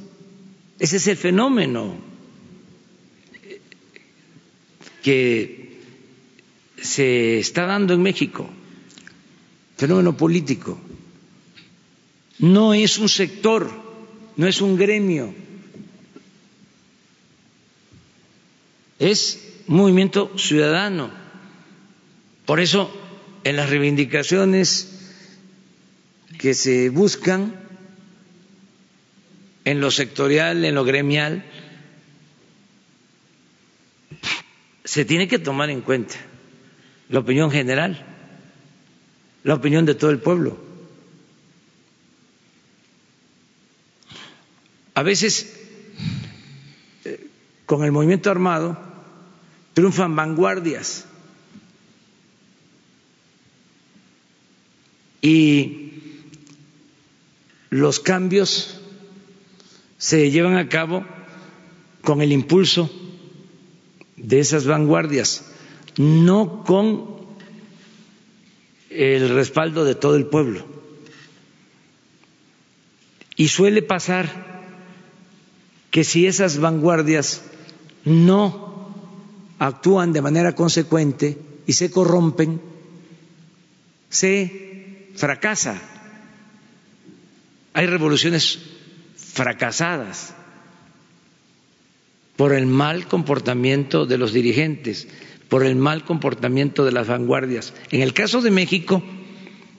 Ese 0.79 0.99
es 0.99 1.07
el 1.09 1.17
fenómeno 1.17 1.97
que 5.03 5.81
se 6.81 7.41
está 7.41 7.67
dando 7.67 7.93
en 7.93 8.03
México, 8.03 8.49
fenómeno 9.77 10.17
político 10.17 10.79
no 12.39 12.75
es 12.75 12.99
un 12.99 13.09
sector, 13.09 13.71
no 14.37 14.47
es 14.47 14.61
un 14.61 14.77
gremio, 14.77 15.35
es 18.99 19.63
un 19.67 19.77
movimiento 19.77 20.33
ciudadano. 20.37 21.11
Por 22.45 22.61
eso, 22.61 22.91
en 23.45 23.57
las 23.57 23.71
reivindicaciones 23.71 24.93
que 26.39 26.55
se 26.55 26.91
buscan, 26.91 27.55
en 29.65 29.81
lo 29.81 29.91
sectorial, 29.91 30.65
en 30.65 30.75
lo 30.75 30.85
gremial, 30.85 31.45
se 34.85 35.05
tiene 35.05 35.27
que 35.27 35.41
tomar 35.41 35.71
en 35.71 35.81
cuenta 35.81 36.15
la 37.09 37.19
opinión 37.19 37.51
general, 37.51 38.05
la 39.43 39.55
opinión 39.55 39.85
de 39.85 39.95
todo 39.95 40.11
el 40.11 40.21
pueblo. 40.21 40.66
A 44.97 45.03
veces, 45.03 45.55
eh, 47.05 47.29
con 47.67 47.85
el 47.85 47.93
movimiento 47.93 48.31
armado, 48.31 48.79
triunfan 49.75 50.17
vanguardias. 50.17 51.05
Y 55.21 55.93
los 57.69 58.01
cambios 58.01 58.81
se 59.99 60.31
llevan 60.31 60.57
a 60.57 60.71
cabo 60.71 61.05
con 62.01 62.23
el 62.23 62.33
impulso 62.33 62.91
de 64.17 64.41
esas 64.41 64.65
vanguardias, 64.65 65.45
no 65.99 66.65
con 66.65 67.17
el 68.89 69.29
respaldo 69.29 69.85
de 69.85 69.95
todo 69.95 70.17
el 70.17 70.25
pueblo. 70.25 70.65
Y 73.37 73.49
suele 73.49 73.83
pasar 73.83 74.46
que 75.97 76.05
si 76.05 76.27
esas 76.27 76.59
vanguardias 76.59 77.41
no 78.05 78.93
actúan 79.59 80.13
de 80.13 80.21
manera 80.21 80.55
consecuente 80.55 81.39
y 81.67 81.73
se 81.73 81.91
corrompen, 81.91 82.61
se 84.11 85.09
fracasa. 85.15 85.81
Hay 87.73 87.87
revoluciones 87.87 88.59
fracasadas 89.17 90.35
por 92.37 92.53
el 92.53 92.67
mal 92.67 93.09
comportamiento 93.09 94.05
de 94.05 94.19
los 94.19 94.35
dirigentes, 94.35 95.09
por 95.49 95.65
el 95.65 95.77
mal 95.77 96.05
comportamiento 96.05 96.85
de 96.85 96.93
las 96.93 97.07
vanguardias. 97.07 97.73
En 97.91 98.03
el 98.03 98.13
caso 98.13 98.43
de 98.43 98.51
México, 98.51 99.03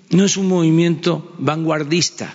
no 0.09 0.25
es 0.25 0.35
un 0.35 0.47
movimiento 0.47 1.35
vanguardista, 1.37 2.33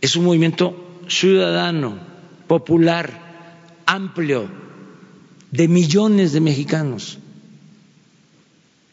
es 0.00 0.14
un 0.14 0.26
movimiento 0.26 0.85
ciudadano, 1.08 1.98
popular, 2.46 3.82
amplio, 3.86 4.48
de 5.50 5.68
millones 5.68 6.32
de 6.32 6.40
mexicanos. 6.40 7.18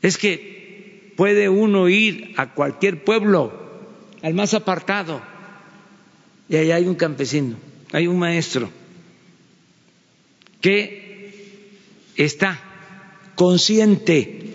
Es 0.02 0.18
que 0.18 1.14
puede 1.18 1.50
uno 1.50 1.90
ir 1.90 2.34
a 2.38 2.54
cualquier 2.54 3.04
pueblo, 3.04 3.52
al 4.22 4.34
más 4.34 4.54
apartado, 4.54 5.22
y 6.50 6.56
ahí 6.56 6.72
hay 6.72 6.86
un 6.86 6.96
campesino, 6.96 7.58
hay 7.92 8.08
un 8.08 8.20
maestro 8.20 8.70
que 10.62 11.32
está 12.16 12.60
consciente 13.36 14.54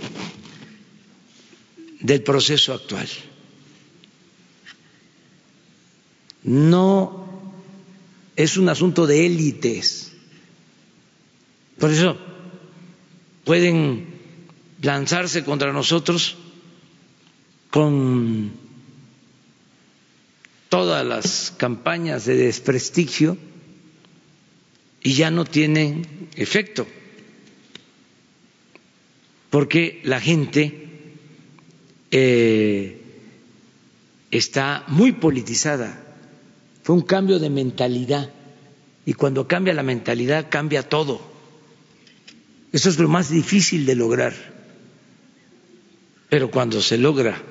del 2.00 2.22
proceso 2.22 2.72
actual. 2.72 3.08
No 6.44 7.27
es 8.38 8.56
un 8.56 8.68
asunto 8.68 9.08
de 9.08 9.26
élites. 9.26 10.12
Por 11.76 11.90
eso 11.90 12.16
pueden 13.44 14.06
lanzarse 14.80 15.42
contra 15.42 15.72
nosotros 15.72 16.36
con 17.70 18.52
todas 20.68 21.04
las 21.04 21.50
campañas 21.56 22.26
de 22.26 22.36
desprestigio 22.36 23.36
y 25.02 25.14
ya 25.14 25.32
no 25.32 25.44
tienen 25.44 26.06
efecto, 26.36 26.86
porque 29.50 30.00
la 30.04 30.20
gente 30.20 30.86
eh, 32.12 33.02
está 34.30 34.84
muy 34.86 35.10
politizada. 35.10 36.04
Fue 36.88 36.96
un 36.96 37.02
cambio 37.02 37.38
de 37.38 37.50
mentalidad 37.50 38.30
y 39.04 39.12
cuando 39.12 39.46
cambia 39.46 39.74
la 39.74 39.82
mentalidad 39.82 40.46
cambia 40.48 40.88
todo. 40.88 41.20
Eso 42.72 42.88
es 42.88 42.98
lo 42.98 43.10
más 43.10 43.28
difícil 43.28 43.84
de 43.84 43.94
lograr. 43.94 44.32
Pero 46.30 46.50
cuando 46.50 46.80
se 46.80 46.96
logra 46.96 47.42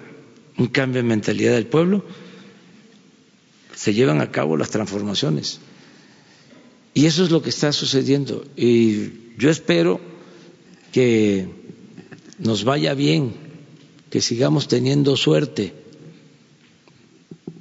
un 0.58 0.66
cambio 0.66 1.04
de 1.04 1.08
mentalidad 1.08 1.54
del 1.54 1.68
pueblo, 1.68 2.04
se 3.76 3.94
llevan 3.94 4.22
a 4.22 4.32
cabo 4.32 4.58
las 4.58 4.72
transformaciones. 4.72 5.60
Y 6.96 7.06
eso 7.06 7.24
es 7.24 7.30
lo 7.30 7.44
que 7.44 7.52
está 7.52 7.72
sucediendo. 7.72 8.44
Y 8.56 9.36
yo 9.38 9.52
espero 9.52 10.02
que 10.92 11.48
nos 12.40 12.64
vaya 12.64 12.96
bien, 12.96 13.36
que 14.10 14.20
sigamos 14.20 14.68
teniendo 14.68 15.16
suerte, 15.16 15.76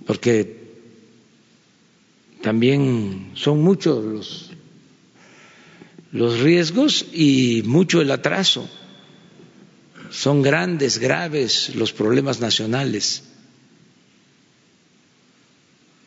porque 0.06 0.64
también 2.46 3.32
son 3.34 3.60
muchos 3.60 4.04
los, 4.04 4.50
los 6.12 6.38
riesgos 6.38 7.04
y 7.12 7.64
mucho 7.64 8.00
el 8.00 8.08
atraso. 8.12 8.70
Son 10.12 10.42
grandes, 10.42 10.98
graves 10.98 11.74
los 11.74 11.92
problemas 11.92 12.38
nacionales. 12.38 13.24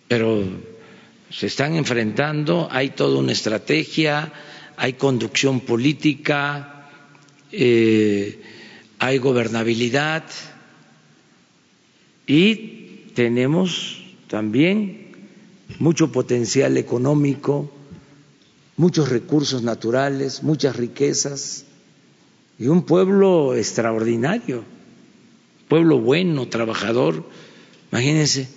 Pero 0.08 0.46
se 1.30 1.48
están 1.48 1.76
enfrentando, 1.76 2.70
hay 2.72 2.92
toda 2.92 3.20
una 3.20 3.34
estrategia, 3.34 4.32
hay 4.78 4.94
conducción 4.94 5.60
política, 5.60 6.90
eh, 7.52 8.42
hay 8.98 9.18
gobernabilidad 9.18 10.24
y 12.26 12.56
tenemos 13.14 14.02
también 14.30 15.09
mucho 15.78 16.12
potencial 16.12 16.78
económico, 16.78 17.72
muchos 18.78 19.10
recursos 19.10 19.62
naturales, 19.62 20.42
muchas 20.42 20.76
riquezas 20.76 21.66
y 22.58 22.68
un 22.68 22.84
pueblo 22.84 23.56
extraordinario, 23.56 24.64
pueblo 25.68 26.00
bueno, 26.00 26.48
trabajador. 26.48 27.24
Imagínense 27.92 28.50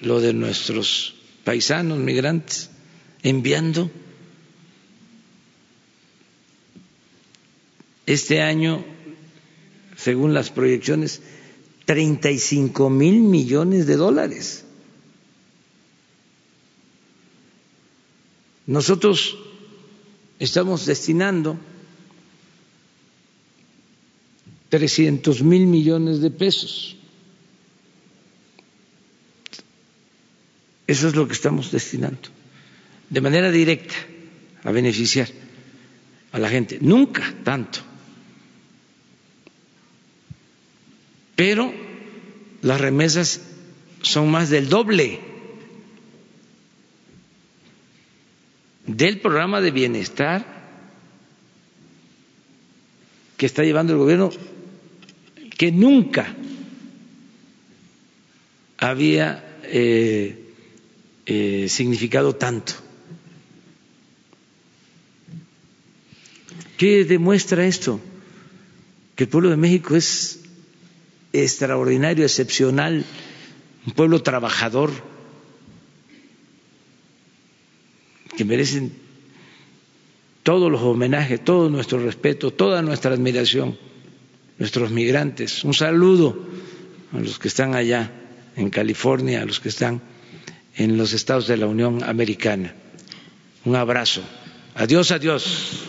lo 0.00 0.20
de 0.20 0.32
nuestros 0.32 1.14
paisanos 1.44 1.98
migrantes, 1.98 2.70
enviando 3.22 3.90
este 8.06 8.42
año, 8.42 8.84
según 9.96 10.34
las 10.34 10.50
proyecciones, 10.50 11.22
35 11.84 12.90
mil 12.90 13.20
millones 13.20 13.86
de 13.86 13.96
dólares. 13.96 14.64
Nosotros 18.68 19.36
estamos 20.38 20.86
destinando 20.86 21.58
300 24.68 25.42
mil 25.42 25.66
millones 25.66 26.20
de 26.20 26.30
pesos 26.30 26.98
Eso 30.88 31.06
es 31.06 31.14
lo 31.14 31.28
que 31.28 31.34
estamos 31.34 31.70
destinando, 31.70 32.30
de 33.10 33.20
manera 33.20 33.50
directa, 33.50 33.94
a 34.64 34.72
beneficiar 34.72 35.28
a 36.32 36.38
la 36.38 36.48
gente. 36.48 36.78
Nunca 36.80 37.34
tanto. 37.44 37.80
Pero 41.36 41.74
las 42.62 42.80
remesas 42.80 43.42
son 44.00 44.30
más 44.30 44.48
del 44.48 44.70
doble 44.70 45.20
del 48.88 49.20
programa 49.20 49.60
de 49.60 49.70
bienestar 49.70 50.44
que 53.36 53.46
está 53.46 53.62
llevando 53.62 53.92
el 53.92 53.98
gobierno, 53.98 54.30
que 55.56 55.70
nunca 55.70 56.34
había 58.78 59.58
eh, 59.64 60.54
eh, 61.26 61.66
significado 61.68 62.34
tanto. 62.34 62.72
¿Qué 66.78 67.04
demuestra 67.04 67.66
esto? 67.66 68.00
Que 69.14 69.24
el 69.24 69.30
pueblo 69.30 69.50
de 69.50 69.56
México 69.56 69.94
es 69.96 70.40
extraordinario, 71.32 72.24
excepcional, 72.24 73.04
un 73.86 73.92
pueblo 73.92 74.22
trabajador, 74.22 74.90
que 78.38 78.44
merecen 78.44 78.92
todos 80.44 80.70
los 80.70 80.80
homenajes, 80.80 81.44
todo 81.44 81.68
nuestro 81.68 81.98
respeto, 81.98 82.52
toda 82.52 82.82
nuestra 82.82 83.12
admiración, 83.12 83.76
nuestros 84.58 84.92
migrantes. 84.92 85.64
Un 85.64 85.74
saludo 85.74 86.46
a 87.12 87.18
los 87.18 87.40
que 87.40 87.48
están 87.48 87.74
allá 87.74 88.12
en 88.54 88.70
California, 88.70 89.42
a 89.42 89.44
los 89.44 89.58
que 89.58 89.70
están 89.70 90.00
en 90.76 90.96
los 90.96 91.14
estados 91.14 91.48
de 91.48 91.56
la 91.56 91.66
Unión 91.66 92.04
Americana. 92.04 92.76
Un 93.64 93.74
abrazo. 93.74 94.22
Adiós, 94.76 95.10
adiós. 95.10 95.88